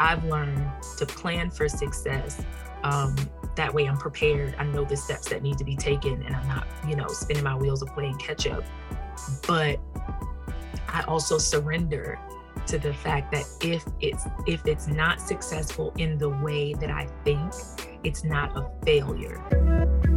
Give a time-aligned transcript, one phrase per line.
[0.00, 0.66] I've learned
[0.96, 2.42] to plan for success.
[2.82, 3.14] Um,
[3.56, 4.54] that way I'm prepared.
[4.58, 7.44] I know the steps that need to be taken and I'm not, you know, spinning
[7.44, 8.64] my wheels of playing catch up.
[9.46, 9.78] But
[10.88, 12.18] I also surrender
[12.66, 17.06] to the fact that if it's if it's not successful in the way that I
[17.22, 17.52] think,
[18.02, 20.09] it's not a failure.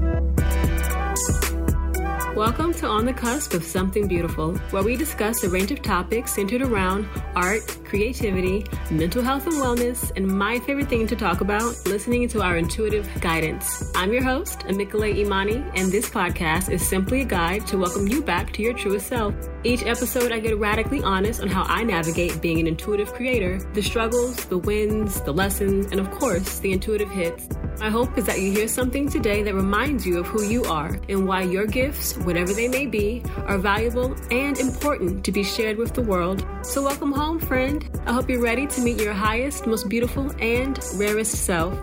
[2.36, 6.34] Welcome to On the Cusp of Something Beautiful, where we discuss a range of topics
[6.34, 11.77] centered around art, creativity, mental health and wellness, and my favorite thing to talk about,
[11.86, 13.91] listening to our intuitive guidance.
[13.94, 18.24] I'm your host, Amikale Imani, and this podcast is simply a guide to welcome you
[18.24, 19.36] back to your truest self.
[19.63, 23.84] Each episode, I get radically honest on how I navigate being an intuitive creator, the
[23.84, 27.48] struggles, the wins, the lessons, and of course, the intuitive hits.
[27.80, 31.00] My hope is that you hear something today that reminds you of who you are
[31.09, 35.77] and why your gifts, whatever they may be, are valuable and important to be shared
[35.77, 36.46] with the world.
[36.62, 37.90] So, welcome home, friend.
[38.05, 41.73] I hope you're ready to meet your highest, most beautiful, and rarest self.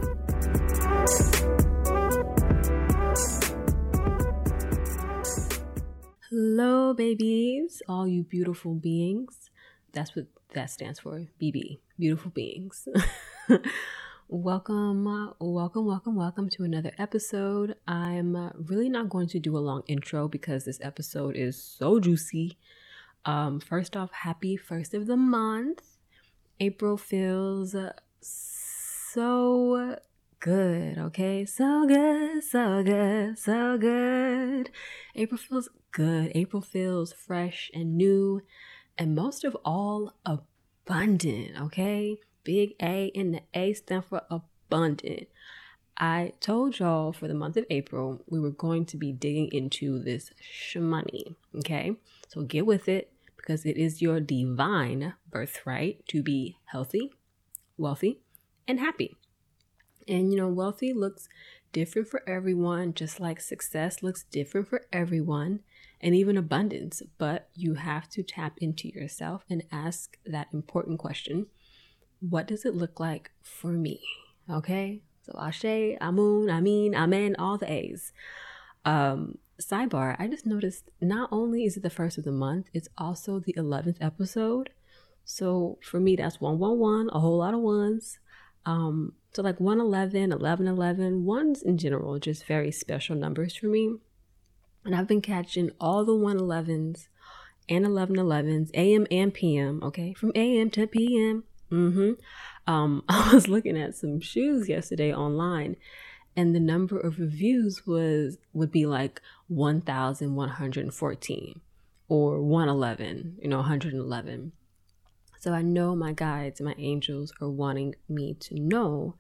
[6.30, 9.50] Hello, babies, all you beautiful beings.
[9.92, 12.86] That's what that stands for BB, beautiful beings.
[14.32, 15.06] Welcome,
[15.40, 17.74] welcome, welcome, welcome to another episode.
[17.88, 22.56] I'm really not going to do a long intro because this episode is so juicy.
[23.24, 25.82] Um, first off, happy first of the month.
[26.60, 27.74] April feels
[28.20, 29.96] so
[30.38, 31.44] good, okay?
[31.44, 34.70] So good, so good, so good.
[35.16, 36.30] April feels good.
[36.36, 38.42] April feels fresh and new,
[38.96, 42.20] and most of all, abundant, okay?
[42.44, 45.28] Big A, and the A stand for abundant.
[45.96, 50.02] I told y'all for the month of April, we were going to be digging into
[50.02, 51.34] this shmoney.
[51.58, 51.96] Okay.
[52.28, 57.12] So get with it because it is your divine birthright to be healthy,
[57.76, 58.20] wealthy,
[58.66, 59.16] and happy.
[60.08, 61.28] And you know, wealthy looks
[61.72, 65.60] different for everyone, just like success looks different for everyone,
[66.00, 67.02] and even abundance.
[67.18, 71.46] But you have to tap into yourself and ask that important question
[72.20, 74.00] what does it look like for me?
[74.48, 75.02] Okay.
[75.22, 78.12] So Ashe, Amun, Amin, Amen, all the A's.
[78.84, 82.88] Um, sidebar, I just noticed not only is it the first of the month, it's
[82.96, 84.70] also the 11th episode.
[85.24, 88.18] So for me, that's 111, a whole lot of ones.
[88.66, 93.96] Um, so like 111, 1111, ones in general, just very special numbers for me.
[94.84, 97.08] And I've been catching all the 111s
[97.68, 101.44] and 1111s, AM and PM, okay, from AM to PM.
[101.70, 102.12] Mm-hmm.
[102.66, 105.76] Um, I was looking at some shoes yesterday online,
[106.36, 111.60] and the number of reviews was would be like one thousand one hundred fourteen
[112.08, 113.36] or one eleven.
[113.42, 114.52] You know, one hundred eleven.
[115.38, 119.14] So I know my guides and my angels are wanting me to know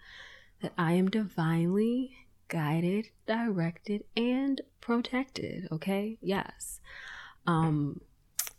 [0.60, 2.14] that I am divinely
[2.48, 5.68] guided, directed, and protected.
[5.72, 6.18] Okay.
[6.20, 6.80] Yes.
[7.46, 8.02] Um,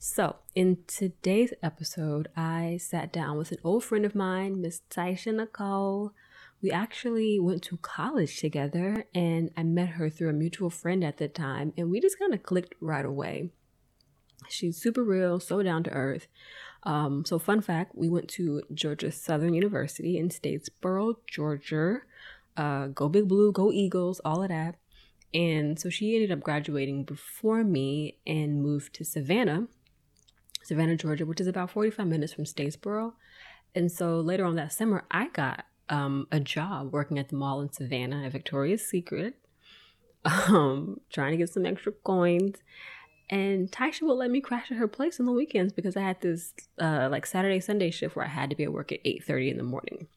[0.03, 5.31] so, in today's episode, I sat down with an old friend of mine, Miss Taisha
[5.31, 6.13] Nicole.
[6.59, 11.17] We actually went to college together, and I met her through a mutual friend at
[11.17, 13.51] the time, and we just kind of clicked right away.
[14.49, 16.25] She's super real, so down to earth.
[16.81, 22.01] Um, so, fun fact we went to Georgia Southern University in Statesboro, Georgia.
[22.57, 24.77] Uh, go Big Blue, go Eagles, all of that.
[25.31, 29.67] And so she ended up graduating before me and moved to Savannah
[30.63, 33.13] Savannah, Georgia, which is about 45 minutes from Statesboro.
[33.73, 37.61] And so later on that summer, I got um, a job working at the mall
[37.61, 39.35] in Savannah at Victoria's Secret,
[40.25, 42.57] um, trying to get some extra coins.
[43.29, 46.19] And Taisha would let me crash at her place on the weekends because I had
[46.19, 49.51] this uh, like Saturday Sunday shift where I had to be at work at 8:30
[49.51, 50.07] in the morning.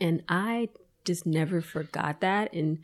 [0.00, 0.68] And I
[1.04, 2.78] just never forgot that and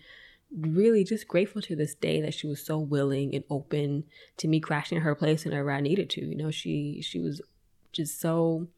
[0.56, 4.04] really just grateful to this day that she was so willing and open
[4.38, 6.24] to me crashing at her place whenever I needed to.
[6.24, 7.40] You know, she she was
[7.92, 8.68] just so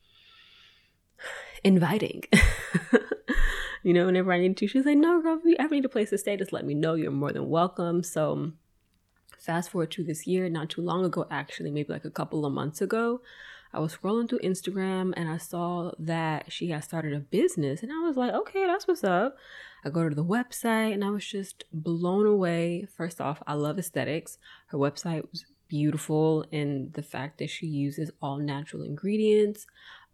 [1.65, 2.25] inviting.
[3.83, 5.85] you know, whenever I needed to, she was like, "No, girl, if you ever need
[5.85, 6.95] a place to stay, just let me know.
[6.95, 8.53] You're more than welcome." So,
[9.39, 12.53] fast forward to this year, not too long ago, actually, maybe like a couple of
[12.53, 13.21] months ago,
[13.73, 17.93] I was scrolling through Instagram and I saw that she had started a business, and
[17.93, 19.37] I was like, "Okay, that's what's up."
[19.85, 22.87] I go to the website and I was just blown away.
[22.97, 24.39] First off, I love aesthetics.
[24.67, 29.67] Her website was beautiful and the fact that she uses all natural ingredients.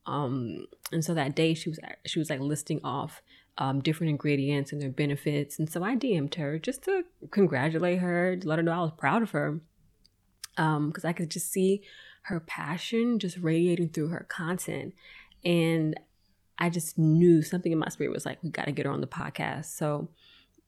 [0.06, 3.22] Um, and so that day she was she was like listing off
[3.58, 5.58] um, different ingredients and their benefits.
[5.58, 8.92] And so I DM'd her just to congratulate her, to let her know I was
[8.96, 9.60] proud of her.
[10.58, 11.82] Um, because I could just see
[12.22, 14.94] her passion just radiating through her content.
[15.44, 15.98] And
[16.58, 19.00] I just knew something in my spirit was like, we got to get her on
[19.00, 19.66] the podcast.
[19.66, 20.08] So,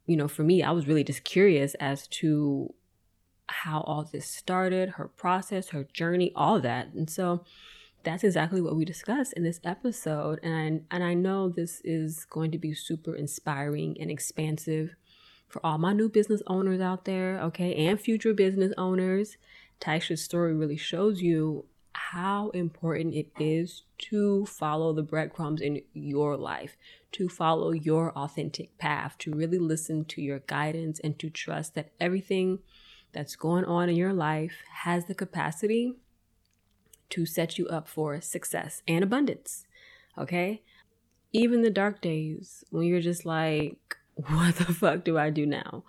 [0.06, 2.74] you know, for me, I was really just curious as to
[3.46, 6.92] how all this started, her process, her journey, all that.
[6.92, 7.44] And so
[8.04, 10.40] that's exactly what we discussed in this episode.
[10.42, 14.94] And I, and I know this is going to be super inspiring and expansive
[15.48, 19.38] for all my new business owners out there, okay, and future business owners.
[19.80, 21.64] Taisha's story really shows you
[21.98, 26.76] how important it is to follow the breadcrumbs in your life,
[27.12, 31.90] to follow your authentic path, to really listen to your guidance and to trust that
[32.00, 32.60] everything
[33.12, 35.94] that's going on in your life has the capacity
[37.10, 39.66] to set you up for success and abundance.
[40.16, 40.62] Okay?
[41.32, 45.84] Even the dark days when you're just like, what the fuck do I do now?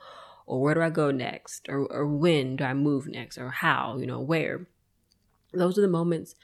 [0.45, 1.69] Or where do I go next?
[1.69, 3.37] Or, or when do I move next?
[3.37, 4.67] Or how, you know, where?
[5.53, 6.35] Those are the moments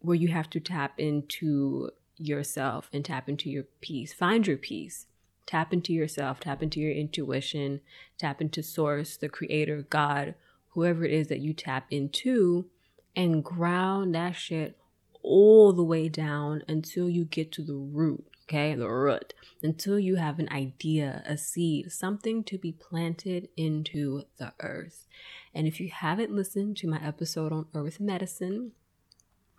[0.00, 4.12] where you have to tap into yourself and tap into your peace.
[4.12, 5.06] Find your peace.
[5.46, 7.80] Tap into yourself, tap into your intuition,
[8.16, 10.34] tap into source, the creator, God,
[10.70, 12.66] whoever it is that you tap into,
[13.14, 14.78] and ground that shit
[15.22, 18.74] all the way down until you get to the root, okay?
[18.74, 19.34] The root.
[19.62, 25.06] Until you have an idea, a seed, something to be planted into the earth.
[25.54, 28.72] And if you haven't listened to my episode on earth medicine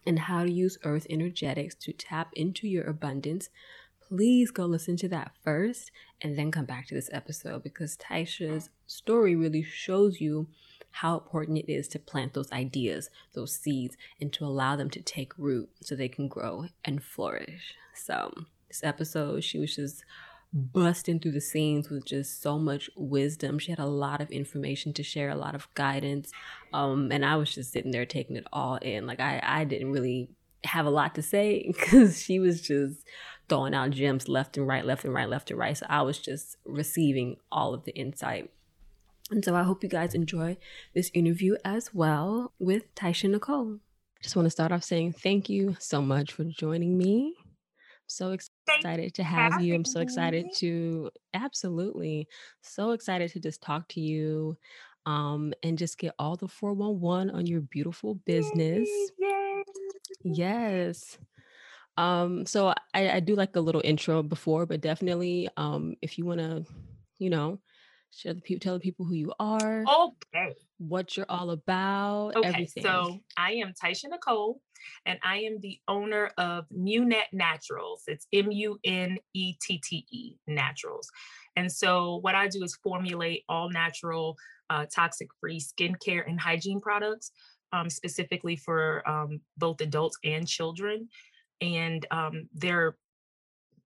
[0.05, 3.49] and how to use earth energetics to tap into your abundance,
[4.07, 8.69] please go listen to that first and then come back to this episode because Taisha's
[8.85, 10.47] story really shows you
[10.91, 15.01] how important it is to plant those ideas, those seeds, and to allow them to
[15.01, 17.75] take root so they can grow and flourish.
[17.93, 18.33] So,
[18.67, 20.05] this episode, she was just
[20.55, 23.59] busting through the scenes with just so much wisdom.
[23.59, 26.31] She had a lot of information to share, a lot of guidance.
[26.71, 29.05] Um, and I was just sitting there taking it all in.
[29.05, 30.29] Like I, I didn't really
[30.63, 33.03] have a lot to say because she was just
[33.49, 35.77] throwing out gems left and right, left and right, left and right.
[35.77, 38.49] So I was just receiving all of the insight.
[39.31, 40.57] And so I hope you guys enjoy
[40.93, 43.79] this interview as well with Taisha Nicole.
[44.21, 47.35] Just want to start off saying thank you so much for joining me.
[47.37, 49.75] I'm so excited to have you.
[49.75, 52.27] I'm so excited to absolutely
[52.61, 54.57] so excited to just talk to you
[55.05, 58.89] um, and just get all the 411 on your beautiful business.
[59.19, 59.63] Yay.
[60.23, 61.17] Yes.
[61.97, 66.25] Um, so I, I do like a little intro before, but definitely um if you
[66.25, 66.63] wanna,
[67.19, 67.59] you know,
[68.15, 70.53] share the people tell the people who you are, Okay.
[70.77, 72.47] what you're all about, Okay.
[72.47, 72.83] everything.
[72.83, 74.61] So I am Taisha Nicole,
[75.05, 78.03] and I am the owner of Munette Naturals.
[78.07, 81.09] It's M U N E T T E Naturals.
[81.57, 84.37] And so what I do is formulate all natural,
[84.69, 87.31] uh, toxic-free skincare and hygiene products,
[87.73, 91.09] um, specifically for um, both adults and children.
[91.61, 92.97] And um, they're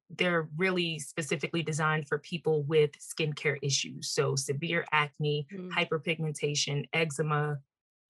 [0.10, 4.10] they're really specifically designed for people with skincare issues.
[4.10, 7.60] So severe acne, Mm, hyperpigmentation, eczema,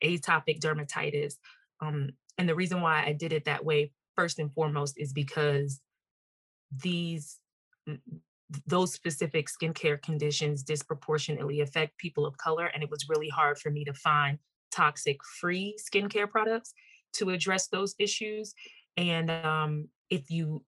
[0.04, 1.36] atopic dermatitis.
[1.82, 5.82] Um, and the reason why I did it that way, first and foremost, is because
[6.72, 7.40] these
[8.66, 12.66] those specific skincare conditions disproportionately affect people of color.
[12.66, 14.40] And it was really hard for me to find
[14.72, 16.74] toxic free skincare products
[17.14, 18.54] to address those issues.
[18.98, 20.64] And um, if you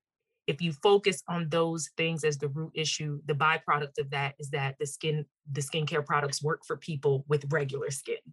[0.52, 4.50] if you focus on those things as the root issue, the byproduct of that is
[4.52, 8.24] that the skin the skincare products work for people with regular skin.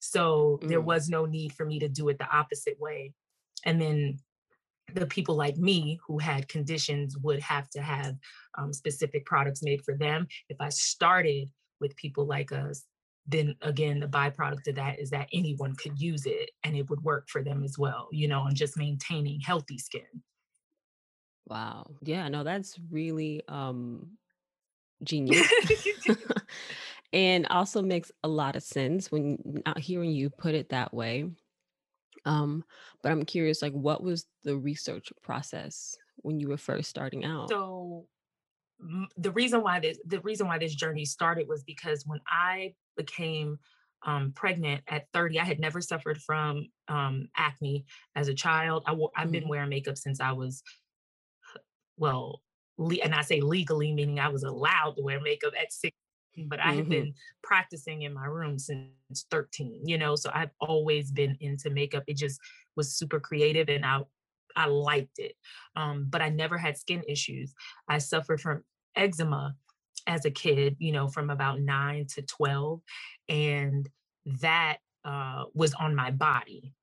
[0.00, 3.12] So there mm, was no need for me to do it the opposite way.
[3.64, 4.18] And then
[4.94, 8.16] the people like me who had conditions would have to have
[8.58, 10.26] um, specific products made for them.
[10.48, 11.48] If I started
[11.80, 12.84] with people like us,
[13.26, 17.02] then again, the byproduct of that is that anyone could use it and it would
[17.02, 20.22] work for them as well, you know, and just maintaining healthy skin.
[21.46, 21.86] Wow.
[22.00, 24.18] Yeah, no, that's really um
[25.02, 25.52] genius.
[27.12, 31.30] and also makes a lot of sense when not hearing you put it that way.
[32.24, 32.64] Um,
[33.02, 37.52] but I'm curious, like, what was the research process when you were first starting out?
[37.52, 38.06] so
[39.16, 43.58] the reason why this the reason why this journey started was because when I became
[44.04, 47.84] um, pregnant at 30, I had never suffered from um, acne
[48.16, 48.82] as a child.
[48.86, 50.62] I wo- I've been Mm, wearing makeup since I was
[51.96, 52.42] well,
[52.78, 56.60] le- and I say legally, meaning I was allowed to wear makeup at 16, but
[56.60, 61.10] I had mhm, been practicing in my room since 13, you know, so I've always
[61.12, 62.04] been into makeup.
[62.06, 62.40] It just
[62.76, 64.02] was super creative and I
[64.56, 65.36] I liked it.
[65.76, 67.54] Um, but I never had skin issues.
[67.88, 68.64] I suffered from
[68.96, 69.56] eczema
[70.06, 72.82] as a kid, you know, from about nine to 12.
[73.28, 73.88] And
[74.26, 76.74] that uh, was on my body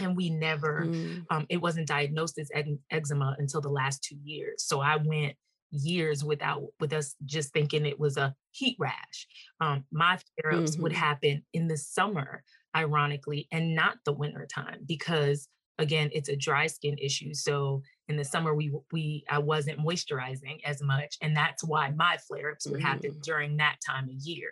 [0.00, 1.24] and we never mm.
[1.30, 2.50] um, it wasn't diagnosed as
[2.90, 5.36] eczema until the last two years so i went
[5.70, 9.26] years without with us just thinking it was a heat rash
[9.60, 10.82] um, my flare-ups mm-hmm.
[10.82, 12.42] would happen in the summer
[12.76, 18.16] ironically and not the winter time because again it's a dry skin issue so in
[18.16, 22.80] the summer we we i wasn't moisturizing as much and that's why my flare-ups would
[22.80, 22.86] mm-hmm.
[22.86, 24.50] happen during that time of year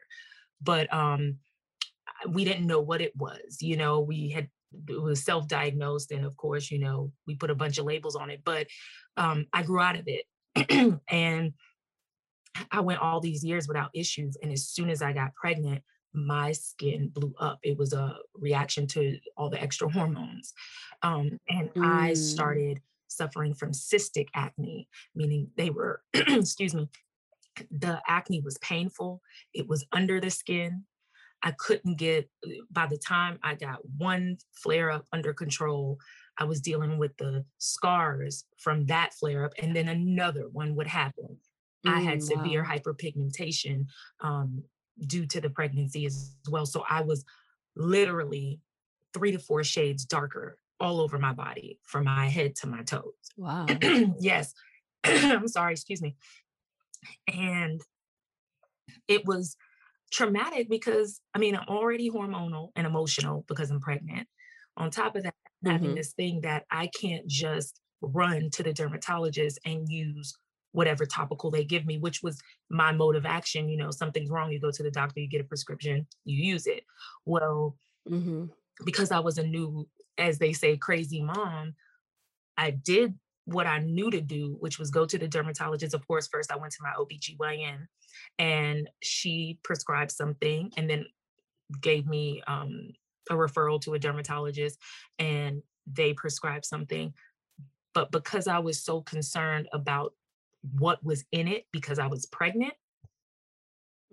[0.63, 1.37] but um
[2.29, 4.49] we didn't know what it was you know we had
[4.89, 8.31] it was self-diagnosed and of course you know we put a bunch of labels on
[8.31, 8.67] it but
[9.17, 10.25] um, i grew out of it.
[11.09, 11.53] And
[12.71, 16.51] i went all these years without issues and as soon as i got pregnant my
[16.51, 17.61] skin blew up.
[17.63, 20.53] It was a reaction to all the extra hormones
[21.03, 21.87] um, and mm.
[21.87, 26.89] i started suffering from cystic acne meaning they were excuse me
[27.71, 29.23] the acne was painful.
[29.55, 30.85] It was under the skin
[31.43, 35.99] I couldn't get, uh, by the time I got one flare up under control,
[36.39, 40.87] I was dealing with the scars from that flare up, and then another one would
[40.87, 41.39] happen.
[41.87, 42.77] Mm, I had severe wow.
[42.77, 43.87] hyperpigmentation
[44.21, 44.63] um,
[45.07, 46.67] due to the pregnancy as well.
[46.67, 47.25] So I was
[47.77, 48.61] literally
[49.15, 53.13] three to four shades darker all over my body from my head to my toes.
[53.37, 53.67] Wow.
[54.19, 54.55] yes.
[55.05, 56.17] I'm sorry, excuse me.
[57.33, 57.81] And
[59.09, 59.57] it was
[60.11, 64.29] traumatic because I mean, I'm already hormonal and emotional because I'm pregnant.
[64.77, 65.71] On top of that, mm-hmm.
[65.71, 70.35] having this thing that I can't just run to the dermatologist and use
[70.73, 72.41] whatever topical they give me, which was
[72.71, 73.69] my mode of action.
[73.69, 76.67] You know, something's wrong, you go to the doctor, you get a prescription, you use
[76.67, 76.85] it.
[77.27, 77.77] Well,
[78.09, 78.47] mm-hmm.
[78.85, 81.75] because I was a new, as they say, crazy mom,
[82.57, 85.95] I did what I knew to do, which was go to the dermatologist.
[85.95, 87.87] Of course, first I went to my OBGYN
[88.39, 91.07] and she prescribed something and then
[91.81, 92.93] gave me um,
[93.31, 94.79] a referral to a dermatologist
[95.19, 97.13] and they prescribed something.
[97.95, 100.15] But because I was so concerned about
[100.79, 102.75] what was in it because I was pregnant,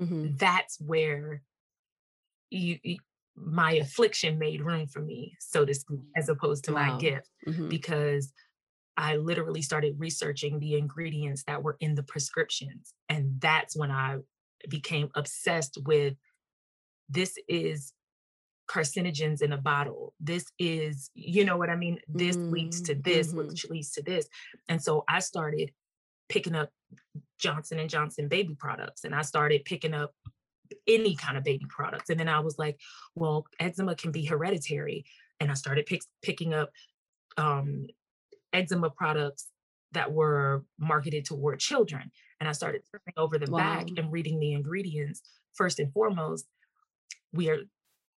[0.02, 0.36] mm-hmm.
[0.36, 1.44] that's where
[2.50, 2.98] you, you,
[3.36, 6.94] my affliction made room for me, so to speak, as opposed to wow.
[6.94, 7.70] my gift, mm-hmm.
[7.70, 8.34] because
[8.98, 12.94] I literally started researching the ingredients that were in the prescriptions.
[13.08, 14.18] And that's when I
[14.68, 16.16] became obsessed with
[17.08, 17.94] this is
[18.68, 20.14] carcinogens in a bottle.
[20.20, 22.00] This is, you know what I mean?
[22.08, 22.52] This mm-hmm.
[22.52, 23.48] leads to this, mm-hmm.
[23.48, 24.28] which leads to this.
[24.68, 25.72] And so I started
[26.28, 26.70] picking up
[27.40, 30.14] Johnson and Johnson baby products and I started picking up
[30.86, 32.10] any kind of baby products.
[32.10, 32.80] And then I was like,
[33.16, 35.06] well, eczema can be hereditary.
[35.40, 36.72] And I started pick, picking up
[37.38, 37.88] um,
[38.54, 39.48] eczema products
[39.94, 42.12] that were marketed toward children.
[42.40, 43.60] And I started turning over the wow.
[43.60, 45.22] back and reading the ingredients.
[45.54, 46.46] First and foremost,
[47.34, 47.60] we are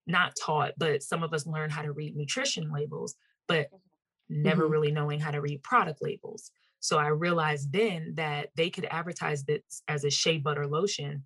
[0.07, 3.15] not taught, but some of us learn how to read nutrition labels,
[3.47, 4.43] but mm-hmm.
[4.43, 4.73] never mm-hmm.
[4.73, 6.51] really knowing how to read product labels.
[6.81, 11.25] So I realized then that they could advertise this as a shea butter lotion.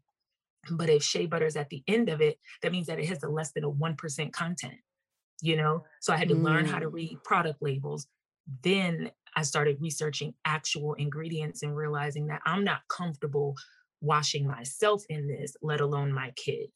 [0.71, 3.23] But if shea butter is at the end of it, that means that it has
[3.23, 4.79] a less than a 1% content,
[5.41, 5.85] you know?
[6.01, 6.43] So I had to mm.
[6.43, 6.93] learn how to mm.
[6.93, 8.07] read product labels,
[8.63, 13.57] then I started researching actual ingredients and realizing that I'm not comfortable
[14.01, 16.69] washing myself in this, let alone my kid.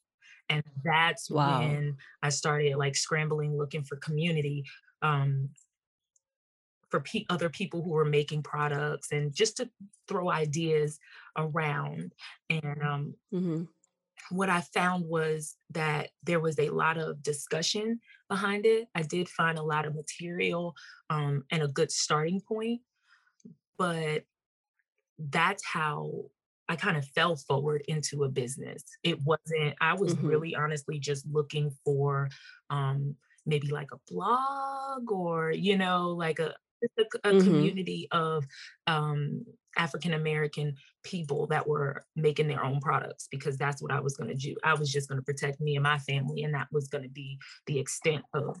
[0.49, 1.59] And that's wow.
[1.59, 4.63] when I started like scrambling, looking for community,
[5.01, 5.49] um,
[6.89, 9.69] for pe- other people who were making products and just to
[10.07, 10.99] throw ideas
[11.37, 12.13] around.
[12.49, 13.63] And um, mm-hmm
[14.29, 18.87] what I found was that there was a lot of discussion behind it.
[18.95, 20.75] I did find a lot of material
[21.09, 22.81] um, and a good starting point,
[23.77, 24.23] but
[25.17, 26.25] that's how
[26.69, 28.83] I kind of fell forward into a business.
[29.03, 30.27] It wasn't, I was mm-hmm.
[30.27, 32.29] really honestly just looking for
[32.69, 36.53] um, maybe like a blog or, you know, like a,
[36.83, 37.39] a, a mm-hmm.
[37.39, 38.45] community of
[38.87, 39.45] um,
[39.77, 44.29] African American people that were making their own products because that's what I was going
[44.29, 44.55] to do.
[44.63, 47.09] I was just going to protect me and my family, and that was going to
[47.09, 48.57] be the extent of,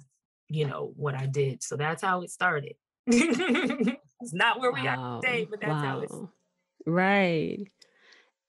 [0.47, 1.63] you know, what I did.
[1.63, 2.75] So that's how it started.
[3.07, 5.17] it's not where we wow.
[5.17, 5.81] are today, but that's wow.
[5.81, 6.15] how it's
[6.85, 7.65] right.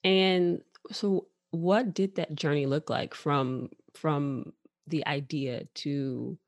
[0.05, 4.53] And so, what did that journey look like from from
[4.87, 6.39] the idea to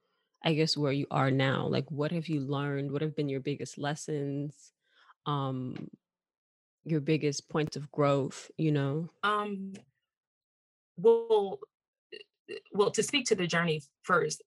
[0.44, 1.66] I guess where you are now?
[1.66, 2.90] Like what have you learned?
[2.90, 4.72] What have been your biggest lessons?
[5.26, 5.88] Um
[6.84, 9.08] your biggest points of growth, you know?
[9.22, 9.74] Um
[10.96, 11.60] well
[12.72, 14.42] well to speak to the journey first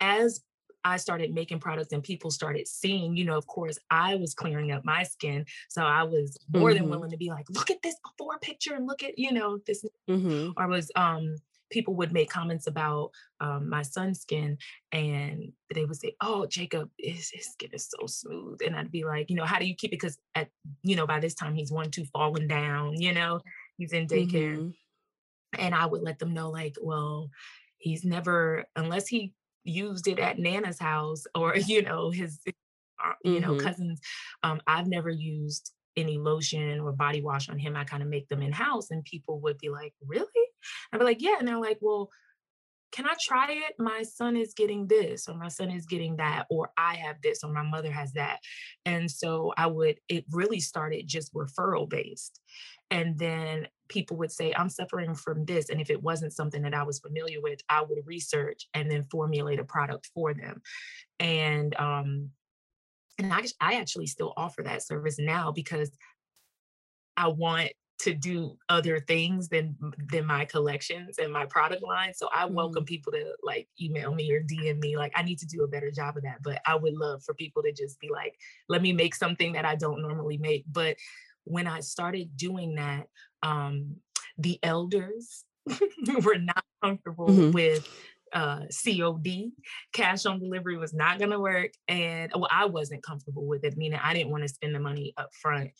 [0.00, 0.40] as
[0.86, 4.70] I started making products and people started seeing, you know, of course, I was clearing
[4.70, 5.44] up my skin.
[5.68, 6.78] So I was more mm-hmm.
[6.78, 9.58] than willing to be like, look at this before picture and look at, you know,
[9.66, 10.50] this mm-hmm.
[10.56, 11.34] or was um
[11.70, 14.58] people would make comments about um, my son's skin
[14.92, 18.60] and they would say, Oh, Jacob, his, his skin is so smooth.
[18.64, 20.00] And I'd be like, you know, how do you keep it?
[20.00, 20.48] Because at,
[20.82, 23.40] you know, by this time he's one, two falling down, you know,
[23.76, 24.56] he's in daycare.
[24.56, 24.70] Mm-hmm.
[25.58, 27.30] And I would let them know, like, well,
[27.78, 29.32] he's never, unless he
[29.64, 33.66] used it at Nana's house or, you know, his, uh, you know, mm-hmm.
[33.66, 34.00] cousins,
[34.42, 37.76] um, I've never used any lotion or body wash on him.
[37.76, 38.90] I kind of make them in house.
[38.90, 40.26] And people would be like, really?
[40.92, 41.36] I'd be like, yeah.
[41.38, 42.10] And they're like, well,
[42.92, 43.74] can I try it?
[43.78, 47.42] My son is getting this, or my son is getting that, or I have this,
[47.44, 48.38] or my mother has that.
[48.84, 52.40] And so I would, it really started just referral based.
[52.90, 55.68] And then people would say, I'm suffering from this.
[55.68, 59.04] And if it wasn't something that I was familiar with, I would research and then
[59.10, 60.62] formulate a product for them.
[61.18, 62.30] And um,
[63.18, 65.90] and I, I actually still offer that service now because
[67.16, 69.74] I want to do other things than
[70.10, 72.12] than my collections and my product line.
[72.14, 72.88] So I welcome mm.
[72.88, 74.96] people to like email me or DM me.
[74.96, 76.42] Like I need to do a better job of that.
[76.42, 78.36] But I would love for people to just be like,
[78.68, 80.64] let me make something that I don't normally make.
[80.70, 80.96] But
[81.44, 83.06] when I started doing that,
[83.42, 83.96] um,
[84.36, 85.44] the elders
[86.24, 87.52] were not comfortable mm-hmm.
[87.52, 87.88] with
[88.32, 89.52] uh, COD,
[89.92, 91.70] cash on delivery was not going to work.
[91.88, 95.14] And well, I wasn't comfortable with it, meaning I didn't want to spend the money
[95.16, 95.70] up front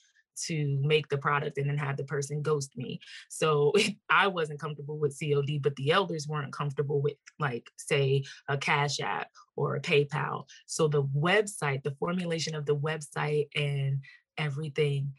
[0.47, 3.01] to make the product and then have the person ghost me.
[3.29, 3.73] So
[4.11, 9.01] I wasn't comfortable with COD, but the elders weren't comfortable with, like, say, a Cash
[9.01, 10.45] App or a PayPal.
[10.67, 14.01] So the website, the formulation of the website and
[14.39, 15.13] everything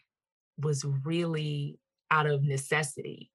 [0.57, 3.31] was really out of necessity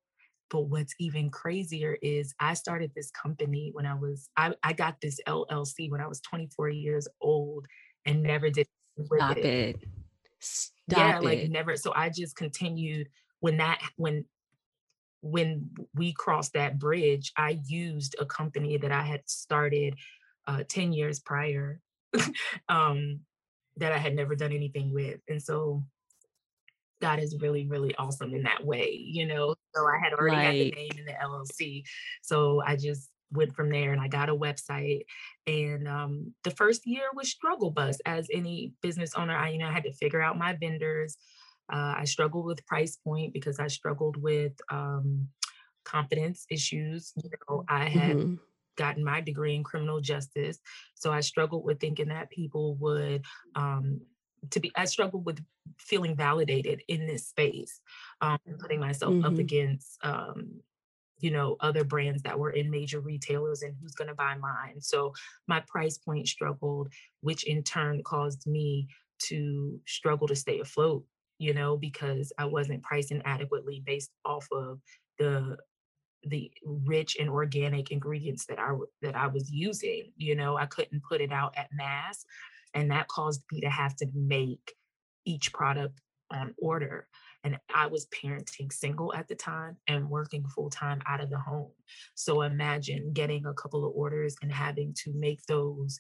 [0.53, 5.01] but what's even crazier is I started this company when I was, I, I got
[5.01, 7.67] this LLC when I was 24 years old
[8.05, 8.69] and never did.
[9.17, 9.45] Stop it.
[9.47, 9.85] it.
[10.43, 11.23] Stop yeah, it.
[11.23, 11.77] like never.
[11.77, 13.09] So I just continued
[13.41, 14.25] when that, when,
[15.21, 19.95] when we crossed that bridge, I used a company that I had started
[20.47, 21.81] uh, 10 years prior
[22.69, 23.21] um,
[23.77, 25.21] that I had never done anything with.
[25.29, 25.85] And so
[27.01, 29.55] God is really, really awesome in that way, you know.
[29.75, 30.45] So I had already right.
[30.45, 31.85] had the name in the LLC.
[32.23, 35.03] So I just went from there and I got a website.
[35.47, 37.99] And um, the first year was struggle bus.
[38.07, 41.17] As any business owner, I, you know, I had to figure out my vendors.
[41.73, 45.29] Uh, I struggled with price point because I struggled with um,
[45.85, 47.13] confidence issues.
[47.23, 48.35] You know, I had mm-hmm.
[48.77, 50.59] gotten my degree in criminal justice.
[50.95, 54.01] So I struggled with thinking that people would um,
[54.51, 55.41] to be i struggled with
[55.79, 57.81] feeling validated in this space
[58.21, 59.25] um, putting myself mm-hmm.
[59.25, 60.61] up against um,
[61.23, 64.81] you know other brands that were in major retailers and who's going to buy mine
[64.81, 65.13] so
[65.49, 66.89] my price point struggled
[67.21, 71.05] which in turn caused me to struggle to stay afloat
[71.39, 74.79] you know because i wasn't pricing adequately based off of
[75.19, 75.57] the
[76.25, 80.13] the rich and organic ingredients that I that I was using.
[80.17, 82.25] You know, I couldn't put it out at mass
[82.75, 84.75] and that caused me to have to make
[85.25, 87.07] each product on order.
[87.45, 91.39] And I was parenting single at the time and working full time out of the
[91.39, 91.73] home.
[92.15, 95.99] So imagine getting a couple of orders and having to make those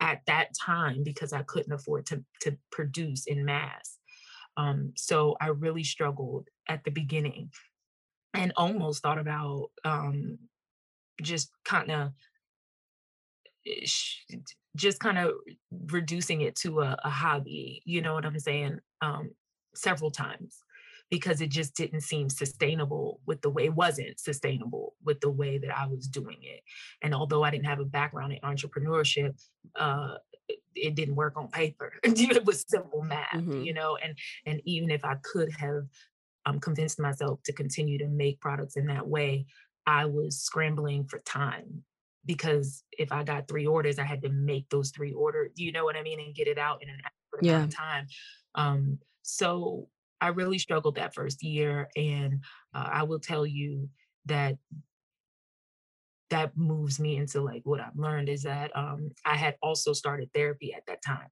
[0.00, 3.98] at that time because I couldn't afford to, to produce in mass.
[4.56, 7.50] Um, so I really struggled at the beginning
[8.34, 10.38] and almost thought about um,
[11.22, 12.12] just kind of
[13.66, 13.86] eh,
[14.76, 15.32] just kind of
[15.70, 18.78] reducing it to a, a, hobby, you know what I'm saying?
[19.00, 19.30] Um,
[19.78, 20.62] several times
[21.10, 25.58] because it just didn't seem sustainable with the way it wasn't sustainable with the way
[25.58, 26.60] that I was doing it.
[27.02, 29.34] And although I didn't have a background in entrepreneurship,
[29.78, 30.16] uh,
[30.48, 31.94] it, it didn't work on paper.
[32.02, 33.62] it was simple math, mm-hmm.
[33.62, 35.84] you know, and and even if I could have
[36.44, 39.46] um, convinced myself to continue to make products in that way,
[39.86, 41.84] I was scrambling for time
[42.26, 45.84] because if I got three orders, I had to make those three orders, you know
[45.84, 47.00] what I mean, and get it out in an
[47.40, 47.66] yeah.
[47.70, 48.06] time.
[48.54, 49.88] Um, so
[50.20, 52.42] I really struggled that first year, and
[52.74, 53.88] uh, I will tell you
[54.26, 54.56] that
[56.30, 60.30] that moves me into like what I've learned is that um, I had also started
[60.34, 61.28] therapy at that time.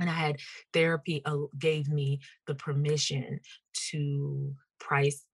[0.00, 0.36] And I had
[0.72, 3.40] therapy uh, gave me the permission
[3.90, 5.24] to price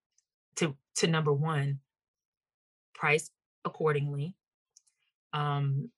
[0.56, 1.80] to to number one
[2.94, 3.30] price
[3.64, 4.34] accordingly
[5.34, 5.90] um,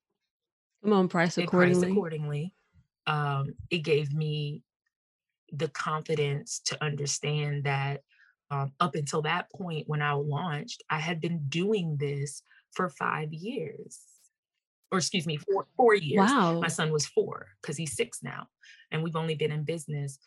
[0.83, 1.81] Come on, price accordingly.
[1.81, 2.55] Price accordingly.
[3.07, 4.62] Um, it gave me
[5.58, 8.02] the confidence to understand that
[8.50, 12.42] um, up until that point when I launched, I had been doing this
[12.72, 14.00] for five years,
[14.92, 16.30] or excuse me, four, four years.
[16.30, 16.60] Wow.
[16.60, 18.46] My son was four because he's six now,
[18.90, 20.18] and we've only been in business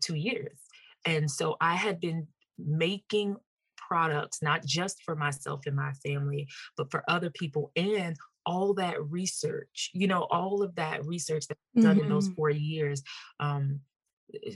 [0.00, 0.58] two years.
[1.04, 2.26] And so I had been
[2.58, 3.36] making
[3.76, 8.96] products, not just for myself and my family, but for other people and all that
[9.10, 12.04] research, you know, all of that research that I've done mm-hmm.
[12.04, 12.34] in those mm-hmm.
[12.34, 13.02] four years,
[13.40, 13.80] um,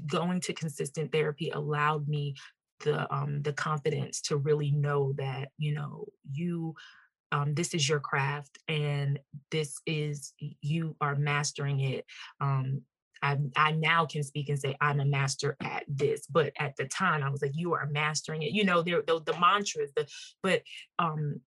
[0.06, 2.34] going to consistent therapy allowed me
[2.80, 6.74] the um, the confidence to really know that you know you
[7.30, 9.18] um, this is your craft and
[9.50, 12.04] this is you are mastering it
[12.40, 12.82] um,
[13.22, 16.86] I, I now can speak and say I'm a master at this, but at the
[16.86, 18.50] time I was like, you are mastering it.
[18.50, 20.08] You know, there the, the mantras, the
[20.42, 20.62] but
[20.98, 21.40] um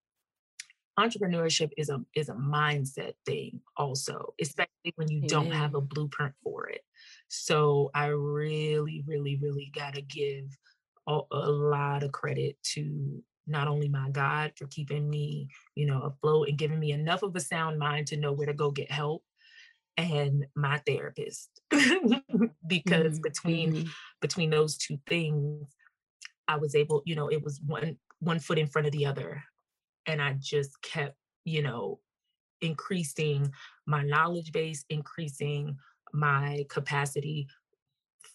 [0.98, 6.34] entrepreneurship is a is a mindset thing also, especially when you don't have a blueprint
[6.44, 6.82] for it.
[7.44, 10.46] So I really, really, really gotta give
[11.08, 16.02] a, a lot of credit to not only my God for keeping me, you know,
[16.02, 18.92] afloat and giving me enough of a sound mind to know where to go get
[18.92, 19.24] help,
[19.98, 22.20] and my therapist because
[22.68, 23.22] mm-hmm.
[23.22, 23.90] between mm-hmm.
[24.22, 25.68] between those two things
[26.48, 29.44] i was able you know it was one one foot in front of the other
[30.06, 32.00] and i just kept you know
[32.62, 33.50] increasing
[33.86, 35.78] my knowledge base increasing
[36.16, 37.48] my capacity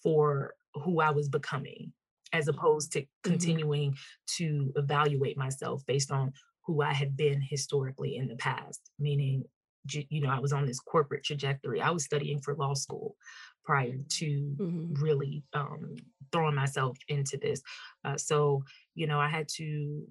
[0.03, 1.93] for who i was becoming
[2.33, 3.31] as opposed to mm-hmm.
[3.31, 4.45] continuing mm-hmm.
[4.45, 6.33] to evaluate myself based on
[6.65, 9.45] who i had been historically in the past meaning
[9.85, 11.81] you know, I was on this corporate trajectory.
[11.81, 13.17] I was studying for law school
[13.65, 15.03] prior to mm-hmm.
[15.03, 15.97] really um,
[16.33, 17.63] throwing myself into this.
[18.05, 18.65] Uh, so,
[18.95, 20.07] you know, I had to,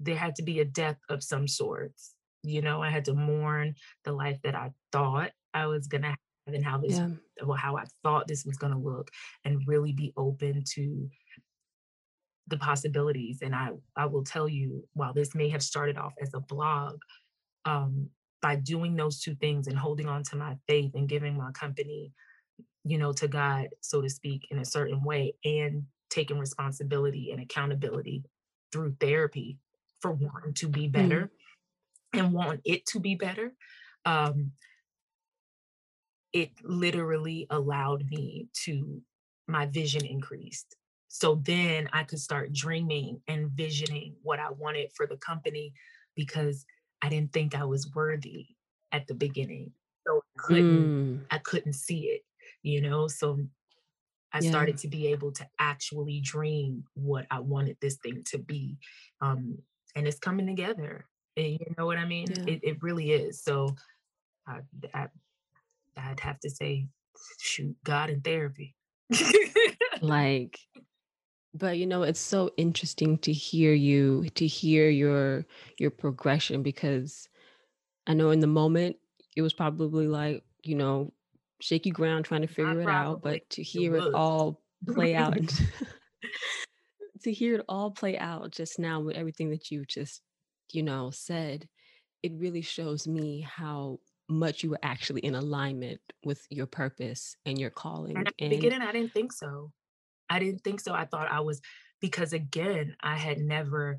[0.00, 2.14] there had to be a death of some sorts.
[2.42, 6.16] You know, I had to mourn the life that I thought I was going to
[6.46, 7.08] have then how this, yeah.
[7.44, 9.10] well, how I thought this was going to look
[9.44, 11.08] and really be open to
[12.48, 13.38] the possibilities.
[13.42, 16.98] And I, I will tell you, while this may have started off as a blog,
[17.64, 18.08] um,
[18.40, 22.12] by doing those two things and holding on to my faith and giving my company,
[22.84, 27.40] you know, to God, so to speak, in a certain way, and taking responsibility and
[27.40, 28.24] accountability
[28.72, 29.58] through therapy
[30.00, 31.30] for wanting to be better
[32.12, 32.18] mm.
[32.18, 33.52] and want it to be better.
[34.04, 34.50] Um,
[36.32, 39.00] it literally allowed me to,
[39.48, 40.76] my vision increased.
[41.08, 45.74] So then I could start dreaming and visioning what I wanted for the company
[46.16, 46.64] because
[47.02, 48.46] I didn't think I was worthy
[48.92, 49.72] at the beginning.
[50.06, 51.20] So I couldn't mm.
[51.30, 52.22] I couldn't see it,
[52.62, 53.08] you know?
[53.08, 53.38] So
[54.32, 54.50] I yeah.
[54.50, 58.78] started to be able to actually dream what I wanted this thing to be.
[59.20, 59.58] Um,
[59.94, 61.04] and it's coming together.
[61.36, 62.28] And you know what I mean?
[62.30, 62.54] Yeah.
[62.54, 63.42] It, it really is.
[63.42, 63.76] So
[64.46, 64.60] I,
[64.94, 65.08] I,
[65.96, 66.88] I'd have to say,
[67.40, 68.74] shoot, God in therapy.
[70.00, 70.58] like
[71.54, 75.44] but you know, it's so interesting to hear you, to hear your
[75.78, 77.28] your progression because
[78.06, 78.96] I know in the moment
[79.36, 81.12] it was probably like, you know,
[81.60, 84.62] shaky ground trying to figure it out, but to hear it, it all
[84.94, 85.36] play out
[87.22, 90.22] to hear it all play out just now with everything that you just,
[90.72, 91.68] you know, said,
[92.22, 93.98] it really shows me how
[94.28, 98.16] much you were actually in alignment with your purpose and your calling.
[98.16, 99.72] And at the beginning, I didn't think so.
[100.30, 100.94] I didn't think so.
[100.94, 101.60] I thought I was
[102.00, 103.96] because again, I had never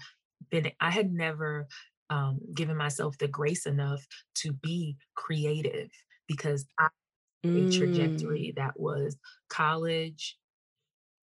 [0.50, 1.68] been I had never
[2.10, 4.06] um, given myself the grace enough
[4.36, 5.90] to be creative
[6.28, 6.90] because I
[7.46, 7.68] mm.
[7.68, 9.18] a trajectory that was
[9.50, 10.38] college,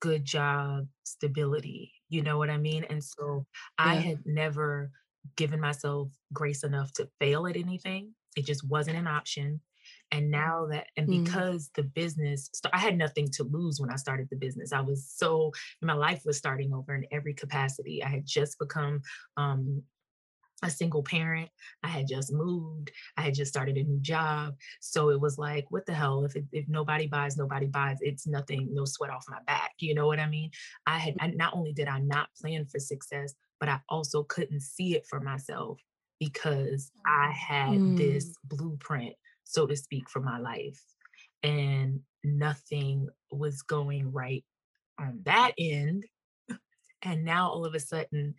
[0.01, 1.93] good job, stability.
[2.09, 2.85] You know what I mean?
[2.89, 3.47] And so
[3.79, 3.87] yeah.
[3.87, 4.91] I had never
[5.37, 8.15] given myself grace enough to fail at anything.
[8.37, 9.61] It just wasn't an option.
[10.13, 11.25] And now that, and mm.
[11.25, 11.75] because mm.
[11.75, 14.73] the business, I had nothing to lose when I started the business.
[14.73, 18.03] I was so, my life was starting over in every capacity.
[18.03, 19.03] I had just become
[19.37, 19.83] um,
[20.63, 21.49] a single parent.
[21.83, 22.91] I had just moved.
[23.17, 24.57] I had just started a new job.
[24.81, 26.25] So it was like, what the hell?
[26.25, 27.99] If it, if nobody buys, nobody buys.
[28.01, 29.73] It's nothing, no sweat off my back.
[29.79, 30.51] You know what I mean?
[30.87, 34.61] I had I, not only did I not plan for success, but I also couldn't
[34.61, 35.81] see it for myself
[36.21, 37.97] because I had mm.
[37.97, 39.15] this blueprint
[39.51, 40.81] so to speak, for my life.
[41.43, 44.45] And nothing was going right
[44.99, 46.05] on that end.
[47.03, 48.35] And now all of a sudden,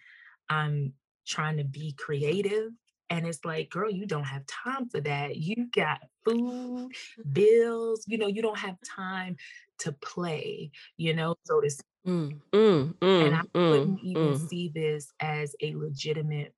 [0.49, 0.93] I'm
[1.27, 2.71] trying to be creative.
[3.09, 5.35] And it's like, girl, you don't have time for that.
[5.35, 6.91] You got food,
[7.33, 9.35] bills, you know, you don't have time
[9.79, 11.85] to play, you know, so to speak.
[12.07, 14.49] Mm, mm, mm, and I couldn't mm, even mm.
[14.49, 16.53] see this as a legitimate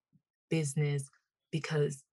[0.49, 1.09] business
[1.54, 2.04] because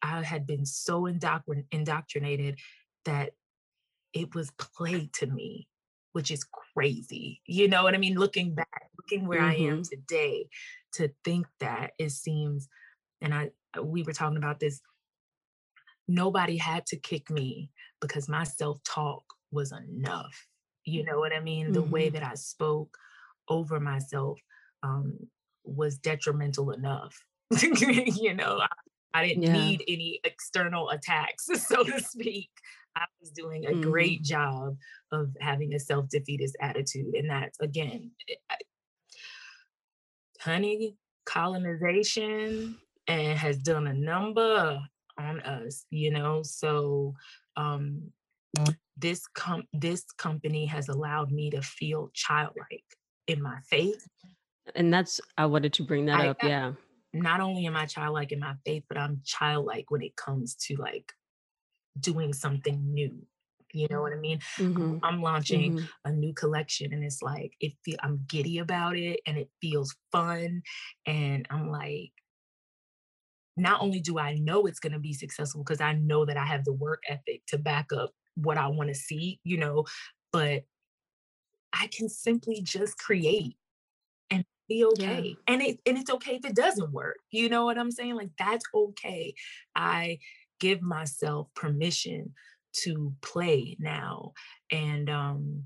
[0.00, 2.58] I had been so indoctrin- indoctrinated
[3.04, 3.32] that
[4.14, 5.66] it was play to me,
[6.12, 7.42] which is crazy.
[7.44, 8.14] You know what I mean?
[8.14, 9.50] Looking back, looking where mm-hmm.
[9.50, 10.00] I am mm-hmm.
[10.00, 10.48] today,
[10.94, 12.68] to think that it seems,
[13.20, 14.80] and I uh, we were talking about this.
[16.06, 20.46] Nobody had to kick me because my self talk was enough.
[20.84, 21.66] You know what I mean?
[21.66, 21.74] Mm-hmm.
[21.74, 22.14] The way mm-hmm.
[22.14, 22.96] that I spoke
[23.48, 24.38] over myself,
[24.82, 25.18] um,
[25.64, 27.24] was detrimental enough.
[27.62, 28.68] you know, I,
[29.14, 29.52] I didn't yeah.
[29.52, 32.50] need any external attacks, so to speak.
[32.96, 33.82] I was doing a mm-hmm.
[33.82, 34.76] great job
[35.12, 37.14] of having a self defeatist attitude.
[37.14, 38.10] And that's, again,
[38.50, 38.56] I,
[40.40, 44.80] honey, colonization and has done a number
[45.18, 46.42] on us, you know.
[46.42, 47.14] So
[47.56, 48.12] um
[48.96, 52.84] this com this company has allowed me to feel childlike
[53.26, 54.06] in my faith.
[54.74, 56.38] And that's I wanted to bring that I, up.
[56.42, 56.72] I, yeah.
[57.12, 60.76] Not only am I childlike in my faith, but I'm childlike when it comes to
[60.76, 61.12] like
[61.98, 63.26] doing something new.
[63.72, 64.38] You know what I mean?
[64.56, 64.98] Mm-hmm.
[65.02, 65.86] I'm launching mm-hmm.
[66.04, 69.94] a new collection and it's like it feel I'm giddy about it and it feels
[70.10, 70.62] fun.
[71.06, 72.12] And I'm like,
[73.56, 76.46] not only do I know it's going to be successful because I know that I
[76.46, 79.84] have the work ethic to back up what I want to see, you know,
[80.32, 80.62] but
[81.72, 83.56] I can simply just create
[84.68, 85.36] be okay.
[85.36, 85.54] Yeah.
[85.54, 87.18] And it and it's okay if it doesn't work.
[87.30, 88.14] You know what I'm saying?
[88.14, 89.34] Like that's okay.
[89.74, 90.18] I
[90.60, 92.34] give myself permission
[92.72, 94.32] to play now
[94.70, 95.64] and um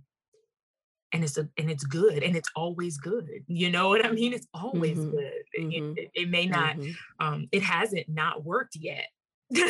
[1.13, 4.33] and it's a, and it's good and it's always good you know what i mean
[4.33, 5.11] it's always mm-hmm.
[5.11, 5.93] good mm-hmm.
[5.97, 6.93] It, it, may not mm-hmm.
[7.27, 9.07] um it hasn't not worked yet
[9.51, 9.63] but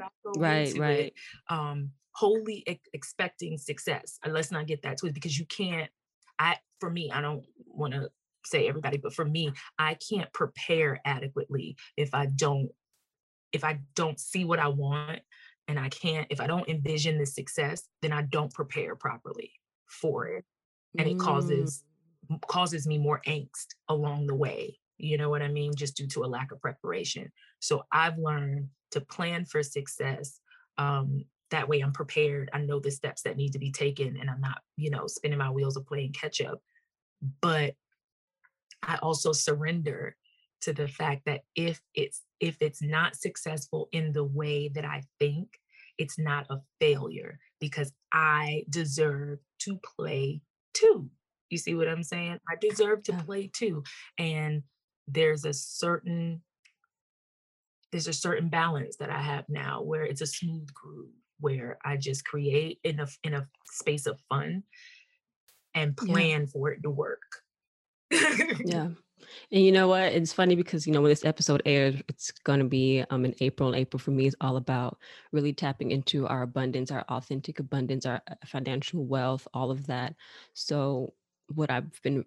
[0.00, 1.12] i go right into right it,
[1.50, 5.90] um wholly ex- expecting success let's not get that twisted because you can't
[6.38, 8.08] i for me i don't want to
[8.44, 12.68] say everybody but for me i can't prepare adequately if i don't
[13.52, 15.20] if i don't see what i want
[15.68, 19.50] and i can't if i don't envision the success then i don't prepare properly
[19.86, 20.44] for it
[20.98, 21.84] and it causes
[22.30, 22.40] mm.
[22.48, 26.24] causes me more angst along the way you know what i mean just due to
[26.24, 30.40] a lack of preparation so i've learned to plan for success
[30.78, 34.28] um, that way i'm prepared i know the steps that need to be taken and
[34.30, 36.60] i'm not you know spinning my wheels of playing catch up
[37.40, 37.74] but
[38.82, 40.16] i also surrender
[40.60, 45.02] to the fact that if it's if it's not successful in the way that i
[45.18, 45.48] think
[45.98, 50.42] it's not a failure because I deserve to play
[50.74, 51.08] too.
[51.50, 52.38] You see what I'm saying?
[52.50, 53.84] I deserve to play too.
[54.18, 54.62] And
[55.06, 56.42] there's a certain
[57.92, 61.96] there's a certain balance that I have now where it's a smooth groove where I
[61.96, 64.62] just create in a in a space of fun
[65.74, 66.46] and plan yeah.
[66.46, 67.22] for it to work.
[68.10, 68.88] yeah.
[69.50, 70.12] And you know what?
[70.12, 73.34] It's funny because you know when this episode airs, it's going to be um in
[73.40, 73.68] April.
[73.68, 74.98] And April for me is all about
[75.32, 80.14] really tapping into our abundance, our authentic abundance, our uh, financial wealth, all of that.
[80.54, 81.14] So
[81.54, 82.24] what I've been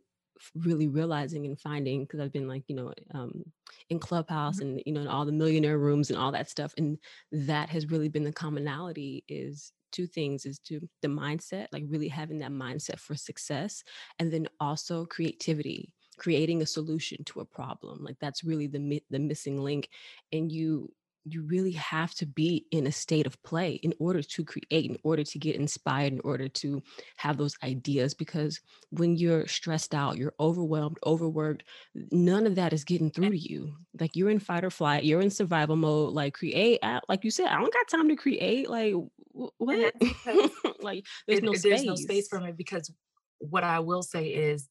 [0.56, 3.44] really realizing and finding because I've been like you know um,
[3.90, 4.70] in Clubhouse mm-hmm.
[4.70, 6.98] and you know in all the millionaire rooms and all that stuff, and
[7.32, 12.08] that has really been the commonality is two things is to the mindset like really
[12.08, 13.84] having that mindset for success
[14.20, 19.20] and then also creativity creating a solution to a problem like that's really the the
[19.20, 19.90] missing link
[20.32, 20.92] and you
[21.34, 24.98] you really have to be in a state of play in order to create in
[25.04, 26.82] order to get inspired in order to
[27.18, 28.60] have those ideas because
[28.92, 31.64] when you're stressed out you're overwhelmed overworked
[32.12, 33.74] none of that is getting through to you.
[34.00, 37.48] Like you're in fight or flight you're in survival mode like create like you said
[37.48, 38.94] i don't got time to create like
[39.32, 39.94] what?
[40.82, 42.28] like there's no space there's no space.
[42.28, 42.92] for me because
[43.40, 44.70] what i will say is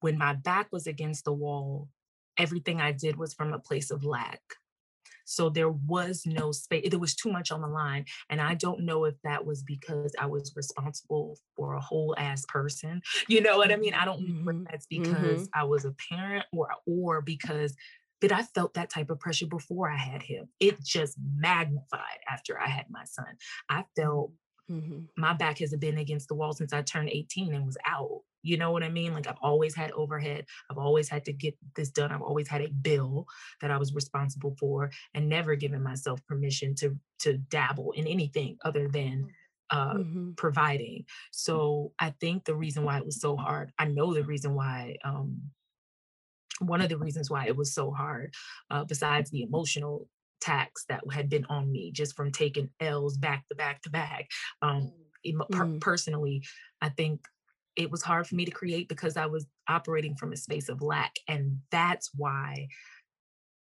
[0.00, 1.88] when my back was against the wall,
[2.36, 4.40] everything I did was from a place of lack.
[5.28, 8.06] So there was no space, there was too much on the line.
[8.30, 12.44] And I don't know if that was because I was responsible for a whole ass
[12.46, 13.02] person.
[13.28, 13.92] You know what I mean?
[13.92, 14.62] I don't know mm-hmm.
[14.62, 15.12] if that's because
[15.42, 15.44] mm-hmm.
[15.60, 17.76] I was a parent or or because
[18.20, 20.48] that I felt that type of pressure before I had him.
[20.60, 23.36] It just magnified after I had my son.
[23.68, 24.32] I felt
[24.70, 25.00] mm-hmm.
[25.16, 28.22] my back has been against the wall since I turned 18 and was out.
[28.42, 29.12] You know what I mean?
[29.12, 30.46] Like I've always had overhead.
[30.70, 32.12] I've always had to get this done.
[32.12, 33.26] I've always had a bill
[33.60, 38.56] that I was responsible for and never given myself permission to to dabble in anything
[38.64, 39.28] other than
[39.70, 40.30] uh, mm-hmm.
[40.36, 41.04] providing.
[41.32, 44.96] So I think the reason why it was so hard, I know the reason why
[45.04, 45.42] um,
[46.60, 48.34] one of the reasons why it was so hard,
[48.70, 50.08] uh, besides the emotional
[50.40, 54.28] tax that had been on me just from taking L's back to back to back.
[54.62, 54.92] Um,
[55.26, 55.80] mm.
[55.80, 56.44] personally,
[56.80, 57.20] I think
[57.78, 60.82] it was hard for me to create because I was operating from a space of
[60.82, 61.14] lack.
[61.28, 62.66] And that's why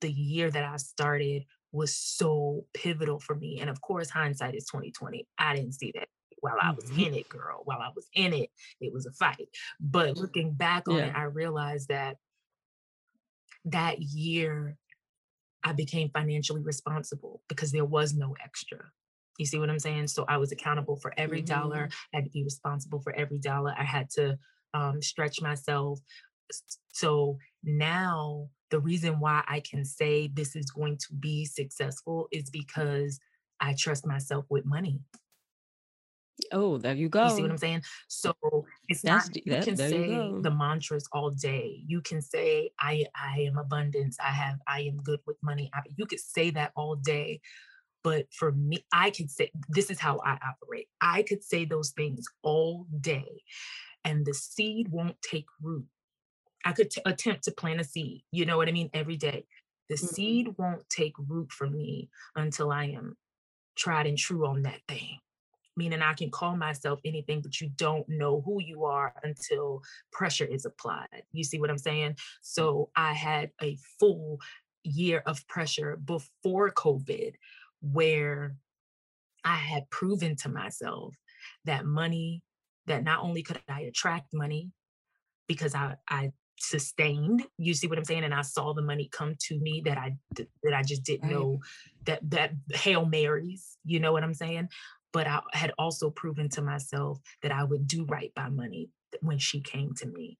[0.00, 3.60] the year that I started was so pivotal for me.
[3.60, 5.28] And of course, hindsight is 2020.
[5.38, 6.08] I didn't see that
[6.40, 7.02] while I was mm-hmm.
[7.02, 7.62] in it, girl.
[7.64, 9.48] While I was in it, it was a fight.
[9.78, 11.06] But looking back on yeah.
[11.06, 12.16] it, I realized that
[13.66, 14.76] that year
[15.62, 18.90] I became financially responsible because there was no extra.
[19.40, 20.08] You see what I'm saying?
[20.08, 21.60] So I was accountable for every mm-hmm.
[21.60, 21.88] dollar.
[22.12, 23.74] I had to be responsible for every dollar.
[23.76, 24.38] I had to
[24.74, 25.98] um, stretch myself
[26.92, 32.50] So now the reason why I can say this is going to be successful is
[32.50, 33.18] because
[33.60, 35.00] I trust myself with money.
[36.52, 37.24] Oh, there you go.
[37.24, 37.50] You see what.
[37.50, 37.82] I'm saying?
[38.08, 38.34] So
[38.88, 41.82] it's not That's d you that can there you say the mantras all day.
[41.86, 44.16] You can say I I am abundance.
[44.20, 45.70] I have I am good with money.
[45.74, 47.40] I, you could say that all day,
[48.02, 50.88] but for me, I could say this is how I operate.
[51.00, 53.42] I could say those things all day,
[54.04, 55.86] and the seed won't take root.
[56.64, 58.22] I could t- attempt to plant a seed.
[58.32, 58.90] You know what I mean?
[58.92, 59.46] Every day,
[59.88, 60.14] the Mhm.
[60.14, 63.16] seed won't take root for me until I am
[63.76, 65.18] tried and true on that thing
[65.76, 69.82] meaning I can call myself anything, but you don't know who you are until
[70.12, 71.22] pressure is applied.
[71.32, 72.16] You see what I'm saying?
[72.42, 74.40] So I had a full
[74.82, 77.34] year of pressure before COVID
[77.82, 78.56] where
[79.44, 81.14] I had proven to myself
[81.64, 82.42] that money,
[82.86, 84.70] that not only could I attract money
[85.48, 89.34] because I, I sustained you see what i'm saying and i saw the money come
[89.40, 90.14] to me that i
[90.62, 91.30] that i just didn't Right.
[91.30, 91.58] know
[92.04, 94.68] that that hail marys you know what i'm saying?
[95.12, 98.90] But i had also proven to myself that i would do right by money
[99.22, 100.38] when she came to me.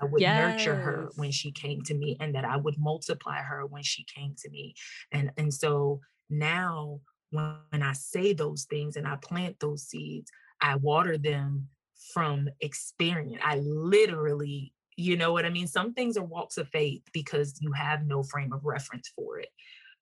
[0.00, 3.66] I would nurture her when she came to me and that i would multiply her
[3.66, 4.74] when she came to me.
[5.12, 10.30] And and so now when, when i say those things and i plant those seeds
[10.60, 11.68] i water them
[12.12, 13.40] from experience.
[13.44, 15.66] I literally you know what i mean?
[15.66, 19.48] Some things are walks of faith because you have no frame of reference for it.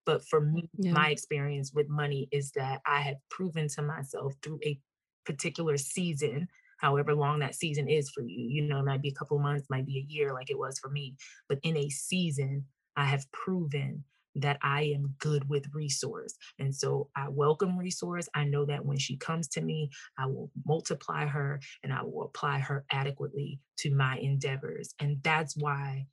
[0.06, 0.92] But for me, Yeah.
[0.92, 4.78] my experience with money is that I have proven to myself through a
[5.24, 6.46] particular season,
[6.78, 9.42] however long that season is for you, you know, it might be a couple of
[9.42, 11.16] months, might be a year like it was for me,
[11.48, 14.04] but in a season, I have proven
[14.36, 16.34] that I am good with resource.
[16.58, 18.28] And so I welcome resource.
[18.34, 22.22] I know that when she comes to me, I will multiply her and I will
[22.24, 24.94] apply her adequately to my endeavors.
[24.98, 26.06] And that's why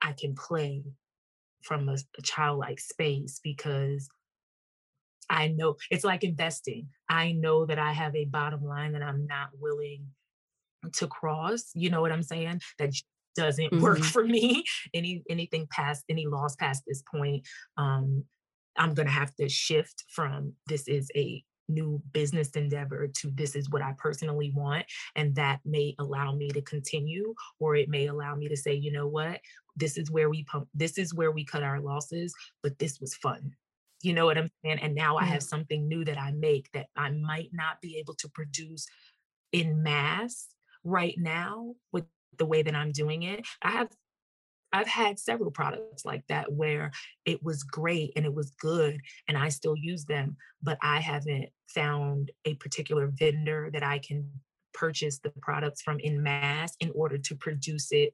[0.00, 0.84] I can play
[1.62, 4.08] from a, a childlike space because
[5.28, 6.88] I know it's like investing.
[7.08, 10.06] I know that I have a bottom line that I'm not willing
[10.94, 11.70] to cross.
[11.74, 12.60] You know what I'm saying?
[12.78, 12.90] That
[13.36, 14.04] doesn't work Mhm.
[14.04, 14.64] for me.
[14.94, 17.46] Any anything past any loss past this point,
[17.76, 18.24] um,
[18.76, 23.68] I'm gonna have to shift from this is a new business endeavor to this is
[23.70, 24.86] what I personally want.
[25.16, 28.92] And that may allow me to continue, or it may allow me to say, you
[28.92, 29.40] know what,
[29.76, 33.14] this is where we pump, this is where we cut our losses, but this was
[33.16, 33.56] fun.
[34.02, 34.78] You know what I'm saying?
[34.80, 38.14] And now I have something new that I make that I might not be able
[38.16, 38.86] to produce
[39.52, 40.48] in mass
[40.84, 42.04] right now with
[42.38, 43.46] the way that I'm doing it.
[43.62, 43.90] I have
[44.72, 46.90] I've had several products like that where
[47.24, 51.50] it was great and it was good and I still use them, but I haven't
[51.68, 54.30] found a particular vendor that I can
[54.74, 58.12] purchase the products from in mass in order to produce it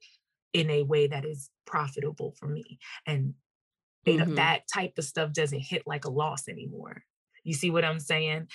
[0.52, 2.78] in a way that is profitable for me.
[3.06, 3.35] And
[4.04, 4.37] they don't Mhm.
[4.37, 7.04] that type of stuff doesn't hit like a loss anymore.
[7.44, 8.48] You see what I'm saying?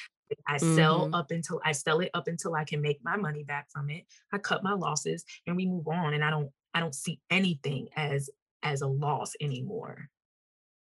[0.48, 1.13] I sell Mhm.
[1.13, 4.06] up until I sell it up until I can make my money back from it.
[4.32, 7.90] I cut my losses and we move on and I don't I don't see anything
[7.96, 8.30] as
[8.63, 10.10] as a loss anymore,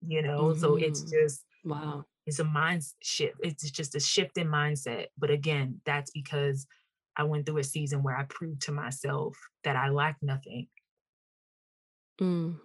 [0.03, 0.55] you know?
[0.55, 1.11] So it's Mhm.
[1.11, 2.07] just Wow.
[2.27, 3.37] it's a mind shift.
[3.43, 5.09] It's just a shift in mindset.
[5.19, 6.67] But again, that's because
[7.17, 10.69] I went through a season where I proved to myself that I lack nothing.
[12.21, 12.61] Mm.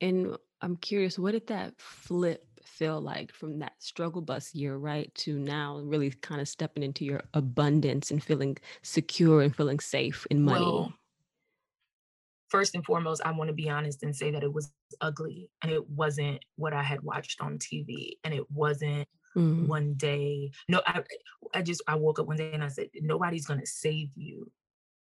[0.00, 5.14] And I'm curious, what did that flip feel like from that struggle bus year, right,
[5.16, 10.26] to now really kind of stepping into your abundance and feeling secure and feeling safe
[10.30, 10.96] in Well, money?
[12.48, 15.70] first and foremost, I want to be honest and say that it was ugly and
[15.70, 19.70] it wasn't what I had watched on TV and it wasn't Mhm.
[19.70, 20.50] one day.
[20.68, 21.04] No, I
[21.54, 24.52] I just I woke up one day and I said, nobody's gonna save you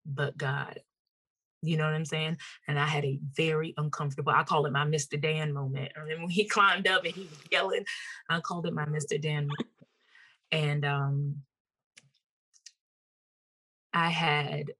[0.05, 0.81] but God.
[1.61, 2.37] You know what I'm saying?
[2.67, 5.19] And I had a very uncomfortable, I call it my Mr.
[5.19, 5.91] Dan moment.
[5.95, 7.85] And then when he climbed up and he was yelling,
[8.29, 9.19] I called it my Mr.
[9.21, 9.69] Dan moment.
[10.51, 11.35] And um
[13.93, 14.71] I had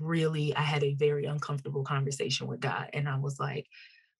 [0.00, 2.88] really, I had a very uncomfortable conversation with God.
[2.92, 3.66] And I was like,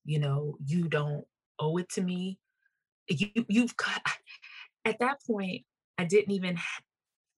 [0.05, 1.25] you know, you don't
[1.59, 2.39] owe it to me.
[3.09, 4.03] You you've got
[4.85, 5.65] at that point,
[5.99, 6.59] I didn't even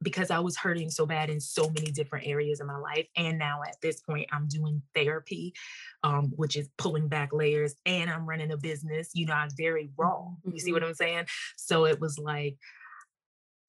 [0.03, 3.07] because I was hurting so bad in so many different areas of my life.
[3.17, 5.55] And now at this point, I'm doing therapy,
[6.03, 9.11] um, which is pulling back layers, and I'm running a business.
[9.15, 10.29] You know, I'm very raw.
[10.45, 10.89] You see what Mhm.
[10.89, 11.27] I'm saying?
[11.57, 12.57] So it was like,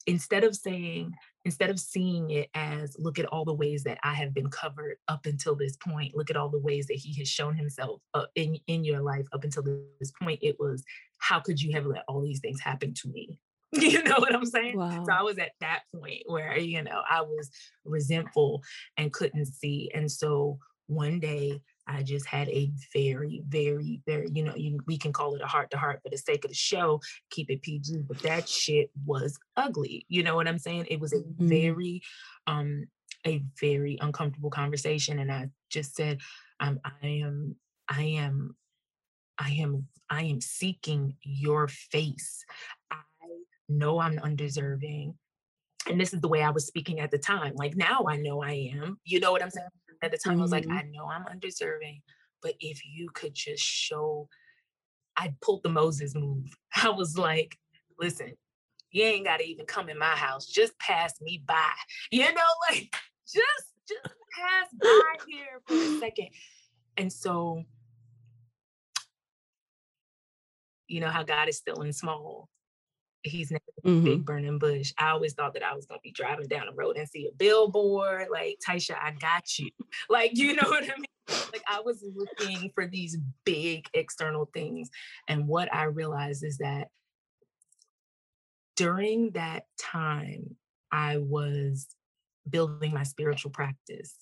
[0.05, 1.13] instead of saying,
[1.45, 4.97] instead of seeing it as look at all the ways that I have been covered
[5.07, 8.25] up until this point, look at all the ways that he has shown himself uh,
[8.35, 10.83] in in your life up until this point, it was
[11.19, 13.39] how could you have let all these things happen to me?
[13.81, 14.75] You know what I'm saying?
[15.05, 17.49] So I was at that point where, you know, I was
[17.83, 18.63] resentful
[18.95, 19.91] and couldn't see.
[19.93, 24.97] And so one day I just had a very, very, very, you know, you, we
[24.97, 27.61] can call it a heart to heart for the sake of the show, keep it
[27.61, 30.05] PG, but that shit was ugly.
[30.09, 30.87] You know what I'm saying?
[30.89, 31.47] It was a mm-hmm.
[31.47, 32.01] very,
[32.45, 32.85] um,
[33.25, 35.19] a very uncomfortable conversation.
[35.19, 36.19] And I just said,
[36.59, 37.55] um, I am,
[37.87, 38.55] I am,
[39.37, 42.45] I am, I am seeking your face.
[43.69, 45.15] Know I'm undeserving.
[45.89, 47.53] And this is the way I was speaking at the time.
[47.55, 48.99] Like now I know I am.
[49.03, 49.67] You know what I'm saying?
[50.01, 50.41] At the time, mm-hmm.
[50.41, 50.77] I was like, mm-hmm.
[50.77, 52.01] I know I'm undeserving,
[52.41, 54.27] but if you could just show,
[55.17, 56.45] I pulled the Moses move.
[56.75, 57.57] I was like,
[57.99, 58.33] listen,
[58.91, 60.45] you ain't got to even come in my house.
[60.45, 61.71] Just pass me by.
[62.11, 62.95] You know, like
[63.25, 66.29] just just pass by here for a second.
[66.95, 67.63] And so,
[70.87, 72.49] you know how God is still in small
[73.27, 74.05] he's never mm-hmm.
[74.05, 74.93] big burning bush.
[74.97, 77.35] I always thought that I was gonna be driving down the road and see a
[77.35, 78.27] billboard.
[78.31, 79.69] Like, Taisha, I got you.
[80.09, 81.05] Like, you know what I mean?
[81.51, 84.89] Like I was looking for these big external things.
[85.27, 86.87] And what I realized is that
[88.75, 90.55] during that time,
[90.91, 91.87] I was
[92.49, 94.15] building my spiritual practice.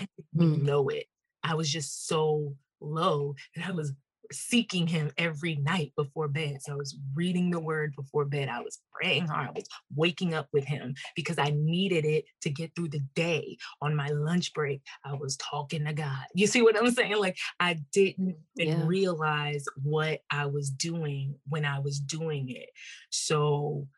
[0.00, 0.62] I didn't mm.
[0.62, 1.06] know it.
[1.42, 3.92] I was just so low and I was
[4.32, 6.58] seeking him every night before bed.
[6.62, 8.48] So I was reading the word before bed.
[8.48, 9.48] I was praying hard.
[9.48, 13.56] I was waking up with him because I needed it to get through the day.
[13.80, 16.24] On my lunch break, I was talking to God.
[16.34, 17.18] You see what I'm saying?
[17.18, 18.82] Like I didn't yeah.
[18.84, 22.70] realize what I was doing when I was doing it.
[23.10, 23.88] So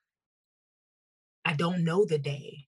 [1.44, 2.67] I don't know the day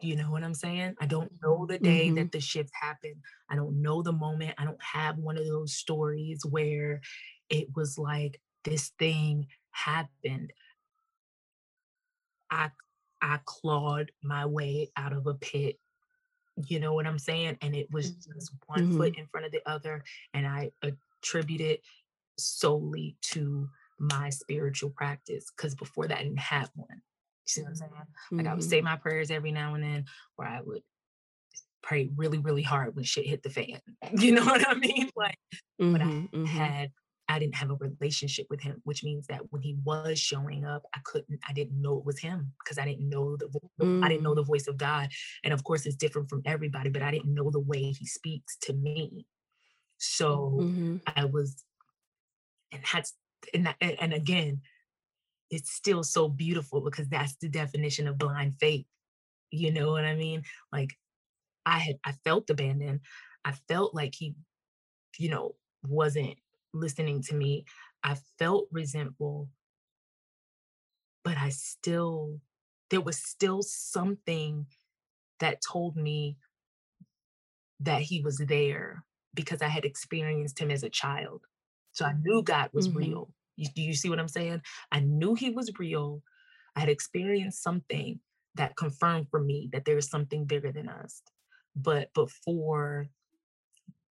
[0.00, 0.94] you know what I'm saying?
[1.00, 2.16] I don't know the day mm-hmm.
[2.16, 3.16] that the shift happened.
[3.50, 4.54] I don't know the moment.
[4.58, 7.00] I don't have one of those stories where
[7.48, 10.52] it was like this thing happened.
[12.50, 12.70] I
[13.20, 15.78] I clawed my way out of a pit.
[16.66, 17.58] You know what I'm saying?
[17.62, 18.32] And it was mm-hmm.
[18.34, 18.96] just one mm-hmm.
[18.96, 20.04] foot in front of the other.
[20.34, 21.82] And I attribute it
[22.38, 23.68] solely to
[23.98, 27.02] my spiritual practice because before that I didn't have one.
[27.48, 27.90] You see what I'm saying?
[27.92, 28.36] Mm-hmm.
[28.38, 28.84] Like I would say mm-hmm.
[28.84, 30.04] my prayers every now and then,
[30.36, 30.82] or I would
[31.82, 33.80] pray really, really hard when shit hit the fan.
[34.12, 35.10] You know what I mean?
[35.16, 35.38] Like,
[35.80, 36.44] mm-hmm, but I mm-hmm.
[36.44, 36.90] had
[37.28, 40.84] I didn't have a relationship with him, which means that when he was showing up,
[40.94, 44.02] I couldn't, I didn't know it was him because I didn't know the mm.
[44.02, 45.10] I didn't know the voice of God.
[45.44, 48.56] And of course it's different from everybody, but I didn't know the way he speaks
[48.62, 49.26] to me.
[49.98, 50.96] So mm-hmm.
[51.16, 51.64] I was,
[52.72, 53.14] and that's
[53.52, 54.62] and that, and again,
[55.50, 58.86] it's still so beautiful because that's the definition of blind faith.
[59.50, 60.42] You know what I mean?
[60.72, 60.94] Like
[61.64, 63.00] I had I felt abandoned.
[63.44, 64.34] I felt like he,
[65.16, 65.54] you know,
[65.86, 66.34] wasn't
[66.74, 67.64] listening to me.
[68.02, 69.48] I felt resentful.
[71.24, 72.40] But I still,
[72.90, 74.66] there was still something
[75.40, 76.36] that told me
[77.80, 81.42] that he was there because I had experienced him as a child.
[81.92, 82.98] So I knew God was mm-hmm.
[82.98, 83.30] real.
[83.58, 84.62] You, do you see what I'm saying?
[84.92, 86.22] I knew he was real.
[86.76, 88.20] I had experienced something
[88.54, 91.22] that confirmed for me that there is something bigger than us.
[91.76, 93.08] But before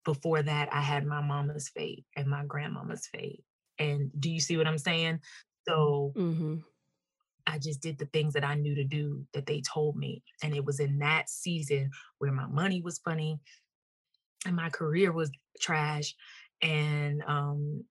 [0.04, 3.40] before that, I had my mama's faith and my grandmama's faith.
[3.78, 5.20] And do you see what I'm saying?
[5.68, 6.56] So mm-hmm.
[7.46, 10.22] I just did the things that I knew to do that they told me.
[10.42, 13.38] And it was in that season where my money was funny
[14.44, 15.30] and my career was
[15.60, 16.16] trash.
[16.62, 17.84] And um,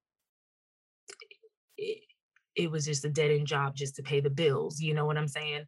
[2.56, 4.80] it, was just a dead end job just to pay the bills.
[4.80, 5.64] You know what I'm saying?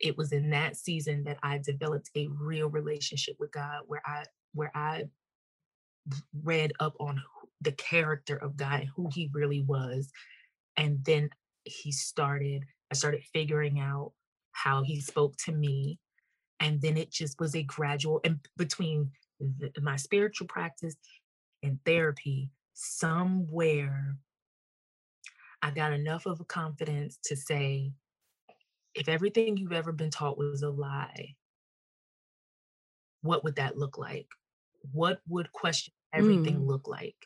[0.00, 4.24] It was in that season that I developed a real relationship with God where I
[4.54, 5.04] where I
[6.42, 7.20] read up on
[7.60, 10.10] the character of God and who he really was.
[10.76, 11.30] And then
[11.64, 14.12] he started, I started figuring out
[14.52, 15.98] how he spoke to me.
[16.60, 20.96] And then it just was a gradual, and between the, my spiritual practice
[21.62, 24.16] and therapy, somewhere
[25.62, 27.92] I got enough of a confidence to say,
[28.94, 31.34] if everything you've ever been taught was a lie,
[33.22, 34.26] what would that look like?
[34.92, 36.66] What would question everything mm.
[36.66, 37.16] look like?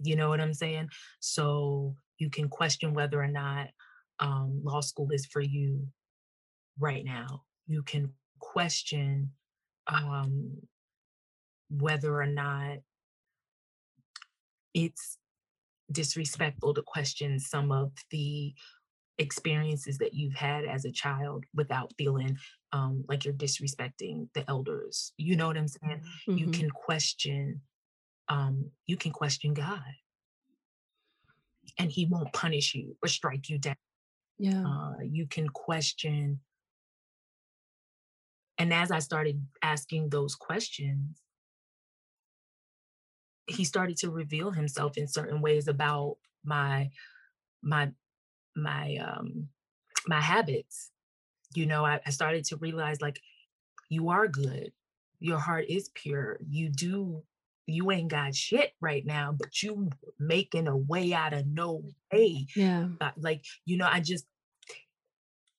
[0.00, 0.90] You know what I'm saying?
[1.20, 3.68] So you can question whether or not
[4.18, 5.86] um, law school is for you
[6.78, 7.42] right now.
[7.66, 9.32] You can question
[9.86, 10.56] um,
[11.70, 12.78] whether or not
[14.74, 15.18] it's
[15.92, 18.54] disrespectful to question some of the
[19.18, 22.36] experiences that you've had as a child without feeling
[22.72, 25.12] um, like you're disrespecting the elders.
[25.16, 26.02] You know what I'm saying?
[26.28, 26.38] Mm-hmm.
[26.38, 27.60] You can question,
[28.28, 29.80] um, you can question God,
[31.78, 33.76] and He won't punish you or strike you down.
[34.38, 36.40] Yeah, uh, you can question.
[38.58, 41.20] And as I started asking those questions,
[43.46, 46.90] he started to reveal himself in certain ways about my
[47.62, 47.92] my
[48.56, 49.48] my um
[50.06, 50.92] my habits
[51.54, 53.20] you know I, I started to realize like
[53.88, 54.72] you are good
[55.20, 57.24] your heart is pure you do
[57.66, 61.82] you ain't got shit right now but you making a way out of no
[62.12, 62.88] way Yeah.
[63.00, 64.26] Uh, like you know i just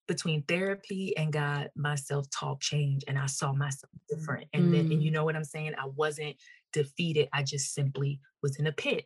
[0.08, 5.04] between therapy and god my self-talk changed and i saw myself different and then and
[5.04, 5.14] you Mm.
[5.14, 6.36] know what i'm saying i wasn't
[6.74, 9.06] defeated i just simply was in a pit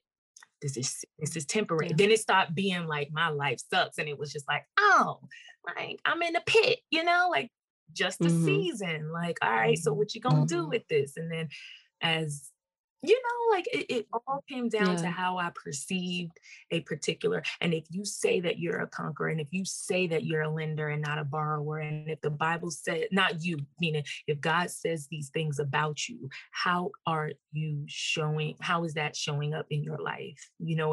[0.61, 1.87] this is this is temporary.
[1.89, 1.95] Yeah.
[1.97, 5.19] Then it stopped being like my life sucks, and it was just like, oh,
[5.75, 7.49] like I'm in a pit, you know, like
[7.93, 8.45] just a Mhm.
[8.45, 9.11] season.
[9.11, 10.69] Like, all right, so what you gonna do Mhm.
[10.69, 11.17] with this?
[11.17, 11.49] And then
[11.99, 12.50] as
[13.03, 16.39] you know, like it, it all came down to how I perceived
[16.69, 17.41] a particular.
[17.59, 20.49] And if you say that you're a conqueror, and if you say that you're a
[20.53, 24.69] lender and not a borrower, and if the Bible said, not you, meaning if God
[24.69, 28.55] says these things about you, how are you showing?
[28.61, 30.49] How is that showing up in your life?
[30.59, 30.89] You know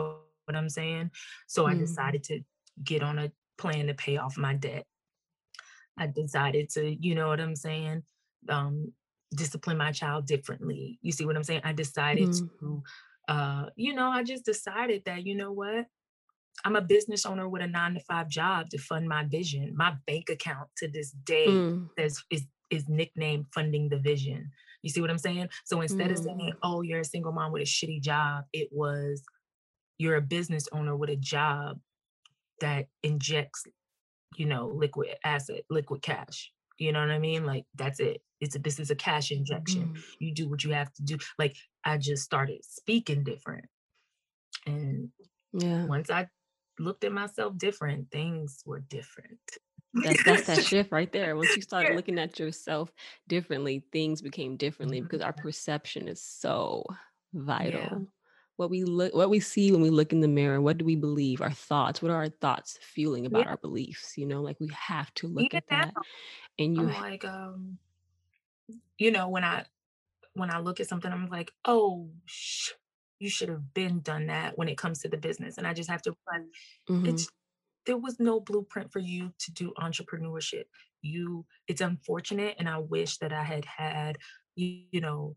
[0.47, 1.11] what I'm saying?
[1.47, 1.81] So I Mhm.
[1.81, 2.41] decided to
[2.83, 4.87] get on a plan to pay off my debt.
[5.99, 8.05] I decided to, you know what I'm saying?
[8.49, 8.95] Um,
[9.35, 10.99] discipline my child differently.
[11.03, 11.63] You see what I'm saying?
[11.65, 12.59] I decided Mhm.
[12.61, 12.83] to,
[13.29, 15.87] uh, you know, I just decided that, you know what?
[16.65, 19.77] I'm a business owner with a nine to five job to fund my vision.
[19.77, 21.91] My bank account to this day Mm.
[21.99, 24.51] says is is nicknamed funding the vision.
[24.83, 25.49] You see what I'm saying?
[25.65, 26.59] So instead of saying, Mm.
[26.63, 29.23] oh, you're a single mom with a shitty job, it was
[29.97, 31.81] you're a business owner with a job
[32.61, 33.67] that injects
[34.37, 36.53] you know, liquid asset, liquid cash.
[36.79, 37.45] You know what I mean?
[37.45, 38.23] Like that's it.
[38.41, 39.89] It's a, this is a cash injection.
[39.95, 40.03] Mm.
[40.21, 41.19] You do what you have to do.
[41.39, 43.67] Like I just started speaking different.
[44.67, 45.11] And
[45.53, 45.87] Yeah.
[45.87, 46.29] once I
[46.79, 49.41] looked at myself different, things were different.
[49.95, 51.35] That's that's that shift right there.
[51.37, 52.93] Once you started looking at yourself
[53.27, 56.85] differently, things became differently because our perception is so
[57.35, 58.07] vital.
[58.59, 60.97] What we look what we see when we look in the mirror, what do we
[60.97, 61.41] believe?
[61.43, 63.49] Our thoughts, what are our thoughts feeling about Yeah.
[63.49, 64.19] our beliefs?
[64.19, 65.97] You know, like we have to look Even at now, that.
[66.59, 67.79] And you I'm like, um,
[68.99, 69.65] you know, when I
[70.35, 72.73] when I look at something, I'm like, oh, sh-
[73.21, 75.59] you should have been done that when it comes to the business.
[75.59, 76.51] And I just have to realize
[76.89, 77.25] Mhm.
[77.25, 77.29] it's
[77.87, 80.65] there was no blueprint for you to do entrepreneurship.
[81.03, 84.19] You, it's unfortunate, and I wish that I had had,
[84.57, 85.37] you, you know,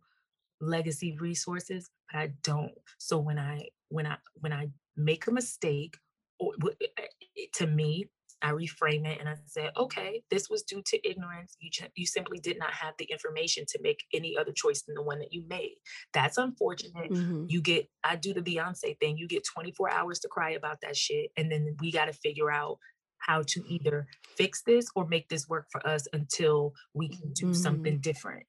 [0.62, 2.74] legacy resources, but I don't.
[3.00, 5.98] So when I when I when I make a mistake,
[6.40, 7.04] or w- eh,
[7.38, 8.10] eh, to me,
[8.42, 11.56] I reframe it and I say, okay, this was due to ignorance.
[11.60, 14.96] You ch- you simply did not have the information to make any other choice than
[14.96, 15.78] the one that you made.
[16.14, 17.12] That's unfortunate.
[17.12, 17.46] Mhm.
[17.48, 19.18] You get, I do the Beyonce thing.
[19.18, 22.52] You get 24 hours to cry about that shit, and then we got to figure
[22.52, 22.78] out
[23.20, 24.08] how to either
[24.38, 28.02] fix this or make this work for us until we can do something Mhm.
[28.02, 28.46] different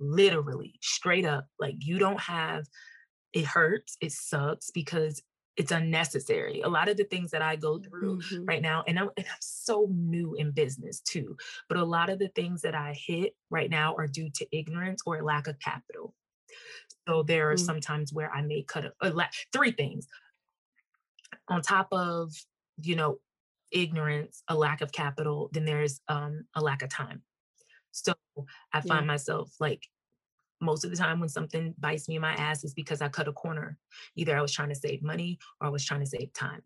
[0.00, 2.66] literally straight up like you don't have
[3.32, 5.22] it hurts it sucks because
[5.56, 8.46] it's unnecessary a lot of the things that i go through Mhm.
[8.48, 11.36] right now and I'm, and I'm so new in business too
[11.68, 15.02] but a lot of the things that i hit right now are due to ignorance
[15.06, 16.14] or lack of capital
[17.08, 17.60] so there are Mm.
[17.60, 20.08] some times where i may cut a, a la- three things
[21.48, 22.32] on top of
[22.82, 23.18] you know
[23.72, 27.22] ignorance a lack of capital then there's um a lack of time
[28.04, 28.14] so
[28.72, 28.92] i Yeah.
[28.92, 29.82] find myself like
[30.60, 33.28] most of the time when something bites me in my ass is because I cut
[33.28, 33.78] a corner.
[34.16, 36.62] Either I was trying to save money or I was trying to save time.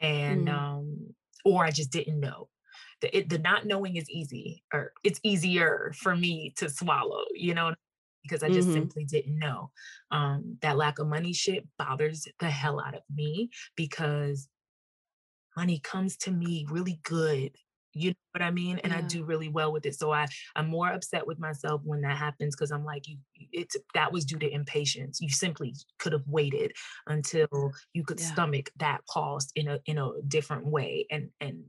[0.00, 0.48] And Mm.
[0.48, 1.14] um
[1.44, 2.50] or I just didn't know.
[3.00, 7.54] The, it, the not knowing is easy or it's easier for me to swallow, you
[7.54, 7.74] know,
[8.22, 8.72] because I just Mhm.
[8.72, 9.72] simply didn't know.
[10.10, 14.48] Um that lack of money shit bothers the hell out of me because
[15.56, 17.56] money comes to me really good.
[18.00, 18.78] You know what I mean?
[18.80, 19.94] And I do really well with it.
[19.94, 20.26] So I
[20.56, 23.18] I'm more upset with myself when that happens because I'm like, you
[23.52, 25.20] it's that was due to impatience.
[25.20, 26.72] You simply could have waited
[27.06, 28.20] until you could Yeah.
[28.20, 31.66] stomach that cost in a in a different way and and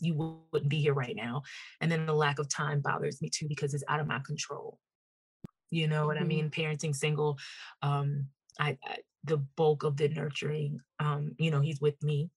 [0.00, 0.14] you
[0.52, 1.42] wouldn't be here right now.
[1.80, 4.80] And then the lack of time bothers me too because it's out of my control.
[5.70, 6.24] You know what I Mhm.
[6.24, 6.50] mean?
[6.50, 7.38] Parenting single,
[7.82, 8.28] um,
[8.60, 12.30] I, I the bulk of the nurturing, um, you know, he's with me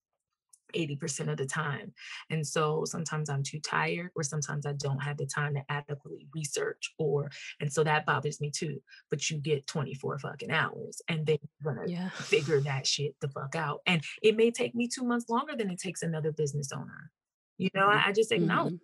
[0.76, 1.94] 80% of the time.
[2.30, 6.28] And so sometimes I'm too tired, or sometimes I don't have the time to adequately
[6.34, 8.82] research, or and so that bothers me too.
[9.10, 12.12] But you get 24 fucking hours, and then you're gonna Yeah.
[12.22, 13.82] figure that shit the fuck out.
[13.86, 17.12] And it may take me two months longer than it takes another business owner.
[17.58, 18.72] You know, I, I just acknowledge.
[18.72, 18.80] Mhm.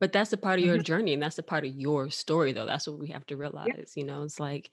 [0.00, 0.80] But that's a part of your Mhm.
[0.80, 2.66] journey and that's a part of your story though.
[2.66, 3.74] That's what we have to Yeah.
[3.76, 4.24] realize, you know.
[4.24, 4.70] It's like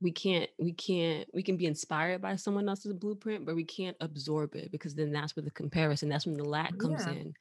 [0.00, 3.96] we can't we can't we can be inspired by someone else's blueprint, but we can't
[4.00, 7.14] absorb it because then that's where the comparison, that's when the lack comes Yeah.
[7.14, 7.34] in.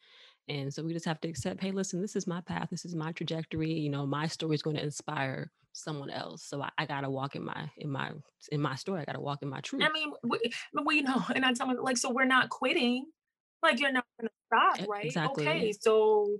[0.47, 2.95] And so we just have to accept, hey, listen, this is my path, this is
[2.95, 6.43] my trajectory, you know, my story is going to inspire someone else.
[6.43, 8.12] So I, I gotta walk in my in my
[8.51, 9.01] in my story.
[9.01, 9.84] I gotta walk in my truth.
[9.86, 10.39] I mean, we,
[10.86, 13.05] we know, and I tell them like, so we're not quitting.
[13.62, 15.05] Like you're not gonna stop, right?
[15.05, 15.47] Exactly.
[15.47, 16.38] Okay, so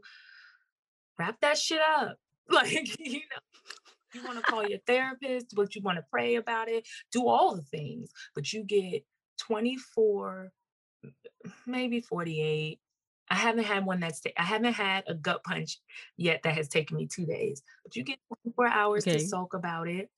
[1.18, 2.18] wrap that shit up.
[2.52, 6.70] Like you know, you want to call your therapist, but you want to pray about
[6.70, 6.88] it.
[7.12, 9.04] Do all the things, but you get
[9.38, 10.52] 24,
[11.66, 12.80] maybe 48
[13.30, 15.80] I haven't had one that's I haven't had a gut punch
[16.18, 17.62] yet that has taken me two days.
[17.84, 19.20] But you get 24 hours okay.
[19.20, 20.10] to soak about it.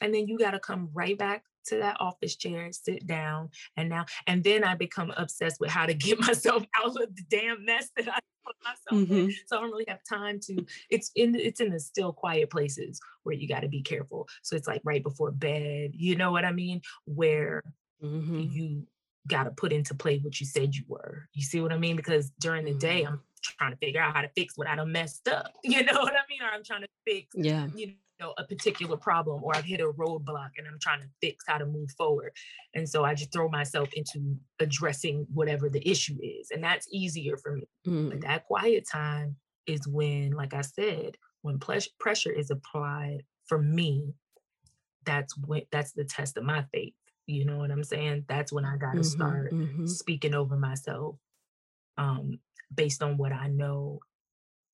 [0.00, 3.88] And then you got to come right back to that office chair, sit down, and
[3.88, 7.64] now and then I become obsessed with how to get myself out of the damn
[7.64, 9.28] mess that I put myself mm-hmm.
[9.28, 9.34] in.
[9.46, 10.64] So I don't really have time to.
[10.90, 14.28] It's in it's in the still quiet places where you got to be careful.
[14.42, 17.62] So it's like right before bed, you know what I mean, where
[18.02, 18.40] mm-hmm.
[18.40, 18.86] you
[19.26, 21.28] got to put into play what you said you were.
[21.34, 21.96] You see what I mean?
[21.96, 23.14] Because during the day, mm-hmm.
[23.14, 25.52] I'm trying to figure out how to fix what I done messed up.
[25.62, 26.40] You know what I mean?
[26.42, 29.86] Or I'm trying to fix, yeah, you know, a particular problem, or I've hit a
[29.86, 32.32] roadblock and I'm trying to fix how to move forward.
[32.74, 37.36] And so I just throw myself into addressing whatever the issue is, and that's easier
[37.36, 37.68] for me.
[37.86, 38.10] Mm.
[38.10, 44.14] But that quiet time is when, like I said, when pressure is applied for me.
[45.04, 46.92] That's when that's the test of my faith
[47.28, 48.24] you know what I'm saying?
[48.26, 49.86] That's when I got to mm-hmm, start mm-hmm.
[49.86, 51.16] speaking over myself
[51.98, 52.40] um,
[52.74, 54.00] based on what I know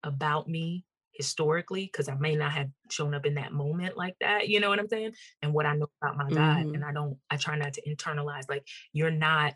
[0.03, 0.83] about me
[1.14, 4.47] historically, because I may not have shown up in that moment like that.
[4.47, 5.14] You know what I'm saying?
[5.41, 6.36] And what I know about my mm-hmm.
[6.36, 6.66] God.
[6.76, 9.53] And I don't, I try not to internalize like, you're not,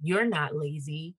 [0.00, 1.14] you're not lazy.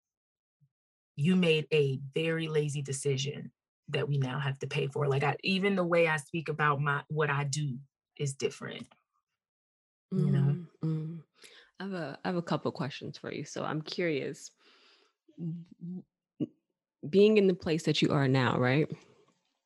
[1.16, 3.52] You made a very lazy decision
[3.90, 5.08] that we now have to pay for.
[5.08, 7.78] Like I even the way I speak about my what I do
[8.18, 8.88] is different
[10.12, 11.16] you know mm-hmm.
[11.80, 13.44] I have a I have a couple questions for you.
[13.44, 14.52] So I'm curious,
[17.08, 18.88] being in the place that you are now, right?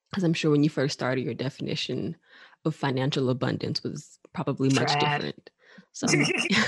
[0.09, 2.17] Because I'm sure when you first started, your definition
[2.65, 5.49] of financial abundance was probably much different.
[5.91, 6.25] So, I'm,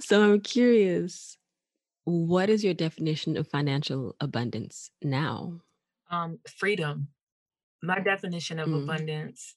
[0.00, 1.38] so I'm curious,
[2.04, 5.60] what is your definition of financial abundance now?
[6.10, 7.08] Um, freedom.
[7.82, 8.82] My definition of mm.
[8.82, 9.54] abundance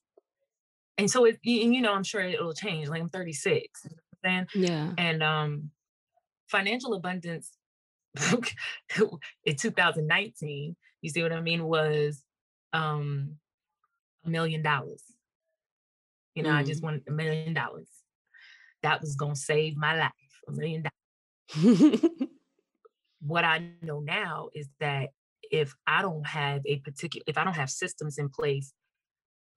[1.02, 3.88] and so it and you know i'm sure it'll change like i'm 36
[4.24, 5.72] then yeah and um
[6.48, 7.52] financial abundance
[9.46, 12.24] in 2019 you see what i mean was
[12.74, 13.38] um
[14.26, 15.04] a million dollars
[16.36, 16.56] you know mm.
[16.56, 16.86] i just mm.
[16.86, 17.88] wanted a million dollars
[18.84, 20.12] that was gonna save my life
[20.48, 22.02] a million dollars
[23.22, 25.10] what i know now is that
[25.52, 28.74] if i don't have a particular if i don't have systems in place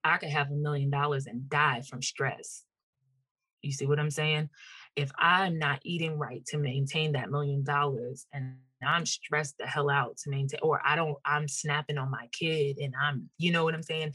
[0.05, 2.65] I could have a million dollars and die from stress.
[3.63, 4.51] You see what I'm saying?
[4.97, 9.91] If I'm not eating right to maintain that million dollars and I'm stressed the hell
[9.91, 13.65] out to maintain, or I don't, I'm snapping on my kid and I'm, you know
[13.65, 14.13] what I'm saying?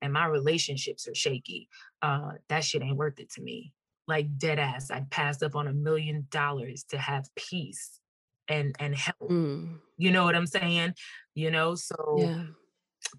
[0.00, 1.68] And my relationships are shaky.
[2.00, 3.72] Uh, that shit ain't worth it to me.
[4.08, 8.00] Like dead ass, I passed up on a million dollars to have peace
[8.48, 9.30] and and help.
[9.30, 9.78] Mm.
[9.96, 10.94] You know what I'm saying?
[11.34, 12.44] You know, so yeah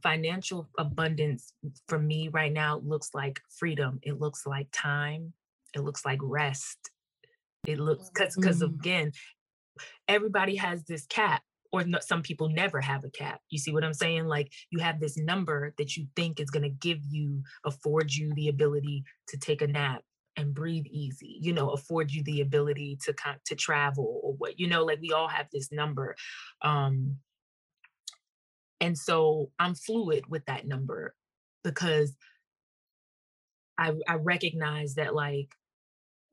[0.02, 1.54] financial abundance
[1.88, 4.00] for me right now looks like freedom.
[4.02, 5.34] It looks like time.
[5.76, 6.92] It looks like rest.
[7.66, 8.74] It looks because because mm.
[8.74, 9.12] again,
[10.08, 13.42] everybody has this cap or no, some people never have a cap.
[13.50, 14.28] You see what I'm saying?
[14.28, 18.32] Like you have this number that you think is going to give you, afford you
[18.36, 20.04] the ability to take a nap
[20.38, 21.40] and breathe easy.
[21.42, 24.60] You know, afford you the ability to to travel or what.
[24.60, 26.16] You know, like we all have this number.
[26.62, 27.18] Um,
[28.80, 31.16] and so I'm fluid with that number
[31.64, 32.16] because
[33.78, 35.50] I, I recognize that like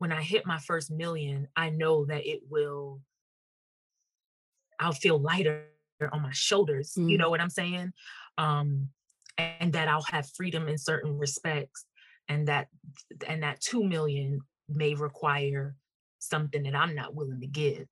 [0.01, 3.01] when I hit my first million, I know that it will,
[4.79, 5.65] I'll feel lighter
[6.11, 6.93] on my shoulders.
[6.97, 7.07] Mm.
[7.07, 7.93] You know what I'm saying?
[8.35, 8.89] Um,
[9.37, 11.85] and that I'll have freedom in certain respects
[12.27, 12.69] and that
[13.27, 15.75] and that 2 million may require
[16.17, 17.85] something that I'm not willing to give.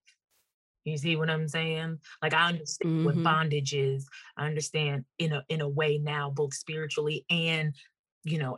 [0.86, 2.00] You see what I'm saying?
[2.24, 3.06] Like I understand mm-hmm.
[3.06, 4.08] what bondage is.
[4.36, 7.76] I understand in a in a way now, both spiritually and
[8.24, 8.56] you know,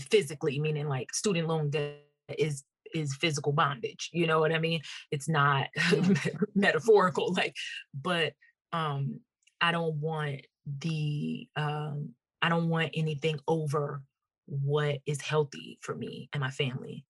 [0.00, 2.64] physically, meaning like student loan debt is
[2.94, 4.10] is physical bondage.
[4.12, 4.80] You know what I mean?
[5.10, 5.68] It's not
[6.54, 7.54] metaphorical, like,
[7.94, 8.34] but
[8.72, 9.20] um
[9.60, 10.42] I don't want
[10.80, 12.10] the um
[12.42, 14.02] I don't want anything over
[14.46, 17.04] what is healthy for me and my family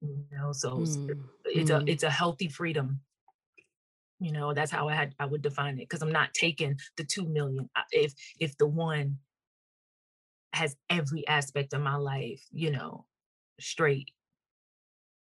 [0.00, 1.82] you know so mm, it's mm.
[1.82, 3.00] a it's a healthy freedom
[4.20, 7.04] you know that's how i had i would define it because i'm not taking the
[7.04, 9.16] two million if if the one
[10.52, 13.04] has every aspect of my life you know
[13.60, 14.10] straight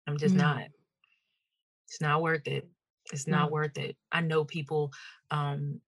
[0.07, 0.39] i'm just mm.
[0.39, 0.63] not
[1.87, 2.67] it's not worth it
[3.11, 3.53] it's not mm.
[3.53, 4.91] worth it i know people
[5.31, 5.79] um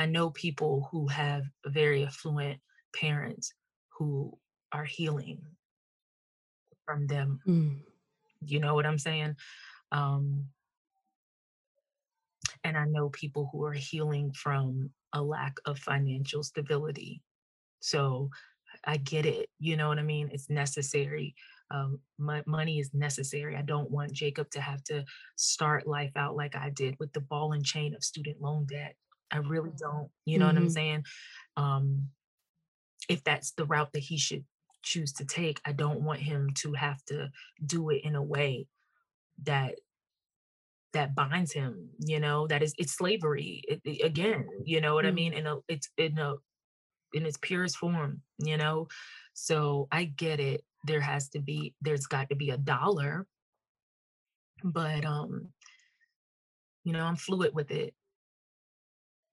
[0.00, 2.58] I know people who have very affluent
[2.96, 3.52] parents
[3.90, 4.32] who
[4.72, 5.42] are healing
[6.86, 7.40] from them.
[7.46, 7.80] Mm.
[8.40, 9.36] You know what I'm saying?
[9.92, 10.46] Um,
[12.64, 17.20] and I know people who are healing from a lack of financial stability.
[17.80, 18.30] So
[18.84, 19.48] I get it.
[19.58, 20.30] You know what I mean?
[20.32, 21.34] It's necessary.
[21.70, 23.56] Um, my money is necessary.
[23.56, 25.04] I don't want Jacob to have to
[25.36, 28.94] start life out like I did with the ball and chain of student loan debt.
[29.30, 30.08] I really don't.
[30.24, 30.54] You know mm-hmm.
[30.54, 30.72] what I'm mm-hmm.
[30.72, 31.04] saying?
[31.56, 32.08] Um,
[33.08, 34.44] if that's the route that he should
[34.82, 37.30] choose to take, I don't want him to have to
[37.64, 38.66] do it in a way
[39.44, 39.74] that
[40.92, 45.04] that binds him you know that is it's slavery it, it, again you know what
[45.04, 45.08] mm.
[45.08, 46.34] i mean and it's in a
[47.12, 48.88] in its purest form you know?
[49.34, 53.26] So i get it there has to be there's got to be a dollar.
[54.62, 55.48] But um
[56.84, 57.94] you know i'm fluid with it.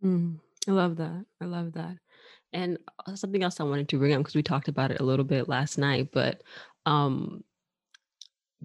[0.04, 0.40] Mm.
[0.68, 1.98] i love that i love that.
[2.54, 5.06] And uh, something else i wanted to bring up because we talked about it a
[5.06, 6.44] little bit last night but
[6.86, 7.44] um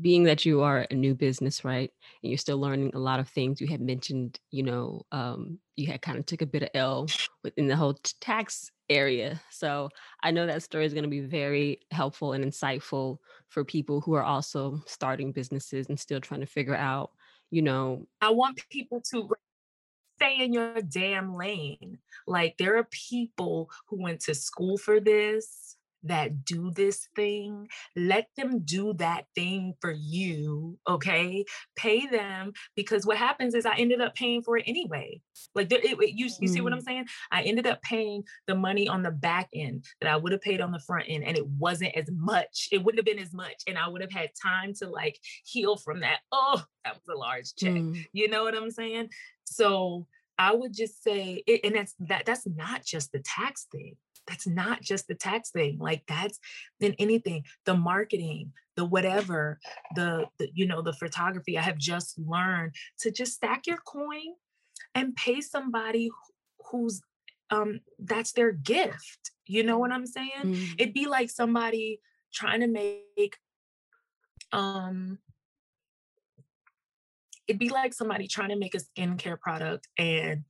[0.00, 1.90] being that you are a new business, right,
[2.22, 5.86] and you're still learning a lot of things, you had mentioned, you know, um, you
[5.86, 7.06] had kind of took a bit of L
[7.44, 9.40] within the whole t- tax area.
[9.50, 9.90] So
[10.22, 13.18] I know that story is going to be very helpful and insightful
[13.48, 17.10] for people who are also starting businesses and still trying to figure out,
[17.50, 18.06] you know.
[18.20, 19.30] I want people to
[20.16, 21.98] stay in your damn lane.
[22.26, 28.28] Like there are people who went to school for this that do this thing, let
[28.36, 31.44] them do that thing for you, okay?
[31.76, 35.20] Pay them because what happens is I ended up paying for it anyway.
[35.54, 36.84] Like it, it, you, you see what I'm mm.
[36.84, 37.06] saying?
[37.30, 40.60] I ended up paying the money on the back end that I would have paid
[40.60, 42.68] on the front end, and it wasn't as much.
[42.72, 45.76] It wouldn't have been as much, and I would have had time to like heal
[45.76, 46.18] from that.
[46.32, 47.72] Oh, that was a large check.
[47.72, 48.04] Mm.
[48.12, 49.10] You know what I'm saying?
[49.44, 50.06] So
[50.38, 52.26] I would just say, and that's that.
[52.26, 53.96] That's not just the tax thing
[54.26, 56.38] that's not just the tax thing like that's
[56.80, 59.58] in anything the marketing the whatever
[59.94, 64.34] the, the you know the photography i have just learned to just stack your coin
[64.94, 66.10] and pay somebody
[66.70, 67.00] who's
[67.50, 70.72] um that's their gift you know what i'm saying mm-hmm.
[70.78, 72.00] it'd be like somebody
[72.32, 73.36] trying to make
[74.52, 75.18] um
[77.46, 80.44] it'd be like somebody trying to make a skincare product and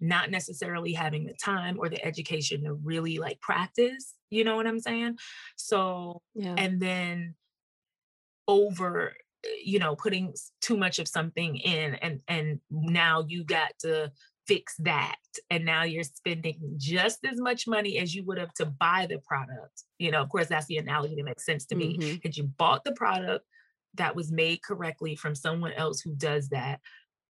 [0.00, 4.66] not necessarily having the time or the education to really like practice you know what
[4.66, 5.16] i'm saying
[5.56, 6.54] so yeah.
[6.56, 7.34] and then
[8.48, 9.14] over
[9.62, 14.10] you know putting too much of something in and and now you got to
[14.46, 15.16] fix that
[15.50, 19.18] and now you're spending just as much money as you would have to buy the
[19.18, 22.16] product you know of course that's the analogy that makes sense to me mm-hmm.
[22.22, 23.44] that you bought the product
[23.94, 26.80] that was made correctly from someone else who does that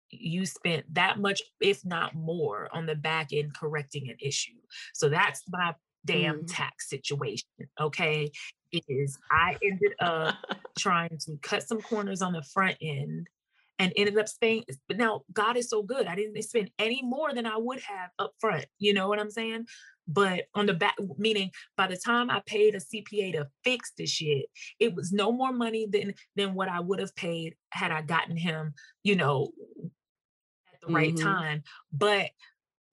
[0.10, 4.54] you spent that much, if not more, on the back end correcting an issue.
[4.94, 6.48] So that's my damn mm.
[6.48, 7.48] tax situation.
[7.80, 8.32] Okay.
[8.72, 10.36] It is I ended up
[10.78, 13.28] trying to cut some corners on the front end
[13.80, 16.08] and ended up spending but now God is so good.
[16.08, 18.66] I didn't spend any more than I would have up front.
[18.80, 19.68] You know what I'm saying?
[20.08, 24.06] But on the back, meaning by the time I paid a CPA to fix the
[24.06, 24.46] shit,
[24.80, 28.38] it was no more money than than what I would have paid had I gotten
[28.38, 29.52] him, you know,
[30.82, 31.26] the right mm-hmm.
[31.26, 31.64] time.
[31.92, 32.30] But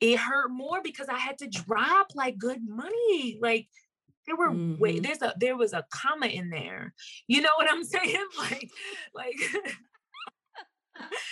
[0.01, 3.39] it hurt more because I had to drop like good money.
[3.41, 3.69] Like
[4.27, 4.79] there were mm-hmm.
[4.79, 6.95] wait, there's a there was a comma in there.
[7.27, 8.27] You know what I'm saying?
[8.39, 8.71] Like,
[9.15, 9.37] like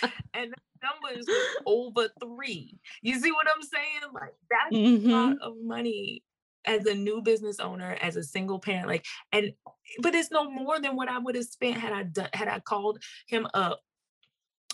[0.33, 2.77] and the numbers were over three.
[3.01, 4.13] You see what I'm saying?
[4.13, 5.09] Like that's mm-hmm.
[5.09, 6.23] a lot of money
[6.65, 9.51] as a new business owner, as a single parent, like, and
[9.99, 12.59] but it's no more than what I would have spent had I done had I
[12.59, 13.81] called him up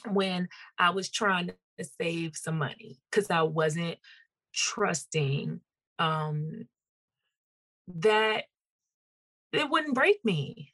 [0.07, 3.97] when I was trying to save some money because I wasn't
[4.53, 5.59] trusting
[5.97, 6.67] um,
[7.95, 8.45] that
[9.53, 10.73] it wouldn't break me.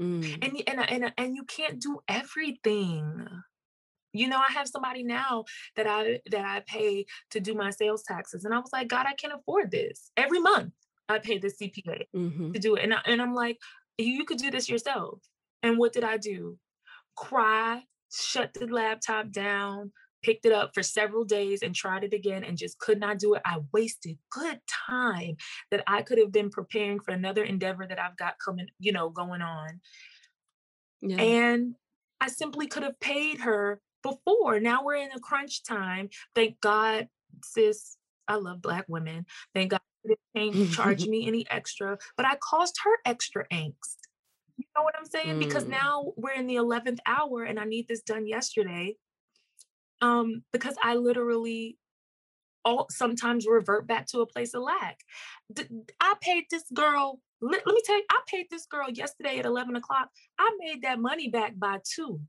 [0.00, 0.44] Mm.
[0.44, 3.26] And, and and and you can't do everything.
[4.14, 5.44] You know, I have somebody now
[5.76, 9.06] that I that I pay to do my sales taxes, and I was like, God,
[9.06, 10.10] I can't afford this.
[10.16, 10.72] Every month,
[11.08, 12.52] I pay the CPA mm-hmm.
[12.52, 13.58] to do it, and I, and I'm like,
[13.98, 15.20] you could do this yourself.
[15.62, 16.58] And what did I do?
[17.16, 19.92] Cry shut the laptop down,
[20.22, 23.34] picked it up for several days and tried it again and just could not do
[23.34, 23.42] it.
[23.44, 25.36] I wasted good time
[25.70, 29.10] that I could have been preparing for another endeavor that I've got coming, you know,
[29.10, 29.80] going on.
[31.00, 31.20] Yeah.
[31.20, 31.74] And
[32.20, 34.60] I simply could have paid her before.
[34.60, 36.08] Now we're in a crunch time.
[36.34, 37.08] Thank God,
[37.44, 37.96] sis.
[38.28, 39.26] I love black women.
[39.54, 43.96] Thank God they didn't charge me any extra, but I caused her extra angst.
[44.76, 45.36] Know what I'm saying?
[45.36, 45.38] Mm.
[45.38, 48.96] Because now we're in the 11th hour and I need this done yesterday.
[50.00, 51.78] Um, because I literally
[52.64, 54.98] all sometimes revert back to a place of lack.
[56.00, 59.46] I paid this girl, let, let me tell you, I paid this girl yesterday at
[59.46, 60.08] 11 o'clock.
[60.38, 62.20] I made that money back by two.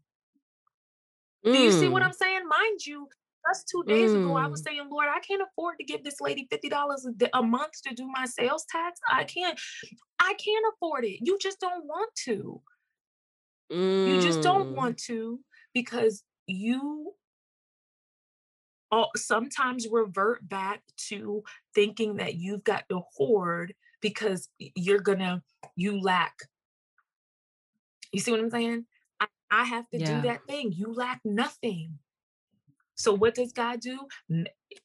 [1.44, 2.06] Do you see what mm.
[2.06, 2.48] I'm saying?
[2.48, 3.08] Mind you,
[3.48, 4.26] just two days mm.
[4.26, 4.66] ago, I was mm.
[4.66, 8.08] saying, Lord, I can't afford to give this lady $50 a, a month to do
[8.08, 9.00] my sales tax.
[9.10, 9.60] I can't,
[10.20, 11.20] I can't afford it.
[11.22, 12.62] You just don't want to.
[13.72, 14.08] Mm.
[14.08, 14.76] You just don't mm.
[14.76, 15.40] want to
[15.74, 17.14] because you
[18.94, 25.42] all, sometimes revert back to thinking that you've got to hoard because you're gonna
[25.76, 26.34] you lack
[28.12, 28.86] you see what i'm saying
[29.20, 30.22] i, I have to yeah.
[30.22, 31.98] do that thing you lack nothing
[32.96, 34.00] so what does god do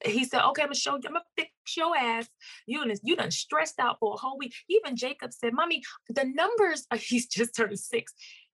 [0.05, 2.29] he said okay i'm gonna show you i'm gonna fix your ass
[2.67, 6.25] you done, you done stressed out for a whole week even jacob said mommy the
[6.25, 8.13] numbers he's just turned six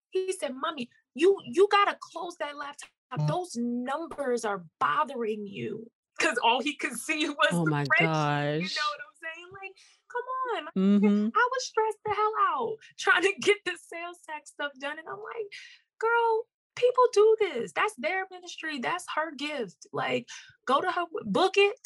[0.09, 3.27] he said mommy you you gotta close that laptop Mm.
[3.27, 7.99] those numbers are bothering you because all he could see was oh my gosh.
[7.99, 9.49] You know what I'm saying?
[9.61, 9.75] Like,
[10.11, 10.63] come on.
[10.77, 11.27] Mm-hmm.
[11.33, 14.97] I was stressed the hell out trying to get the sales tax stuff done.
[14.97, 15.51] And I'm like,
[15.99, 16.45] girl,
[16.75, 17.71] people do this.
[17.73, 18.79] That's their ministry.
[18.79, 19.87] That's her gift.
[19.91, 20.27] Like,
[20.65, 21.79] go to her, book it,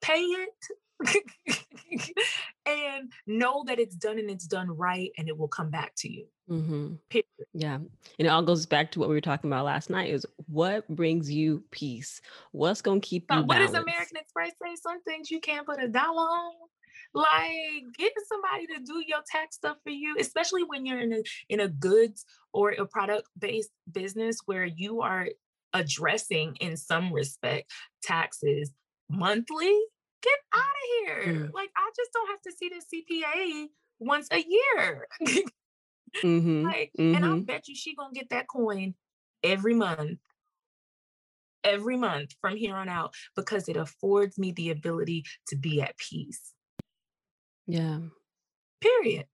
[0.00, 0.50] pay it,
[2.66, 6.10] and know that it's done and it's done right and it will come back to
[6.10, 6.26] you.
[6.50, 6.94] Mm-hmm.
[7.52, 7.74] Yeah.
[7.74, 7.88] And
[8.18, 11.30] it all goes back to what we were talking about last night is what brings
[11.30, 12.20] you peace?
[12.52, 14.76] What's going to keep you What does American Express say?
[14.76, 16.52] Some things you can't put a dollar on.
[17.16, 21.22] Like getting somebody to do your tax stuff for you, especially when you're in a
[21.48, 25.28] in a goods or a product based business where you are
[25.72, 27.70] addressing in some respect
[28.02, 28.70] taxes
[29.08, 29.78] monthly
[30.22, 31.34] get out of here.
[31.34, 31.52] Mm.
[31.52, 33.66] Like, I just don't have to see the CPA
[33.98, 35.08] once a year.
[36.22, 36.64] mm-hmm.
[36.64, 37.14] Like, mm-hmm.
[37.14, 37.42] and I'll mm-hmm.
[37.42, 38.94] bet you she gonna get that coin
[39.42, 40.18] every month.
[41.64, 45.96] Every month from here on out because it affords me the ability to be at
[45.98, 46.52] peace.
[47.66, 47.98] Yeah.
[48.80, 49.26] Period.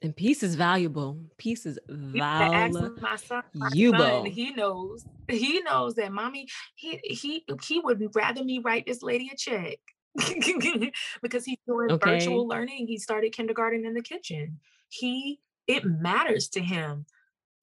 [0.00, 1.18] And peace is valuable.
[1.38, 2.94] Peace is valuable.
[3.00, 5.04] My son, my son, he knows.
[5.28, 6.46] He knows that mommy,
[6.76, 9.78] he he he would rather me write this lady a check
[11.22, 12.12] because he's doing okay.
[12.12, 12.86] virtual learning.
[12.86, 14.60] He started kindergarten in the kitchen.
[14.88, 17.06] He it matters to him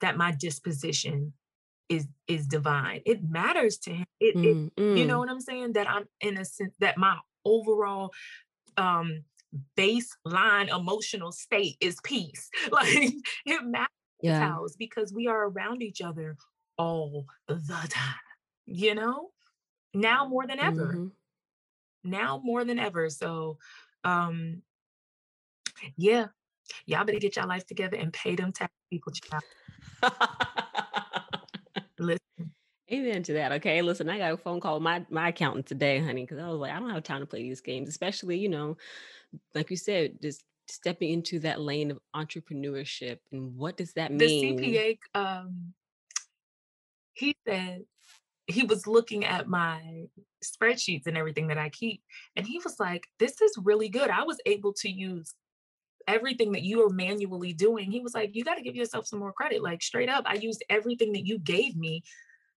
[0.02, 1.34] that my disposition
[1.88, 3.02] is is divine.
[3.06, 4.06] It matters to him.
[4.20, 4.98] It, mm, it mm.
[4.98, 5.20] you know mm.
[5.20, 5.74] what I'm saying?
[5.74, 8.12] That I'm in a sense that my overall
[8.78, 9.24] um
[9.78, 12.50] baseline emotional state is peace.
[12.72, 13.14] Like
[13.46, 13.88] it matters
[14.22, 14.58] yeah.
[14.78, 16.38] because we are around each other
[16.78, 18.16] all the time.
[18.66, 19.30] You know?
[19.94, 20.88] Now more than ever.
[20.88, 21.08] Mm-hmm
[22.06, 23.10] now more than ever.
[23.10, 23.58] So,
[24.04, 24.62] um,
[25.98, 26.28] yeah,
[26.86, 29.12] y'all better get your life together and pay them tax people.
[29.12, 29.44] Child.
[32.00, 32.25] Listen.
[32.92, 33.52] Amen to that.
[33.54, 36.48] Okay, listen, I got a phone call with my my accountant today, honey, because I
[36.48, 38.78] was like, I don't have time to play these games, especially you know,
[39.54, 44.56] like you said, just stepping into that lane of entrepreneurship and what does that mean?
[44.56, 45.74] The CPA, um,
[47.14, 47.84] he said
[48.48, 50.06] he was looking at my
[50.44, 52.04] spreadsheets and everything that I keep.
[52.36, 54.10] And he was like, This is really good.
[54.10, 55.34] I was able to use
[56.08, 57.92] everything that you are manually doing.
[57.92, 59.64] He was like, You got to give yourself some more credit.
[59.64, 62.04] Like, straight up, I used everything that you gave me,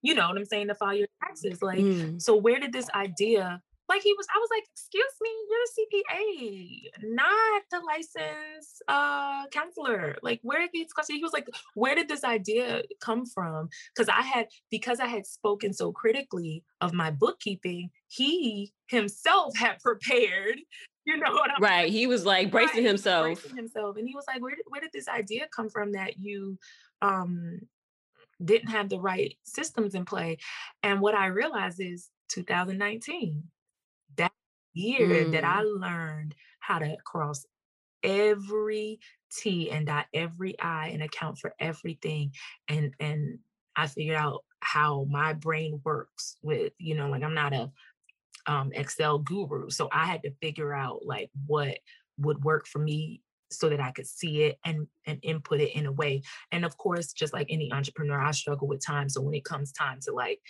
[0.03, 1.63] you know what I'm saying, to file your taxes.
[1.63, 2.21] Like, mm.
[2.21, 6.13] so where did this idea like he was i was like excuse me you're a
[6.13, 11.95] cpa not the licensed uh counselor like where did these questions he was like where
[11.95, 16.93] did this idea come from because i had because i had spoken so critically of
[16.93, 20.59] my bookkeeping he himself had prepared
[21.05, 22.89] you know what I'm right he was like bracing right.
[22.89, 25.93] himself bracing himself and he was like where did, where did this idea come from
[25.93, 26.59] that you
[27.01, 27.61] um
[28.45, 30.39] didn't have the right systems in play
[30.82, 33.43] and what i realized is 2019
[34.16, 34.32] that
[34.74, 35.32] year mm.
[35.32, 35.80] that I mm.
[35.80, 37.45] learned how to cross
[38.03, 39.01] every
[39.36, 42.32] T and dot every I and account for everything.
[42.68, 43.39] And and
[43.76, 47.70] I figured out how my brain works with, you know, like I'm not a
[48.47, 49.70] um, Excel guru.
[49.70, 51.78] So I had to figure out like what
[52.18, 55.87] would work for me so that I could see it and and input it in
[55.87, 56.23] a way.
[56.53, 59.09] And of course, just like any entrepreneur, I struggle with time.
[59.09, 60.41] So when it comes time to like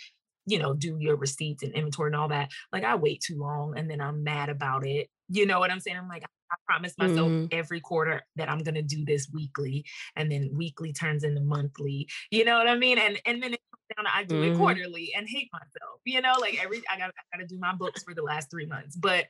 [0.45, 2.49] you know, do your receipts and inventory and all that.
[2.73, 5.07] Like I wait too long and then I'm mad about it.
[5.27, 5.97] You know what I'm saying?
[5.97, 7.45] I'm like, I promise myself mm-hmm.
[7.51, 9.85] every quarter that I'm gonna do this weekly,
[10.15, 12.07] and then weekly turns into monthly.
[12.31, 12.97] You know what I mean?
[12.97, 14.53] And and then it comes down to I do mm-hmm.
[14.53, 16.01] it quarterly and hate myself.
[16.05, 18.65] You know, like every I got I gotta do my books for the last three
[18.65, 18.95] months.
[18.95, 19.25] But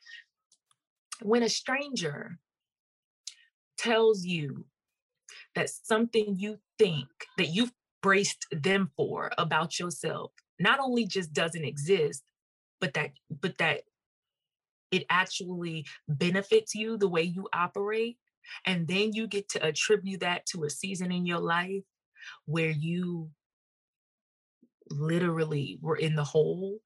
[1.22, 2.40] when a stranger
[3.80, 4.66] tells you
[5.56, 7.08] that something you think
[7.38, 7.72] that you've
[8.02, 12.24] braced them for about yourself not only just doesn't exist,
[12.82, 13.12] but that
[13.42, 13.82] but that
[14.92, 18.18] it actually benefits you the way you operate
[18.66, 21.84] and then you get to attribute that to a season in your life
[22.46, 23.30] where you
[24.90, 26.80] literally were in the hole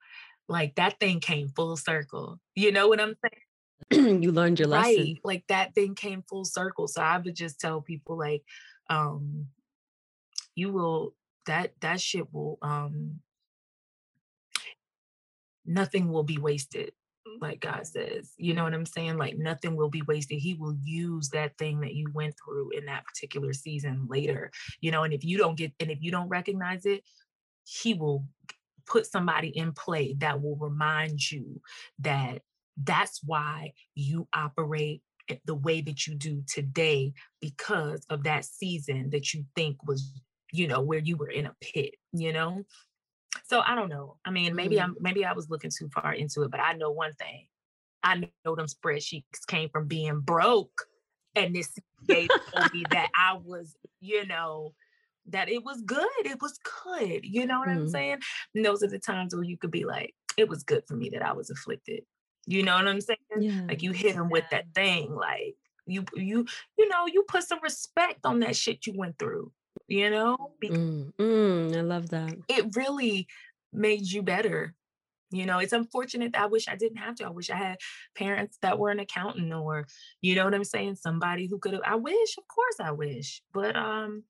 [0.49, 2.39] like that thing came full circle.
[2.55, 3.42] You know what i'm saying
[3.91, 7.59] you learned your lesson right like that thing came full circle so i would just
[7.59, 8.43] tell people like
[8.89, 9.47] um
[10.55, 11.13] you will
[11.45, 13.19] that that shit will um
[15.65, 16.91] nothing will be wasted
[17.41, 18.33] like God says.
[18.37, 19.17] You know what I'm saying?
[19.17, 20.39] Like nothing will be wasted.
[20.39, 24.51] He will use that thing that you went through in that particular season later.
[24.81, 27.03] You know, and if you don't get and if you don't recognize it,
[27.65, 28.25] he will
[28.85, 31.61] put somebody in play that will remind you
[31.99, 32.41] that
[32.77, 35.01] that's why you operate
[35.45, 40.11] the way that you do today because of that season that you think was
[40.51, 42.63] you know where you were in a pit you know
[43.45, 44.17] so I don't know.
[44.25, 44.83] I mean, maybe mm.
[44.83, 47.47] I'm maybe I was looking too far into it, but I know one thing.
[48.03, 50.87] I know them spreadsheets came from being broke.
[51.35, 51.71] And this
[52.07, 52.29] gave
[52.73, 54.73] me that I was, you know,
[55.27, 56.07] that it was good.
[56.25, 57.21] It was good.
[57.23, 57.73] You know what mm.
[57.73, 58.19] I'm saying?
[58.53, 61.09] And those are the times where you could be like, it was good for me
[61.09, 62.03] that I was afflicted.
[62.45, 63.17] You know what I'm saying?
[63.39, 63.61] Yeah.
[63.67, 65.15] Like you hit him with that thing.
[65.15, 66.45] Like you you
[66.77, 69.51] you know, you put some respect on that shit you went through
[69.87, 70.37] you know?
[70.63, 72.35] Mm, mm, I love that.
[72.47, 73.27] It really
[73.71, 74.73] made you better.
[75.31, 77.25] You know, it's unfortunate that I wish I didn't have to.
[77.25, 77.77] I wish I had
[78.15, 79.87] parents that were an accountant or,
[80.21, 80.95] you know what I'm saying?
[80.95, 83.41] Somebody who could have, I wish, of course I wish.
[83.51, 84.23] But um,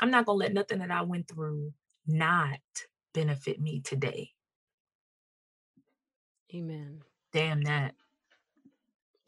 [0.00, 1.72] I'm not gonna let nothing that I went through
[2.06, 2.60] not
[3.12, 4.30] benefit me today.
[6.54, 7.02] Amen.
[7.32, 7.94] Damn that.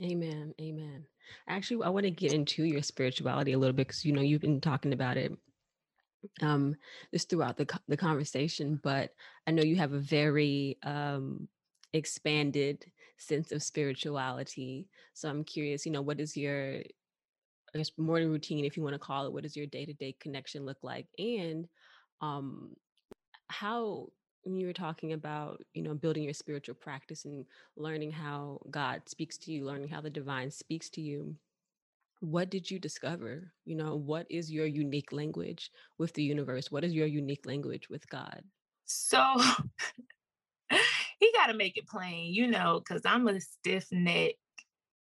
[0.02, 0.54] Amen.
[0.60, 1.04] Amen.
[1.48, 4.40] Actually, I want to get into your spirituality a little bit because you know you've
[4.40, 5.32] been talking about it
[6.42, 6.74] um
[7.12, 9.14] just throughout the the conversation, but
[9.46, 11.48] I know you have a very um
[11.92, 12.84] expanded
[13.18, 14.88] sense of spirituality.
[15.14, 16.76] So I'm curious, you know, what is your
[17.74, 20.66] I guess morning routine, if you want to call it, what does your day-to-day connection
[20.66, 21.06] look like?
[21.18, 21.68] And
[22.20, 22.76] um
[23.48, 24.08] how
[24.42, 27.44] when you were talking about you know building your spiritual practice and
[27.76, 31.34] learning how god speaks to you learning how the divine speaks to you
[32.22, 33.50] what did you discover?
[33.64, 36.70] You know what is your unique language with the universe?
[36.70, 38.42] What is your unique language with god?
[38.84, 39.36] So
[41.18, 44.34] he got to make it plain you know because i'm a stiff neck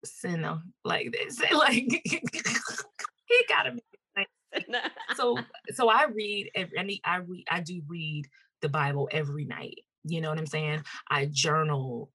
[0.04, 4.82] sinner like this like he got to make it plain.
[5.16, 5.38] So
[5.72, 8.26] so i read every i mean i read i do read
[8.62, 9.80] the Bible every night.
[10.04, 10.84] You know what I'm saying?
[11.10, 12.12] I journal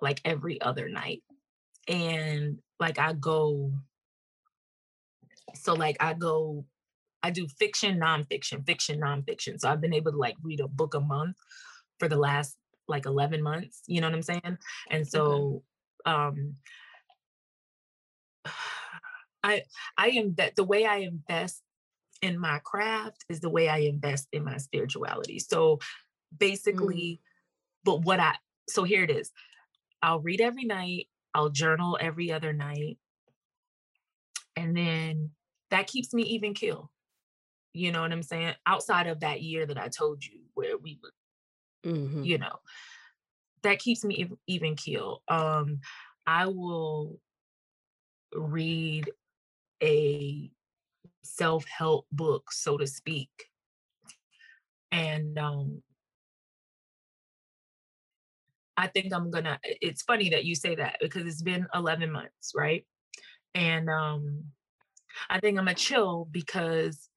[0.00, 1.22] like every other night.
[1.88, 3.72] And like I go,
[5.54, 6.64] so like I go,
[7.22, 9.58] I do fiction, nonfiction, fiction, nonfiction.
[9.58, 11.36] So I've been able to like read a book a month
[11.98, 12.56] for the last
[12.86, 13.82] like 11 months.
[13.86, 14.58] You know what I'm saying?
[14.90, 15.62] And so,
[16.04, 16.56] um,
[19.42, 19.62] I
[19.98, 21.62] I am that the way I invest
[22.24, 25.38] in my craft is the way I invest in my spirituality.
[25.38, 25.78] So
[26.36, 27.26] basically, mm.
[27.84, 28.34] but what I,
[28.68, 29.30] so here it is
[30.02, 32.98] I'll read every night, I'll journal every other night.
[34.56, 35.30] And then
[35.70, 36.90] that keeps me even kill.
[37.74, 38.54] You know what I'm saying?
[38.66, 42.22] Outside of that year that I told you where we were, mm-hmm.
[42.22, 42.56] you know,
[43.64, 45.22] that keeps me even kill.
[45.28, 45.80] Um,
[46.26, 47.18] I will
[48.32, 49.10] read
[49.82, 50.50] a
[51.24, 53.30] self-help book, so to speak.
[54.92, 55.82] And um,
[58.76, 62.52] I think I'm gonna, it's funny that you say that because it's been 11 months,
[62.54, 62.86] right?
[63.54, 64.44] And um,
[65.30, 67.08] I think I'm gonna chill because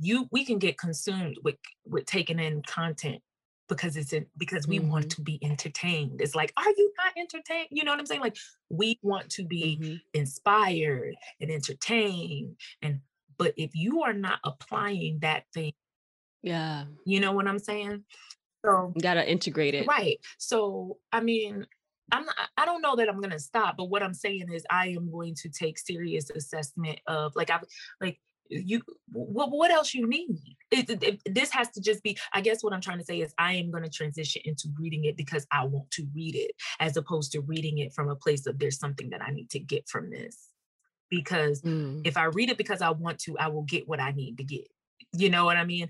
[0.00, 3.22] you we can get consumed with with taking in content
[3.70, 4.90] because it's in, because we mm-hmm.
[4.90, 6.20] want to be entertained.
[6.20, 7.68] It's like, are you not entertained?
[7.70, 8.20] You know what I'm saying?
[8.20, 8.36] Like
[8.68, 9.94] we want to be mm-hmm.
[10.12, 12.56] inspired and entertained.
[12.82, 13.00] And
[13.38, 15.72] but if you are not applying that thing,
[16.42, 18.04] yeah, you know what I'm saying?
[18.66, 19.86] So you gotta integrate it.
[19.86, 20.18] Right.
[20.36, 21.66] So I mean,
[22.12, 24.88] I'm not, I don't know that I'm gonna stop, but what I'm saying is I
[24.88, 27.64] am going to take serious assessment of like I've
[28.00, 28.18] like
[28.50, 28.80] you
[29.12, 30.36] what, what else you need
[30.70, 33.20] it, it, it, this has to just be i guess what i'm trying to say
[33.20, 36.52] is i am going to transition into reading it because i want to read it
[36.80, 39.58] as opposed to reading it from a place of there's something that i need to
[39.58, 40.48] get from this
[41.10, 42.00] because mm.
[42.04, 44.44] if i read it because i want to i will get what i need to
[44.44, 44.66] get
[45.12, 45.88] you know what i mean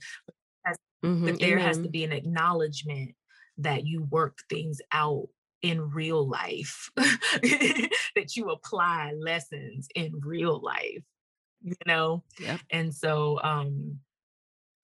[1.05, 1.25] mm-hmm.
[1.25, 1.67] but there Amen.
[1.67, 3.15] has to be an acknowledgement
[3.59, 5.29] that you work things out
[5.63, 11.03] in real life that you apply lessons in real life
[11.63, 13.99] you know yeah and so um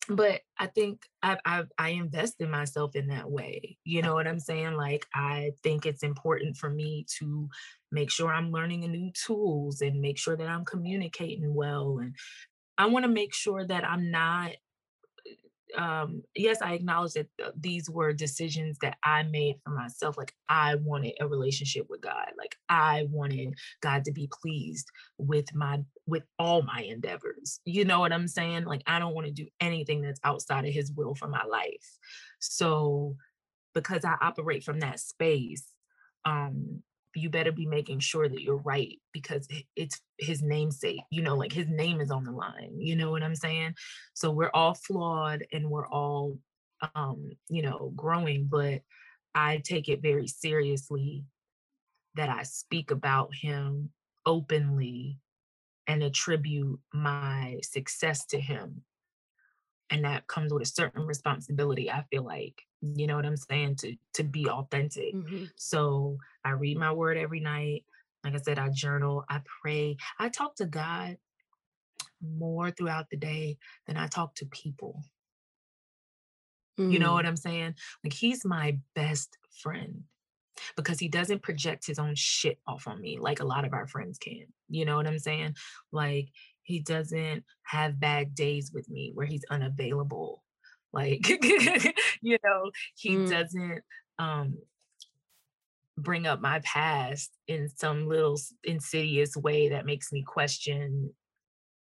[0.08, 3.76] but I think I, I I invest in myself in that way.
[3.84, 4.74] You know what I'm saying?
[4.74, 7.48] Like I think it's important for me to
[7.90, 12.14] make sure I'm learning new tools and make sure that I'm communicating well and
[12.78, 14.52] I want to make sure that I'm not
[15.76, 17.26] um yes i acknowledge that
[17.58, 22.30] these were decisions that i made for myself like i wanted a relationship with god
[22.38, 28.00] like i wanted god to be pleased with my with all my endeavors you know
[28.00, 28.64] what i'm saying?
[28.64, 31.98] Like i don't want to do anything that's outside of his will for my life.
[32.38, 33.16] So
[33.74, 35.64] because i operate from that space
[36.24, 36.82] um
[37.16, 41.52] you better be making sure that you're right because it's his namesake you know like
[41.52, 43.74] his name is on the line you know what i'm saying?
[44.14, 46.38] So we're all flawed and we're all
[46.94, 48.82] um you know growing but
[49.34, 51.24] i take it very seriously
[52.14, 53.90] that i speak about him
[54.26, 55.18] openly
[55.86, 58.82] and attribute my success to him.
[59.88, 62.60] And that comes with a certain responsibility i feel like
[62.94, 65.14] you know what i'm saying to to be authentic.
[65.14, 65.44] Mm-hmm.
[65.56, 67.84] so i read my word every night.
[68.24, 69.96] Like i said i journal i pray.
[70.18, 71.16] I talk to god
[72.22, 75.02] more throughout the day than i talk to people.
[76.78, 76.90] Mm-hmm.
[76.90, 77.14] you know mm.
[77.14, 77.74] what i'm saying?
[78.04, 80.04] Like he's my best friend
[80.76, 83.86] because he doesn't project his own shit off on me like a lot of our
[83.86, 84.46] friends can.
[84.68, 85.54] You know what i'm saying?
[85.92, 86.28] Like
[86.62, 90.42] he doesn't have bad days with me where he's unavailable
[90.96, 91.28] like
[92.22, 93.30] you know he mm.
[93.30, 93.82] doesn't
[94.18, 94.56] um
[95.98, 101.10] bring up my past in some little insidious way that makes me question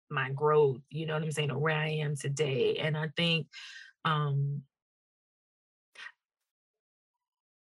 [0.09, 3.47] my growth you know what i'm saying or where i am today and i think
[4.03, 4.61] um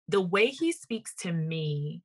[0.08, 2.02] the way he speaks to me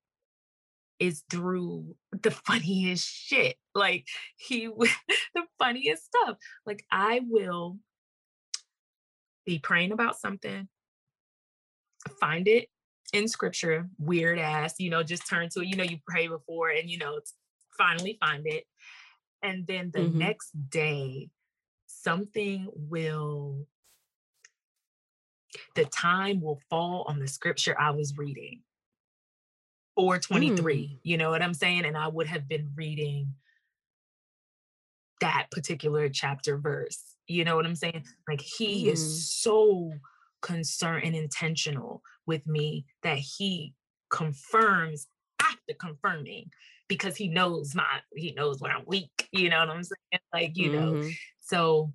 [0.99, 3.55] is through the funniest shit.
[3.75, 4.67] Like he
[5.35, 6.37] the funniest stuff.
[6.65, 7.77] Like I will
[9.47, 10.67] be praying about something,
[12.19, 12.67] find it
[13.13, 15.67] in scripture, weird ass, you know, just turn to it.
[15.67, 17.19] You know, you pray before and you know,
[17.75, 18.65] finally find it.
[19.41, 20.19] And then the mm-hmm.
[20.19, 21.29] next day,
[21.87, 23.65] something will
[25.75, 28.61] the time will fall on the scripture I was reading
[29.97, 30.99] or 23 mm.
[31.03, 33.33] you know what i'm saying and i would have been reading
[35.19, 38.93] that particular chapter verse you know what i'm saying like he mm.
[38.93, 39.91] is so
[40.41, 43.73] concerned and intentional with me that he
[44.09, 45.07] confirms
[45.41, 46.49] after confirming
[46.87, 47.83] because he knows my
[48.15, 51.01] he knows when i'm weak you know what i'm saying like you mm-hmm.
[51.01, 51.09] know
[51.39, 51.91] so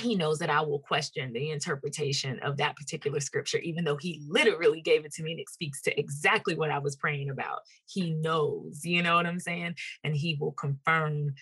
[0.00, 4.22] he knows that I will question the interpretation of that particular scripture, even though he
[4.26, 7.60] literally gave it to me and it speaks to exactly what I was praying about.
[7.86, 9.76] He knows, you know what I'm saying?
[10.02, 11.34] And he will confirm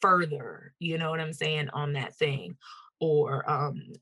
[0.00, 2.56] further, you know what I'm saying, on that thing.
[3.00, 3.92] Or, um,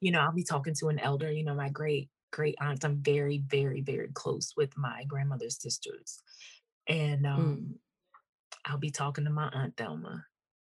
[0.00, 2.84] you know, I'll be talking to an elder, you know, my great, great aunt.
[2.84, 6.22] I'm very, very, very close with my grandmother's sisters.
[6.88, 7.78] And um, mm.
[8.64, 10.24] I'll be talking to my aunt Thelma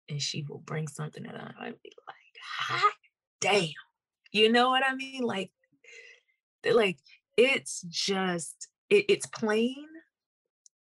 [0.10, 2.16] and she will bring something and I'd be like,
[2.58, 2.94] hot
[3.42, 3.70] damn.
[4.32, 5.24] You know what I mean?
[5.24, 5.52] Like,
[6.70, 6.98] like
[7.38, 9.88] it's just it, it's plain.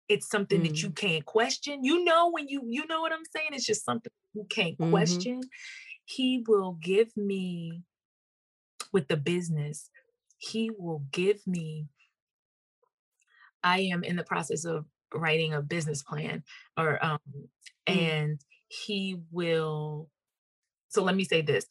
[0.08, 0.68] It's something mm.
[0.68, 0.96] that you mm.
[0.96, 1.84] can't question.
[1.84, 3.50] You know when you you know what I'm saying?
[3.52, 4.90] It's just something you can't mm-hmm.
[4.90, 5.40] question.
[6.04, 7.82] He will give me
[8.92, 9.90] with the business,
[10.38, 11.86] he will give me
[13.62, 16.42] I am in the process of writing a business plan
[16.76, 17.46] or um mm.
[17.86, 20.08] and he will
[20.88, 21.66] so let me say this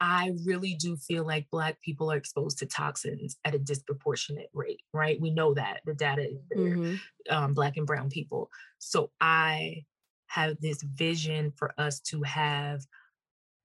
[0.00, 4.82] I really do feel like Black people are exposed to toxins at a disproportionate rate,
[4.92, 5.20] right?
[5.20, 6.96] We know that the data is there, mm-hmm.
[7.34, 8.50] um, Black and Brown people.
[8.78, 9.84] So I
[10.26, 12.82] have this vision for us to have,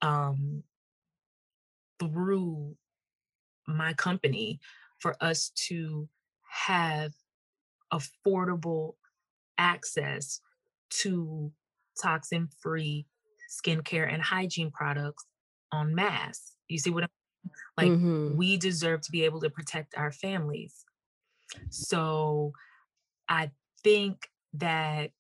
[0.02, 0.64] um,
[1.99, 2.76] through
[3.68, 4.60] my company,
[4.99, 6.08] for us to
[6.49, 7.12] have
[7.94, 8.95] affordable
[9.58, 10.40] access
[10.90, 11.52] to
[12.02, 13.06] toxin free
[13.49, 15.26] skincare and hygiene products
[15.72, 16.53] on mass.
[16.68, 17.10] You see what I'm
[17.77, 17.91] like?
[17.91, 18.35] Mm-hmm.
[18.35, 20.85] We deserve to be able to protect our families.
[21.69, 22.53] So
[23.27, 23.52] I
[23.84, 25.11] think that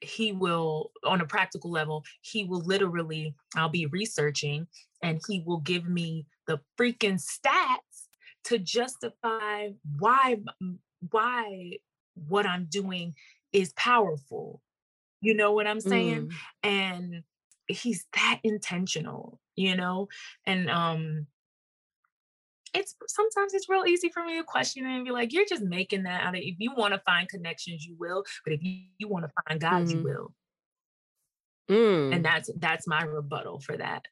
[0.00, 4.66] he will, on a practical level, he will literally, I'll be researching
[5.02, 8.08] and he will give me the freaking stats
[8.44, 10.36] to justify why
[11.10, 11.72] why
[12.28, 13.14] what I'm doing
[13.52, 14.62] is powerful
[15.20, 16.28] you know what I'm saying?
[16.28, 16.32] Mm.
[16.62, 17.22] And
[17.68, 20.08] he's that intentional, you know?
[20.46, 21.26] And um
[22.74, 26.02] it's sometimes it's real easy for me to question and be like, you're just making
[26.04, 29.08] that out of if you want to find connections, you will, but if you, you
[29.08, 29.90] want to find God, mm.
[29.90, 30.04] you mm-hmm.
[30.04, 30.34] will.
[31.70, 32.14] Mm.
[32.14, 34.04] And that's that's my rebuttal for that.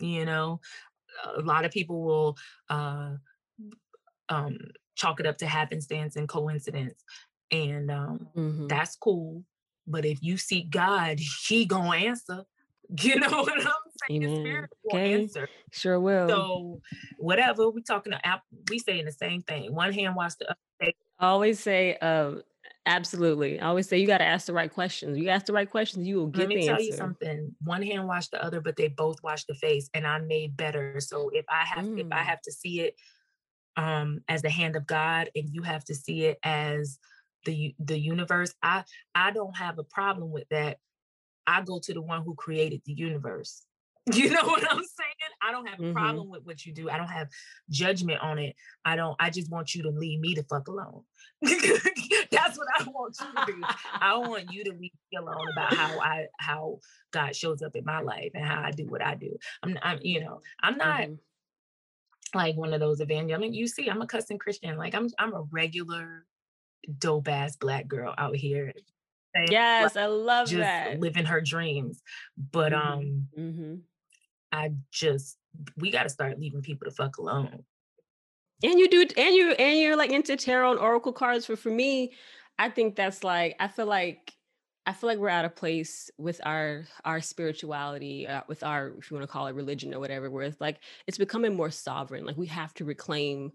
[0.00, 0.60] You know,
[1.36, 2.36] a lot of people will
[2.68, 3.12] uh,
[4.28, 4.58] um,
[4.94, 7.02] chalk it up to happenstance and coincidence,
[7.50, 8.66] and um, mm-hmm.
[8.66, 9.44] that's cool.
[9.86, 12.44] But if you seek God, He gonna answer.
[13.02, 13.66] You know what I'm
[14.08, 14.22] saying?
[14.22, 14.68] Amen.
[14.90, 15.14] okay.
[15.14, 15.48] Answer.
[15.70, 16.28] Sure will.
[16.28, 16.80] So
[17.16, 19.74] whatever we talking about, we saying the same thing.
[19.74, 20.92] One hand wash the other.
[21.18, 22.32] always say, uh,
[22.84, 23.60] absolutely.
[23.60, 25.16] I always say you got to ask the right questions.
[25.16, 26.40] You ask the right questions, you will get.
[26.40, 26.84] Let me tell answer.
[26.84, 27.54] you something.
[27.64, 31.00] One hand wash the other, but they both wash the face, and I'm made better.
[31.00, 31.98] So if I have, mm.
[31.98, 32.24] if I mm.
[32.24, 32.94] have to see it
[33.78, 36.98] um as the hand of God, and you have to see it as
[37.44, 40.78] the the universe, I I don't have a problem with that
[41.46, 43.62] I go to the one who created the universe.
[44.12, 45.32] You know what I'm saying?
[45.40, 45.92] I don't have a mm-hmm.
[45.92, 46.90] problem with what you do.
[46.90, 47.28] I don't have
[47.70, 48.56] judgment on it.
[48.84, 51.02] I don't, I just want you to leave me the fuck alone.
[51.40, 53.62] That's what I want you to do.
[53.92, 56.78] I want you to leave me alone about how I how
[57.12, 59.36] God shows up in my life and how I do what I do.
[59.62, 62.38] I'm I'm, you know, I'm not mm-hmm.
[62.38, 63.36] like one of those evangelists.
[63.36, 64.76] I mean, you see, I'm a cussing Christian.
[64.76, 66.26] Like I'm I'm a regular
[66.98, 68.72] dope ass black girl out here
[69.48, 71.00] Yes, like, I love just that.
[71.00, 72.02] Living her dreams.
[72.36, 72.92] But mm-hmm.
[72.92, 73.74] um mm-hmm.
[74.50, 75.38] I just
[75.76, 77.64] we gotta start leaving people the fuck alone.
[78.62, 81.70] And you do and you and you're like into tarot and oracle cards for for
[81.70, 82.12] me,
[82.58, 84.32] I think that's like I feel like
[84.84, 89.10] I feel like we're at a place with our our spirituality, uh, with our if
[89.10, 92.26] you want to call it religion or whatever, where it's like it's becoming more sovereign.
[92.26, 93.52] Like we have to reclaim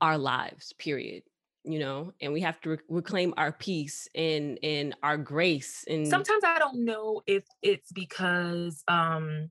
[0.00, 0.72] our lives.
[0.78, 1.22] Period
[1.64, 6.42] you know and we have to reclaim our peace and and our grace and sometimes
[6.44, 9.48] i don't know if it's because um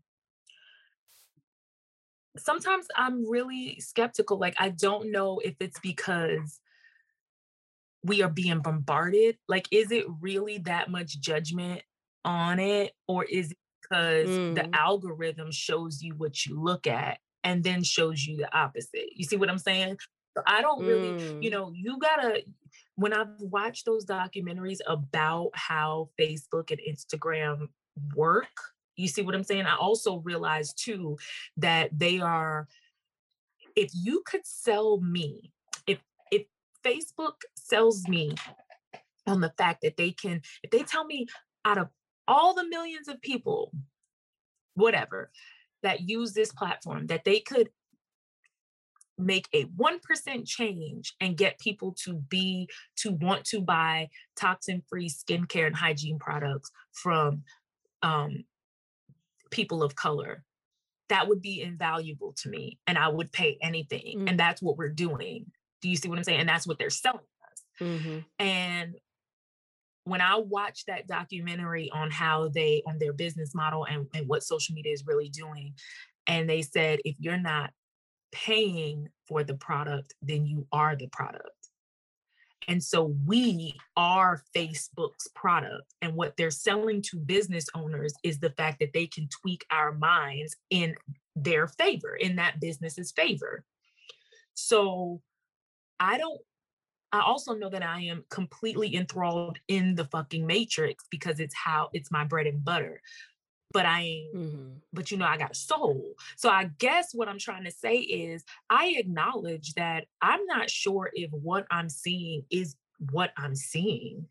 [2.38, 6.60] sometimes i'm really skeptical like i don't know if it's because
[8.04, 11.82] we are being bombarded like is it really that much judgment
[12.26, 14.56] on it or is it because mm.
[14.56, 19.24] the algorithm shows you what you look at and then shows you the opposite you
[19.24, 19.98] see what i'm saying
[20.45, 21.44] I don't really, mm.
[21.44, 22.44] you know, you gotta,
[22.95, 27.68] when I've watched those documentaries about how Facebook and Instagram
[28.16, 28.48] work,
[28.95, 29.66] you see what I'm saying?
[29.66, 31.18] I also realized too
[31.58, 32.68] that they are,
[33.76, 35.52] if you could sell me,
[35.88, 35.99] if
[36.32, 36.44] if
[36.86, 38.36] Facebook sells me
[39.28, 41.28] on the fact that they can, if they tell me
[41.66, 41.90] out of
[42.28, 43.72] all the millions of people,
[44.76, 45.32] whatever,
[45.84, 47.70] that use this platform, that they could
[49.22, 55.10] make a 1% change and get people to be to want to buy toxin free
[55.10, 57.43] skincare and hygiene products from
[58.03, 58.43] um,
[59.52, 60.43] people of color
[61.10, 64.27] that would be invaluable to me and i would pay anything mm-hmm.
[64.30, 65.45] and that's what we're doing
[65.81, 68.19] do you see what i'm saying and that's what they're selling us mm-hmm.
[68.39, 68.95] and
[70.06, 74.41] when i watched that documentary on how they on their business model and, and what
[74.41, 75.73] social media is really doing
[76.27, 77.72] and they said if you're not
[78.32, 81.49] paying for the product, then you are the product.
[82.68, 85.94] And so we are Facebook's product.
[86.02, 89.94] And what they're selling to business owners is the fact that they can tweak our
[89.94, 90.95] minds in
[91.36, 93.64] their favor, in that business's favor.
[94.53, 95.22] So
[95.99, 96.40] I don't,
[97.12, 101.90] I also know that I am completely enthralled in the fucking matrix because it's how
[101.94, 103.02] it's my bread and butter
[103.73, 104.68] but I ain't, mm-hmm.
[104.93, 106.15] but you know, I got a soul.
[106.35, 111.10] So I guess what I'm trying to say is I acknowledge that I'm not sure
[111.14, 112.76] if what I'm seeing is
[113.11, 114.27] what I'm seeing.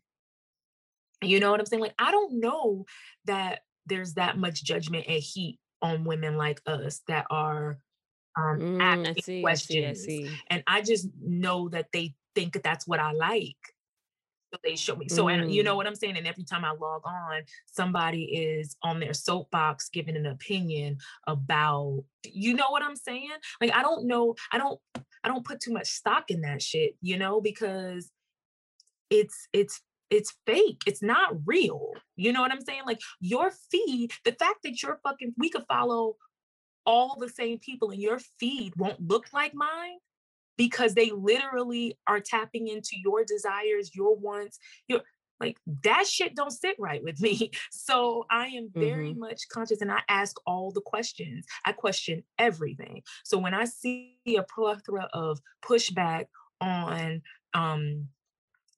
[1.21, 1.81] You know what I'm saying?
[1.81, 2.85] Like, I don't know
[3.25, 7.79] that there's that much judgment and heat on women like us that are
[8.37, 9.99] um mm, asking see, questions.
[9.99, 10.39] I see, I see.
[10.49, 13.57] And I just know that they think that that's what I like
[14.63, 15.07] they show me.
[15.09, 15.77] So, and you know mm.
[15.77, 16.17] what I'm saying?
[16.17, 20.97] And every time I log on, somebody is on their soapbox giving an opinion
[21.27, 23.29] about, you know what I'm saying?
[23.59, 24.79] Like, I don't know, I don't,
[25.23, 28.11] I don't put too much stock in that shit, you know, because
[29.09, 30.81] it's, it's, it's fake.
[30.85, 31.93] It's not real.
[32.15, 32.81] You know what I'm saying?
[32.85, 36.15] Like your feed, the fact that you're fucking, we could follow
[36.85, 39.97] all the same people and your feed won't look like mine
[40.61, 45.01] because they literally are tapping into your desires, your wants, your
[45.39, 47.49] like that shit don't sit right with me.
[47.71, 49.21] So I am very mm-hmm.
[49.21, 51.47] much conscious and I ask all the questions.
[51.65, 53.01] I question everything.
[53.23, 56.25] So when I see a plethora of pushback
[56.59, 57.23] on
[57.55, 58.07] um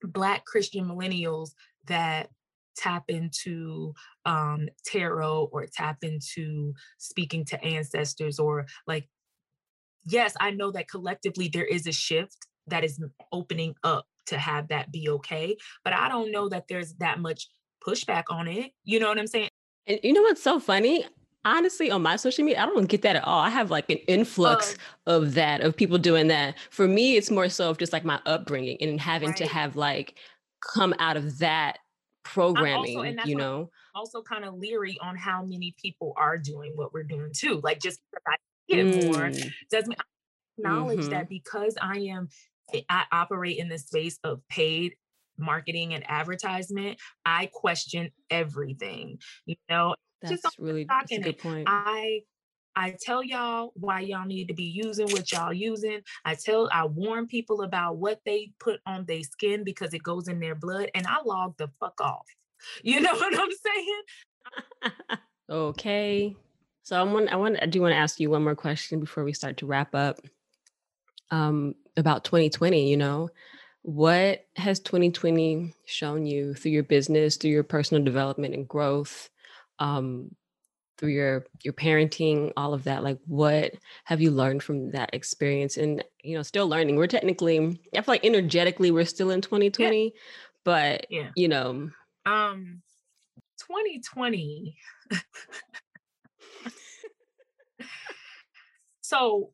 [0.02, 1.50] black Christian millennials
[1.88, 2.30] that
[2.78, 3.94] tap into
[4.26, 9.08] um, tarot or tap into speaking to ancestors or like
[10.06, 13.02] yes, I know that collectively there is a shift that is
[13.32, 15.58] opening up to have that be okay.
[15.84, 17.50] But I don't know that there's that much
[17.86, 18.72] pushback on it.
[18.84, 19.50] You know what I'm saying?
[19.86, 21.06] And you know what's so funny?
[21.46, 23.98] honestly on my social media i don't get that at all i have like an
[24.08, 24.78] influx
[25.08, 25.18] oh.
[25.18, 28.20] of that of people doing that for me it's more so of just like my
[28.26, 29.38] upbringing and having right.
[29.38, 30.18] to have like
[30.62, 31.80] come out of that
[32.24, 36.94] programming also, you know also kind of leery on how many people are doing what
[36.94, 38.36] we're doing too like just I
[38.70, 39.06] get mm.
[39.06, 39.32] more
[39.70, 39.96] does me
[40.58, 41.10] acknowledge mm-hmm.
[41.10, 42.28] that because i am
[42.90, 44.94] i operate in the space of paid
[45.38, 51.68] marketing and advertisement i question everything you know that's just really that's a good point.
[51.70, 52.22] I
[52.76, 56.00] I tell y'all why y'all need to be using what y'all using.
[56.26, 60.28] I tell I warn people about what they put on their skin because it goes
[60.28, 62.26] in their blood and I log the fuck off.
[62.82, 63.50] You know what I'm
[64.82, 65.20] saying?
[65.50, 66.36] okay.
[66.84, 69.24] So I want I want I do want to ask you one more question before
[69.24, 70.20] we start to wrap up.
[71.32, 73.30] Um about 2020, you know.
[73.82, 79.30] What has 2020 shown you through your business, through your personal development and growth?
[79.80, 80.36] um,
[80.98, 83.74] through your your parenting all of that like what
[84.04, 87.58] have you learned from that experience and you know still learning we're technically
[87.98, 90.10] i feel like energetically we're still in 2020 yeah.
[90.64, 91.90] but yeah you know
[92.28, 92.82] um
[93.58, 94.78] 2020
[99.14, 99.52] so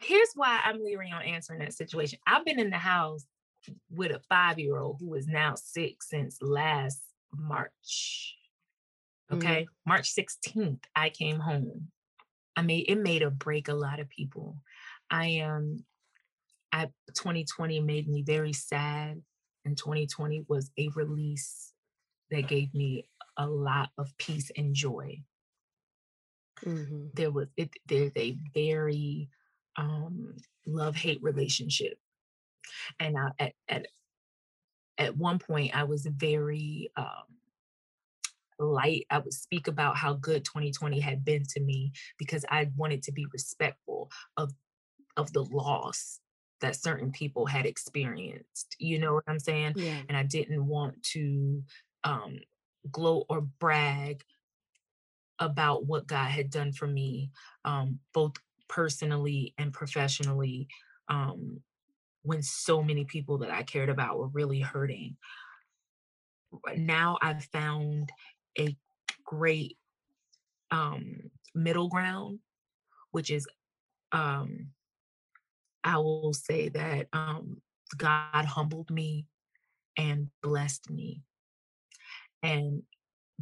[0.00, 3.24] here's why i'm leery on answering that situation i've been in the house
[3.90, 7.02] with a five year old who is now six since last
[7.34, 8.36] March.
[9.30, 9.38] Mm-hmm.
[9.38, 9.62] Okay.
[9.62, 9.90] Mm-hmm.
[9.90, 11.88] March 16th, I came home.
[12.56, 14.58] I made it made a break a lot of people.
[15.10, 15.84] I am um,
[16.72, 16.84] I
[17.14, 19.20] 2020 made me very sad.
[19.64, 21.72] And 2020 was a release
[22.30, 25.22] that gave me a lot of peace and joy.
[26.64, 27.06] Mm-hmm.
[27.14, 29.28] There was it there's a very
[29.76, 30.36] um
[30.66, 31.98] love-hate relationship.
[33.00, 33.86] And I, at, at
[34.98, 37.06] at one point I was very um,
[38.58, 39.06] light.
[39.10, 43.12] I would speak about how good 2020 had been to me because I wanted to
[43.12, 44.52] be respectful of
[45.16, 46.20] of the loss
[46.60, 48.76] that certain people had experienced.
[48.78, 49.74] You know what I'm saying?
[49.76, 49.98] Yeah.
[50.08, 51.62] And I didn't want to
[52.04, 52.38] um,
[52.90, 54.22] gloat or brag
[55.42, 57.30] about what God had done for me,
[57.64, 58.32] um, both
[58.68, 60.68] personally and professionally.
[61.08, 61.60] Um,
[62.22, 65.16] when so many people that I cared about were really hurting.
[66.76, 68.10] Now I've found
[68.58, 68.76] a
[69.24, 69.76] great
[70.70, 72.38] um, middle ground,
[73.10, 73.46] which is
[74.12, 74.68] um,
[75.82, 77.60] I will say that um,
[77.96, 79.26] God humbled me
[79.96, 81.22] and blessed me.
[82.42, 82.82] And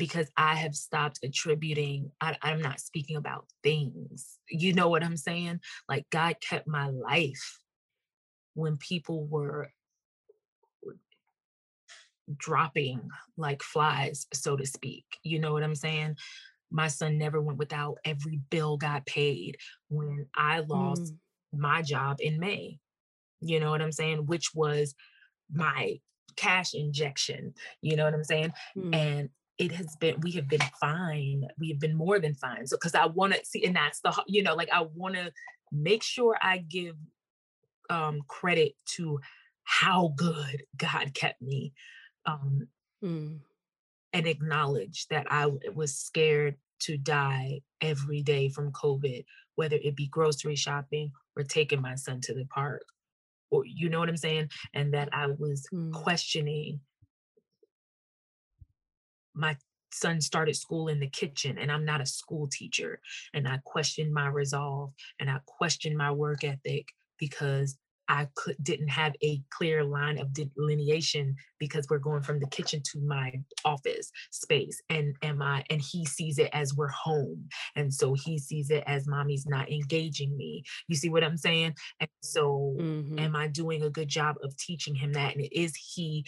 [0.01, 4.39] because I have stopped attributing, I, am not speaking about things.
[4.49, 5.61] You know what I'm saying?
[5.91, 7.59] Like God kept my life
[8.55, 9.71] when people were
[12.35, 15.05] dropping like flies, so to speak.
[15.23, 16.17] You know what I'm saying?
[16.71, 17.99] My son never went without.
[18.03, 19.59] Every bill got paid
[19.91, 21.17] when I lost mm.
[21.53, 22.79] my job in May.
[23.43, 24.25] You know what I'm saying?
[24.25, 24.95] Which was
[25.53, 26.01] my
[26.37, 27.53] cash injection.
[27.83, 28.55] You know what I'm saying?
[28.79, 28.95] Mm.
[28.95, 29.29] And
[29.61, 32.95] it has been we have been fine we have been more than fine so because
[32.95, 35.31] i want to see and that's the you know like i want to
[35.71, 36.97] make sure i give
[37.91, 39.21] um, credit to
[39.65, 41.73] how good God kept me
[42.25, 42.69] um,
[43.05, 43.39] mm.
[44.13, 49.25] and acknowledge that I was scared to die every day from COVID,
[49.57, 52.83] whether it be grocery shopping or taking my son to the park.
[53.51, 54.49] Or you know what I'm saying?
[54.75, 55.93] And that I was mm.
[55.93, 56.81] questioning
[59.35, 59.57] my
[59.93, 63.01] son started school in the kitchen and I'm not a school teacher.
[63.35, 66.89] And I questioned my resolve and I questioned my work ethic
[67.19, 67.77] because
[68.11, 72.83] I could didn't have a clear line of delineation because we're going from the kitchen
[72.93, 73.33] to my
[73.65, 78.37] office space and am I and he sees it as we're home and so he
[78.37, 83.17] sees it as mommy's not engaging me you see what I'm saying and so mm-hmm.
[83.17, 86.27] am I doing a good job of teaching him that and is he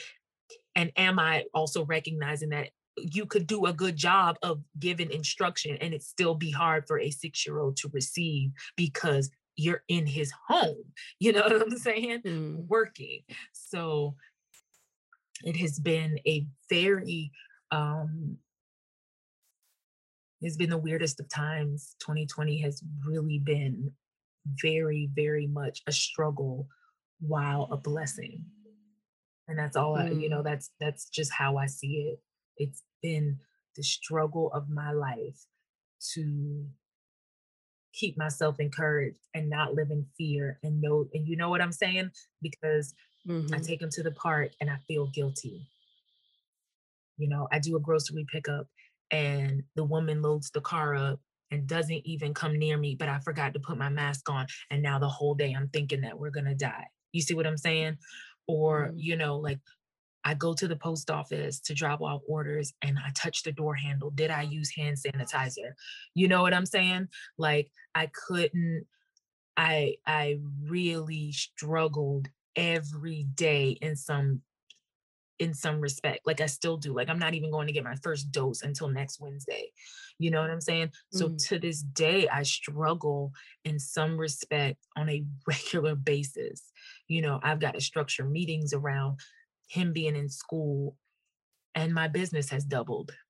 [0.76, 5.77] and am I also recognizing that you could do a good job of giving instruction
[5.81, 10.06] and it still be hard for a six year old to receive because you're in
[10.06, 10.85] his home
[11.19, 12.66] you know what i'm saying mm.
[12.66, 13.20] working
[13.52, 14.14] so
[15.44, 17.31] it has been a very
[17.70, 18.36] um
[20.40, 23.93] it's been the weirdest of times 2020 has really been
[24.60, 26.66] very very much a struggle
[27.20, 28.44] while a blessing
[29.48, 30.09] and that's all mm.
[30.09, 30.44] I, you know mm.
[30.44, 32.19] that's that's just how i see it
[32.56, 33.38] it's been
[33.76, 35.46] the struggle of my life
[36.14, 36.66] to
[37.92, 41.72] keep myself encouraged and not live in fear and know and you know what i'm
[41.72, 42.10] saying
[42.40, 42.94] because
[43.28, 43.54] mm-hmm.
[43.54, 45.66] i take them to the park and i feel guilty
[47.18, 48.66] you know i do a grocery pickup
[49.10, 51.20] and the woman loads the car up
[51.52, 54.46] and doesn't even come near me, but I forgot to put my mask on.
[54.70, 56.86] And now the whole day I'm thinking that we're going to die.
[57.12, 57.98] You see what I'm saying?
[58.48, 58.96] Or, mm-hmm.
[58.98, 59.60] you know, like
[60.24, 63.74] I go to the post office to drop off orders and I touch the door
[63.74, 64.11] handle.
[64.11, 65.73] Did I use hand sanitizer?
[66.15, 67.09] You know what I'm saying?
[67.39, 68.86] Like I couldn't
[69.57, 74.43] I I really struggled every day in some
[75.39, 76.20] in some respect.
[76.24, 76.94] Like I still do.
[76.94, 79.73] Like I'm not even going to get my first dose until next Wednesday.
[80.19, 80.89] You know what I'm saying?
[80.89, 81.19] Mm.
[81.19, 83.32] So to this day, I struggle
[83.65, 86.70] in some respect on a regular basis.
[87.09, 89.19] You know, I've got to structure meetings around
[89.73, 90.97] him being in school
[91.74, 93.12] and my business has doubled.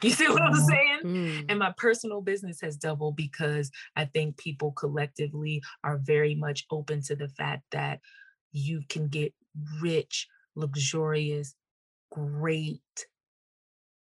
[0.00, 1.00] You see what I'm saying?
[1.04, 1.46] Mm.
[1.48, 7.02] And my personal business has doubled because I think people collectively are very much open
[7.02, 7.98] to the fact that
[8.52, 9.34] you can get
[9.82, 11.56] rich, luxurious,
[12.12, 12.80] great,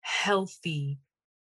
[0.01, 0.99] healthy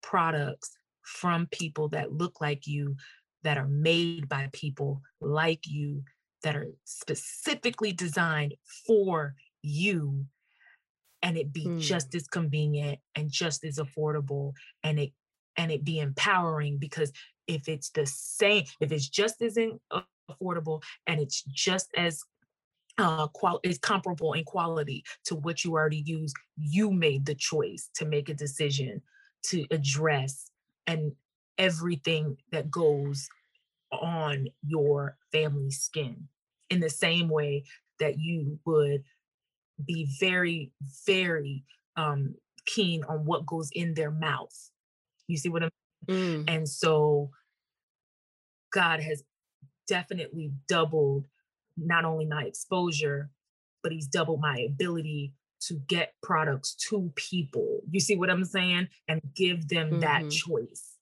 [0.03, 2.97] products from people that look like you,
[3.41, 6.03] that are made by people like you,
[6.43, 8.53] that are specifically designed
[8.85, 10.25] for you
[11.21, 11.79] and it be mm.
[11.79, 14.53] just as convenient and just as affordable
[14.83, 15.11] and it
[15.57, 17.11] and it be empowering because
[17.47, 22.23] if it's the same if it's just as in, uh, affordable and it's just as
[22.97, 27.89] uh, qual- is comparable in quality to what you already use you made the choice
[27.95, 29.01] to make a decision
[29.41, 30.51] to address
[30.87, 31.11] and
[31.57, 33.27] everything that goes
[33.91, 36.27] on your family's skin
[36.69, 37.63] in the same way
[37.99, 39.03] that you would
[39.85, 40.71] be very,
[41.05, 41.63] very
[41.95, 42.35] um,
[42.65, 44.55] keen on what goes in their mouth.
[45.27, 45.71] You see what I'm
[46.07, 46.43] mm.
[46.47, 47.31] And so
[48.71, 49.23] God has
[49.87, 51.25] definitely doubled
[51.77, 53.29] not only my exposure,
[53.81, 57.81] but he's doubled my ability to get products to people.
[57.89, 58.87] You see what I'm saying?
[59.07, 59.99] And give them mm-hmm.
[60.01, 60.95] that choice.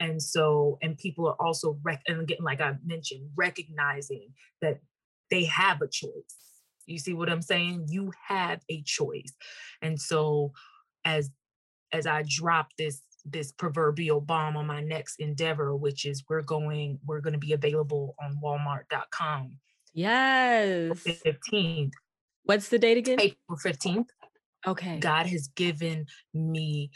[0.00, 4.30] And so, and people are also, rec- and again, like I mentioned, recognizing
[4.60, 4.80] that
[5.30, 6.36] they have a choice
[6.86, 7.86] you see what I'm saying?
[7.88, 9.32] You have a choice.
[9.80, 10.52] And so
[11.04, 11.30] as
[11.92, 16.98] as I drop this this proverbial bomb on my next endeavor, which is we're going,
[17.06, 19.58] we're going to be available on walmart.com.
[19.94, 21.04] Yes.
[21.04, 21.92] 15th.
[22.44, 23.20] What's the date again?
[23.20, 24.06] April 15th.
[24.66, 24.98] Okay.
[24.98, 26.90] God has given me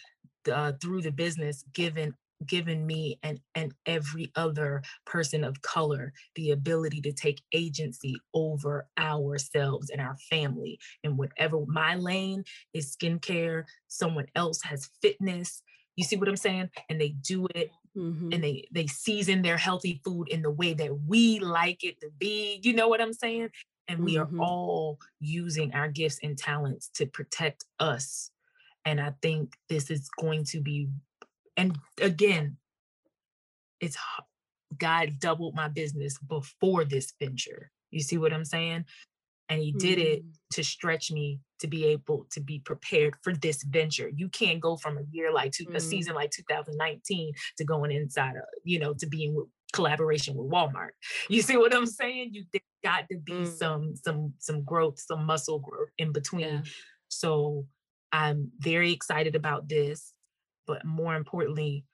[0.52, 2.14] uh, through the business, given
[2.44, 8.86] given me and and every other person of color the ability to take agency over
[8.98, 12.44] ourselves and our family and whatever my lane
[12.74, 15.62] is skincare someone else has fitness
[15.96, 18.30] you see what i'm saying and they do it mm-hmm.
[18.32, 22.10] and they they season their healthy food in the way that we like it to
[22.18, 23.48] be you know what i'm saying
[23.88, 24.40] and we mm-hmm.
[24.40, 28.30] are all using our gifts and talents to protect us
[28.84, 30.88] and i think this is going to be
[31.56, 32.56] and again,
[33.80, 33.96] it's
[34.76, 37.70] God doubled my business before this venture.
[37.90, 38.84] You see what I'm saying?
[39.48, 40.30] And he did it mm.
[40.52, 44.10] to stretch me to be able to be prepared for this venture.
[44.14, 45.74] You can't go from a year like two, mm.
[45.74, 50.50] a season like 2019 to going inside of, you know, to being with collaboration with
[50.50, 50.90] Walmart.
[51.28, 52.30] You see what I'm saying?
[52.32, 52.44] You
[52.82, 53.46] got to be mm.
[53.46, 56.40] some some some growth, some muscle growth in between.
[56.40, 56.60] Yeah.
[57.08, 57.66] So
[58.12, 60.12] I'm very excited about this
[60.66, 61.84] but more importantly,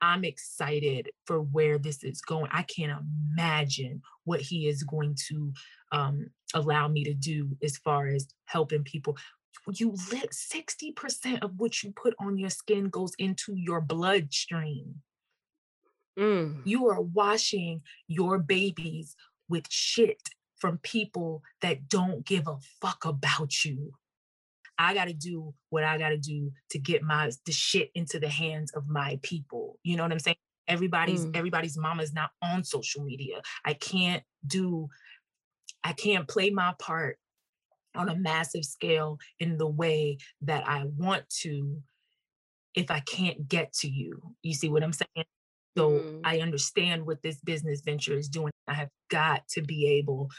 [0.00, 2.48] I'm excited for where this is going.
[2.52, 3.00] I can't
[3.32, 5.52] imagine what he is going to
[5.92, 9.16] um, allow me to do as far as helping people.
[9.72, 14.96] You let 60% of what you put on your skin goes into your bloodstream.
[16.18, 16.60] Mm.
[16.64, 19.16] You are washing your babies
[19.48, 20.20] with shit
[20.58, 23.94] from people that don't give a fuck about you.
[24.78, 28.18] I got to do what I got to do to get my the shit into
[28.18, 29.78] the hands of my people.
[29.82, 30.36] You know what I'm saying?
[30.66, 31.36] Everybody's mm.
[31.36, 33.40] everybody's mama is not on social media.
[33.64, 34.88] I can't do
[35.82, 37.18] I can't play my part
[37.94, 41.82] on a massive scale in the way that I want to
[42.74, 44.20] if I can't get to you.
[44.42, 45.26] You see what I'm saying?
[45.76, 46.20] So mm.
[46.24, 48.52] I understand what this business venture is doing.
[48.66, 50.30] I have got to be able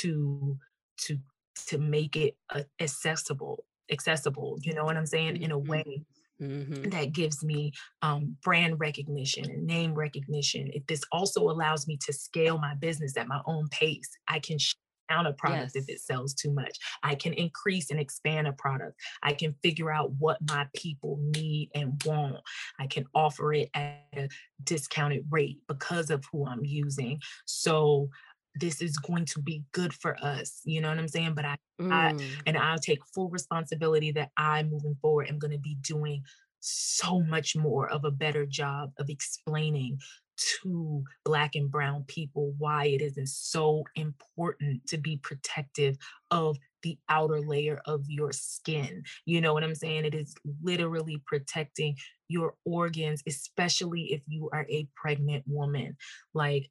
[0.00, 0.56] to
[1.02, 1.18] to
[1.66, 5.70] to make it uh, accessible accessible, you know what I'm saying, in a mm-hmm.
[5.70, 6.04] way
[6.40, 6.90] mm-hmm.
[6.90, 10.70] that gives me um, brand recognition and name recognition.
[10.72, 14.58] If this also allows me to scale my business at my own pace, I can
[14.58, 14.76] shut
[15.08, 15.82] down a product yes.
[15.82, 16.78] if it sells too much.
[17.02, 18.98] I can increase and expand a product.
[19.22, 22.36] I can figure out what my people need and want.
[22.78, 24.28] I can offer it at a
[24.64, 27.20] discounted rate because of who I'm using.
[27.44, 28.08] So
[28.54, 31.56] this is going to be good for us you know what i'm saying but i,
[31.80, 31.92] mm.
[31.92, 32.14] I
[32.46, 36.22] and i'll take full responsibility that i moving forward am going to be doing
[36.60, 39.98] so much more of a better job of explaining
[40.36, 45.96] to black and brown people why it isn't so important to be protective
[46.30, 49.04] of the outer layer of your skin.
[49.24, 50.04] You know what I'm saying?
[50.04, 51.96] It is literally protecting
[52.28, 55.96] your organs, especially if you are a pregnant woman.
[56.34, 56.70] Like,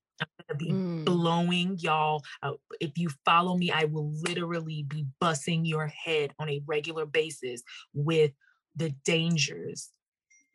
[0.58, 1.06] be mm.
[1.06, 2.24] blowing y'all.
[2.42, 7.06] Uh, if you follow me, I will literally be bussing your head on a regular
[7.06, 7.62] basis
[7.94, 8.32] with
[8.76, 9.90] the dangers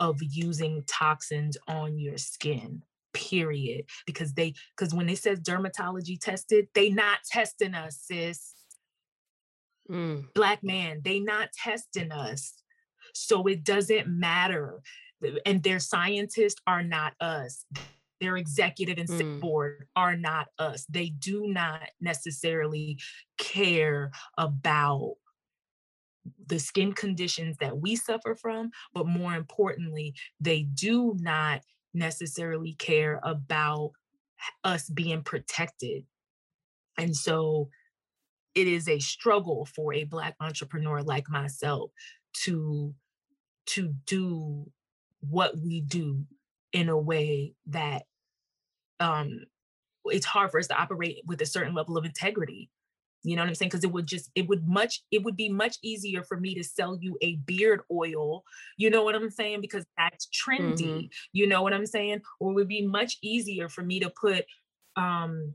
[0.01, 2.83] of using toxins on your skin
[3.15, 8.53] period because they because when it says dermatology tested they not testing us sis
[9.91, 10.23] mm.
[10.35, 12.53] black man they not testing us
[13.15, 14.83] so it doesn't matter
[15.47, 17.65] and their scientists are not us
[18.21, 19.41] their executive and mm.
[19.41, 22.99] board are not us they do not necessarily
[23.39, 25.15] care about
[26.47, 31.61] the skin conditions that we suffer from, but more importantly, they do not
[31.95, 33.93] necessarily care about
[34.65, 36.05] us being protected.
[36.99, 37.69] And so
[38.55, 41.91] it is a struggle for a black entrepreneur like myself
[42.45, 42.95] to
[43.67, 44.71] to do
[45.21, 46.25] what we do
[46.77, 48.03] in a way that
[49.01, 49.41] um
[50.05, 52.71] it's hard for us to operate with a certain level of integrity
[53.27, 53.71] you know what I'm saying?
[53.71, 56.63] Because it would just, it would much, it would be much easier for me to
[56.63, 58.45] sell you a beard oil.
[58.77, 59.63] You know what I'm saying?
[59.63, 60.77] Because that's trendy.
[60.79, 61.07] Mm-hmm.
[61.33, 62.21] You know what I'm saying?
[62.39, 64.45] Or it would be much easier for me to put
[64.95, 65.55] um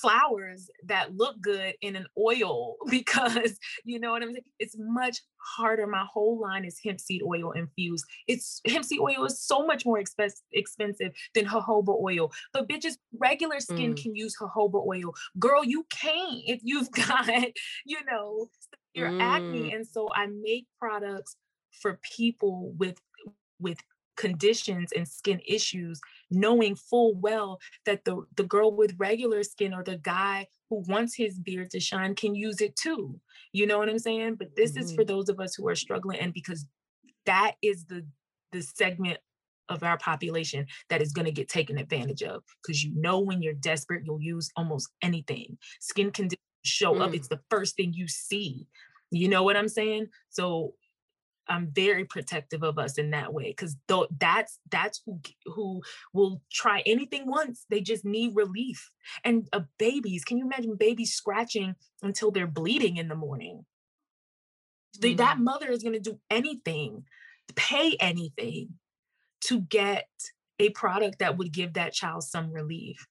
[0.00, 4.44] flowers that look good in an oil because you know what I'm saying?
[4.58, 5.86] It's much harder.
[5.86, 8.04] My whole line is hemp seed oil infused.
[8.26, 12.32] It's hemp seed oil is so much more expensive expensive than jojoba oil.
[12.52, 14.02] But bitches, regular skin mm.
[14.02, 15.14] can use jojoba oil.
[15.38, 17.28] Girl, you can't if you've got,
[17.84, 18.48] you know,
[18.94, 19.20] your mm.
[19.20, 19.72] acne.
[19.72, 21.36] And so I make products
[21.80, 22.98] for people with
[23.58, 23.78] with
[24.16, 29.82] conditions and skin issues knowing full well that the the girl with regular skin or
[29.82, 33.18] the guy who wants his beard to shine can use it too
[33.52, 34.80] you know what i'm saying but this mm-hmm.
[34.80, 35.14] is for mm-hmm.
[35.14, 36.66] those of us who are struggling and because
[37.26, 38.04] that is the
[38.52, 39.18] the segment
[39.68, 43.42] of our population that is going to get taken advantage of because you know when
[43.42, 47.02] you're desperate you'll use almost anything skin conditions show mm.
[47.02, 48.66] up it's the first thing you see
[49.10, 50.74] you know what i'm saying so
[51.48, 55.82] I'm very protective of us in that way because though that's that's who who
[56.12, 58.90] will try anything once they just need relief.
[59.24, 63.64] And uh, babies can you imagine babies scratching until they're bleeding in the morning?
[65.00, 65.16] Mm-hmm.
[65.16, 67.04] that mother is going to do anything
[67.54, 68.70] pay anything
[69.42, 70.08] to get
[70.58, 73.06] a product that would give that child some relief.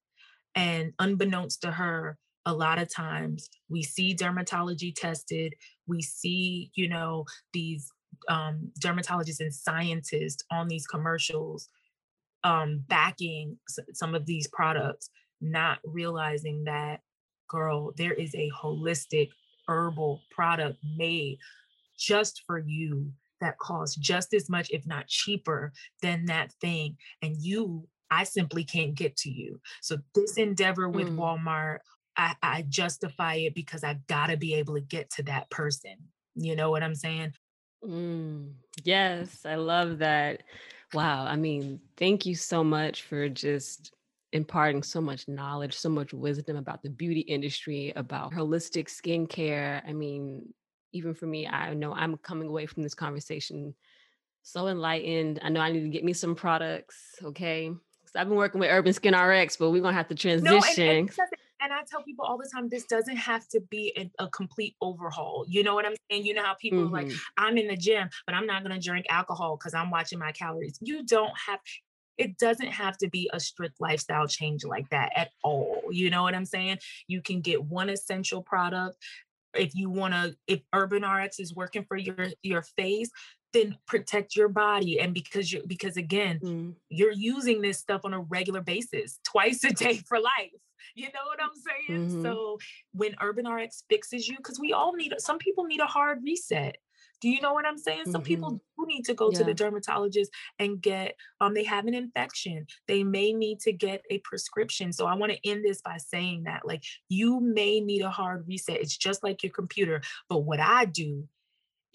[0.56, 5.56] And unbeknownst to her a lot of times we see dermatology tested
[5.88, 7.92] we see you know these
[8.30, 11.70] um, dermatologists and scientists on these commercials
[12.46, 13.58] um, backing
[13.94, 15.10] some of these products,
[15.42, 17.02] not realizing that,
[17.50, 19.30] girl, there is a holistic
[19.68, 21.40] herbal product made
[21.98, 23.12] just for you
[23.42, 26.98] that costs just as much, if not cheaper, than that thing.
[27.22, 29.60] And you, I simply can't get to you.
[29.82, 31.18] So, this endeavor with mm.
[31.18, 31.80] Walmart,
[32.16, 35.96] I, I justify it because I've got to be able to get to that person.
[36.36, 37.34] You know what I'm saying?
[37.86, 38.54] Mm,
[38.84, 40.44] yes, I love that.
[40.94, 41.26] Wow.
[41.26, 43.94] I mean, thank you so much for just
[44.32, 49.82] imparting so much knowledge, so much wisdom about the beauty industry, about holistic skincare.
[49.88, 50.54] I mean,
[50.94, 53.76] even for me, I know I'm coming away from this conversation
[54.44, 55.40] so enlightened.
[55.44, 57.70] I know I need to get me some products, okay?
[57.70, 60.86] Because I've been working with Urban Skin RX, but we're gonna have to transition.
[60.86, 61.30] No, and, and
[61.62, 64.76] and I tell people all the time, this doesn't have to be a, a complete
[64.82, 65.46] overhaul.
[65.48, 66.26] You know what I'm saying?
[66.26, 66.96] You know how people mm-hmm.
[66.96, 67.14] are like.
[67.38, 70.32] I'm in the gym, but I'm not going to drink alcohol because I'm watching my
[70.32, 70.78] calories.
[70.82, 71.60] You don't have,
[72.18, 75.82] it doesn't have to be a strict lifestyle change like that at all.
[75.92, 76.80] You know what I'm saying?
[77.08, 78.98] You can get one essential product.
[79.54, 83.10] If you want to, if Urban RX is working for your your face,
[83.56, 86.74] then protect your body and because you because again mm.
[86.90, 90.52] you're using this stuff on a regular basis twice a day for life
[90.94, 92.24] you know what i'm saying mm-hmm.
[92.24, 92.58] so
[92.94, 96.78] when urban rx fixes you because we all need some people need a hard reset
[97.22, 98.12] do you know what i'm saying mm-hmm.
[98.12, 98.84] some people mm-hmm.
[98.84, 99.38] do need to go yeah.
[99.38, 104.04] to the dermatologist and get um they have an infection they may need to get
[104.10, 108.02] a prescription so i want to end this by saying that like you may need
[108.02, 111.28] a hard reset it's just like your computer but what i do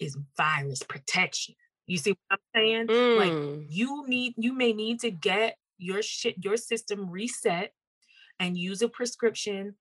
[0.01, 1.55] is virus protection.
[1.87, 2.87] You see what I'm saying?
[2.87, 3.17] Mm.
[3.17, 7.73] Like you need, you may need to get your shit, your system reset
[8.39, 9.75] and use a prescription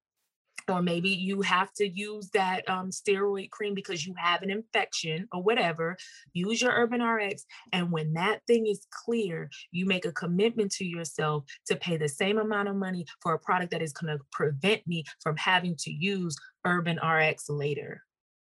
[0.68, 5.26] or maybe you have to use that um, steroid cream because you have an infection
[5.32, 5.96] or whatever.
[6.32, 7.44] Use your Urban RX.
[7.72, 12.08] And when that thing is clear, you make a commitment to yourself to pay the
[12.08, 15.76] same amount of money for a product that is going to prevent me from having
[15.80, 18.02] to use Urban RX later.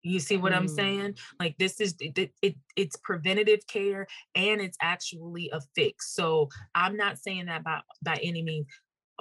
[0.04, 0.58] You see what mm.
[0.58, 1.16] I'm saying?
[1.40, 6.14] Like this is it, it, it's preventative care and it's actually a fix.
[6.16, 8.68] So I'm not saying that by by any means.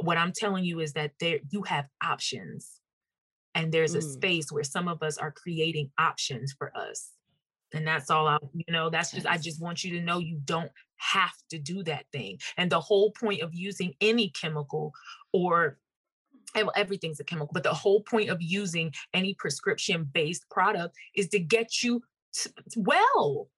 [0.01, 2.81] What I'm telling you is that there you have options
[3.55, 3.99] and there's mm.
[3.99, 7.11] a space where some of us are creating options for us
[7.75, 10.41] and that's all i you know that's just i just want you to know you
[10.45, 14.93] don't have to do that thing and the whole point of using any chemical
[15.33, 15.79] or
[16.63, 21.29] well, everything's a chemical but the whole point of using any prescription based product is
[21.29, 22.03] to get you
[22.35, 23.49] t- well.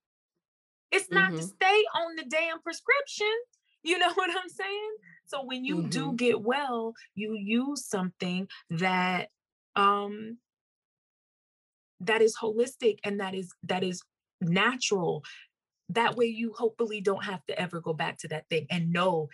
[0.93, 1.37] It's not mm-hmm.
[1.37, 3.33] to stay on the damn prescription.
[3.83, 4.95] You know what i'm saying?
[5.27, 5.89] So when you mm-hmm.
[5.89, 9.29] do get well you use something that
[9.77, 10.39] um
[12.01, 14.03] that is holistic and that is that is
[14.41, 15.23] natural.
[15.91, 18.67] That way you hopefully don't have to ever go back to that thing.
[18.71, 19.29] And no,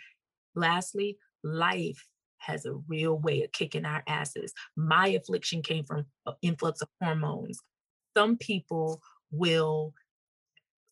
[0.55, 2.05] lastly life
[2.39, 6.05] has a real way of kicking our asses my affliction came from
[6.41, 7.59] influx of hormones
[8.15, 9.01] some people
[9.31, 9.93] will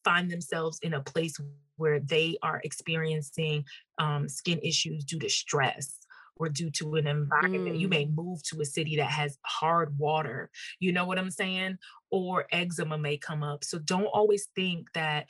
[0.03, 1.37] find themselves in a place
[1.77, 3.65] where they are experiencing
[3.97, 5.97] um, skin issues due to stress
[6.37, 7.75] or due to an environment.
[7.75, 7.79] Mm.
[7.79, 10.49] You may move to a city that has hard water.
[10.79, 11.77] You know what I'm saying?
[12.11, 13.63] Or eczema may come up.
[13.63, 15.27] So don't always think that,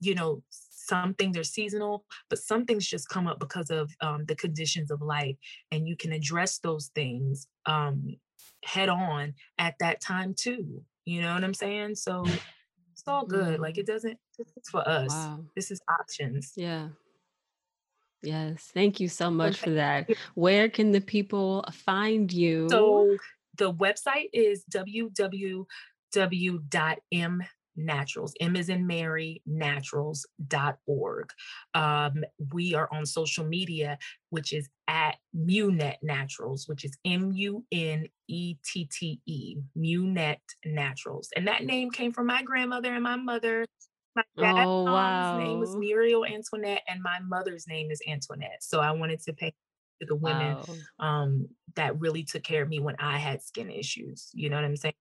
[0.00, 0.42] you know,
[0.90, 4.90] some things are seasonal, but some things just come up because of um, the conditions
[4.90, 5.36] of life.
[5.70, 8.16] And you can address those things um,
[8.64, 10.82] head on at that time too.
[11.04, 11.94] You know what I'm saying?
[11.94, 12.24] So
[12.92, 13.60] it's all good.
[13.60, 13.92] Like it mm.
[13.92, 14.18] doesn't,
[14.56, 15.10] it's for us.
[15.10, 15.44] Wow.
[15.54, 16.52] This is options.
[16.56, 16.88] Yeah.
[18.22, 20.10] Yes, thank you so much for that.
[20.34, 22.68] Where can the people find you?
[22.68, 23.16] So
[23.56, 24.64] the website is
[27.78, 28.32] www.mnaturals.
[28.40, 31.30] M is in Mary, naturals.org.
[31.74, 33.98] Um, we are on social media,
[34.30, 40.38] which is at Munette Naturals, which is M U N E T T E, Munette
[40.64, 41.28] Naturals.
[41.36, 43.66] And that name came from my grandmother and my mother
[44.16, 45.38] my dad's oh, wow.
[45.38, 48.58] name was Muriel Antoinette, and my mother's name is Antoinette.
[48.60, 49.52] So I wanted to pay
[50.00, 50.56] to the women
[50.98, 51.06] wow.
[51.06, 54.30] um, that really took care of me when I had skin issues.
[54.34, 54.94] You know what I'm saying?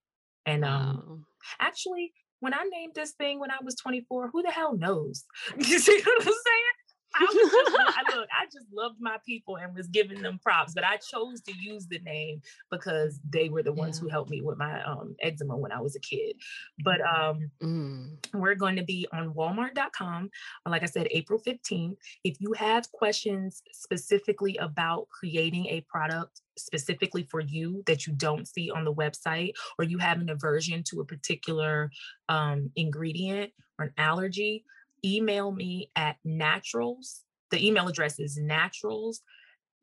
[0.46, 1.20] And um, wow.
[1.60, 5.26] actually, when I named this thing when I was 24, who the hell knows?
[5.58, 6.80] You see what I'm saying?
[7.16, 10.74] I was just, I look, I just loved my people and was giving them props,
[10.74, 12.42] but I chose to use the name
[12.72, 14.04] because they were the ones yeah.
[14.04, 16.36] who helped me with my um, eczema when I was a kid.
[16.84, 18.18] But um, mm.
[18.34, 20.30] we're going to be on Walmart.com,
[20.68, 21.96] like I said, April 15th.
[22.24, 28.48] If you have questions specifically about creating a product specifically for you that you don't
[28.48, 31.92] see on the website, or you have an aversion to a particular
[32.28, 34.66] um, ingredient or an allergy,
[35.04, 37.24] email me at naturals.
[37.52, 39.22] The email address is naturals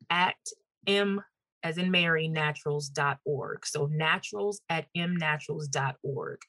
[0.09, 0.35] at
[0.85, 1.21] m
[1.63, 3.65] as in Mary naturals.org.
[3.65, 6.39] So naturals at mnaturals.org.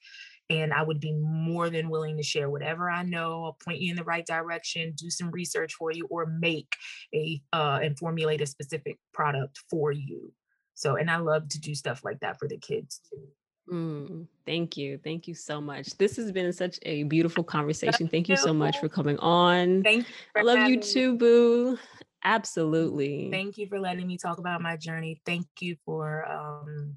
[0.51, 3.91] And I would be more than willing to share whatever I know, I'll point you
[3.91, 6.75] in the right direction, do some research for you, or make
[7.15, 10.33] a uh, and formulate a specific product for you.
[10.75, 13.29] So, and I love to do stuff like that for the kids too.
[13.71, 14.99] Mm, thank you.
[15.05, 15.99] Thank you so much.
[15.99, 18.09] This has been such a beautiful conversation.
[18.09, 19.83] Thank you so much for coming on.
[19.83, 20.15] Thank you.
[20.37, 21.79] I love you too, Boo.
[22.25, 23.31] Absolutely.
[23.31, 25.21] Thank you for letting me talk about my journey.
[25.27, 26.97] Thank you for um,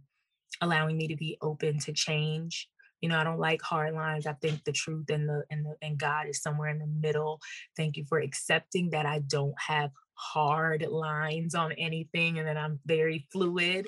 [0.61, 2.69] allowing me to be open to change.
[3.01, 4.25] You know, I don't like hard lines.
[4.25, 7.39] I think the truth and the and the and God is somewhere in the middle.
[7.75, 12.79] Thank you for accepting that I don't have hard lines on anything and that I'm
[12.85, 13.87] very fluid.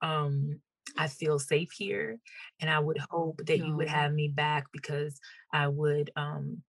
[0.00, 0.60] Um,
[0.96, 2.18] I feel safe here.
[2.60, 3.66] And I would hope that no.
[3.66, 5.18] you would have me back because
[5.52, 6.62] I would um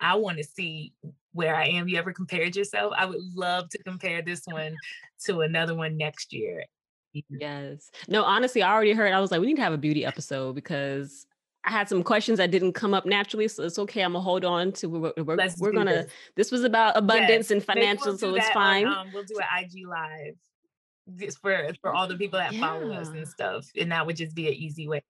[0.00, 0.92] I want to see
[1.32, 1.88] where I am.
[1.88, 2.92] You ever compared yourself?
[2.96, 4.76] I would love to compare this one
[5.26, 6.64] to another one next year.
[7.28, 7.90] Yes.
[8.08, 9.12] No, honestly, I already heard.
[9.12, 11.26] I was like, we need to have a beauty episode because
[11.64, 14.02] I had some questions that didn't come up naturally, so it's okay.
[14.02, 14.88] I'm gonna hold on to.
[14.88, 16.04] We're, we're, we're gonna.
[16.04, 16.12] This.
[16.36, 16.50] this.
[16.50, 17.50] was about abundance yes.
[17.50, 18.86] and financial, we'll so it's fine.
[18.86, 20.34] On, um, we'll do an IG live
[21.16, 22.60] just for for all the people that yeah.
[22.60, 25.02] follow us and stuff, and that would just be an easy way.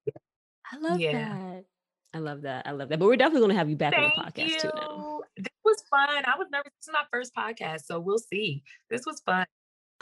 [0.71, 1.11] I love yeah.
[1.11, 1.65] that.
[2.13, 2.67] I love that.
[2.67, 2.99] I love that.
[2.99, 4.59] But we're definitely going to have you back Thank on the podcast you.
[4.59, 4.71] too.
[4.75, 5.21] Now.
[5.35, 6.23] This was fun.
[6.25, 6.71] I was nervous.
[6.79, 8.63] This is my first podcast, so we'll see.
[8.89, 9.45] This was fun.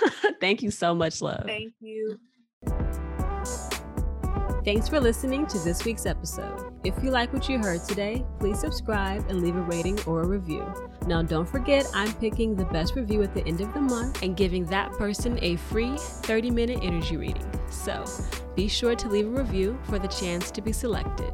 [0.41, 1.44] Thank you so much, love.
[1.45, 2.19] Thank you.
[4.64, 6.72] Thanks for listening to this week's episode.
[6.84, 10.28] If you like what you heard today, please subscribe and leave a rating or a
[10.28, 10.64] review.
[11.07, 14.38] Now, don't forget, I'm picking the best review at the end of the month and
[14.38, 17.49] giving that person a free 30 minute energy reading.
[17.72, 18.06] So
[18.56, 21.34] be sure to leave a review for the chance to be selected.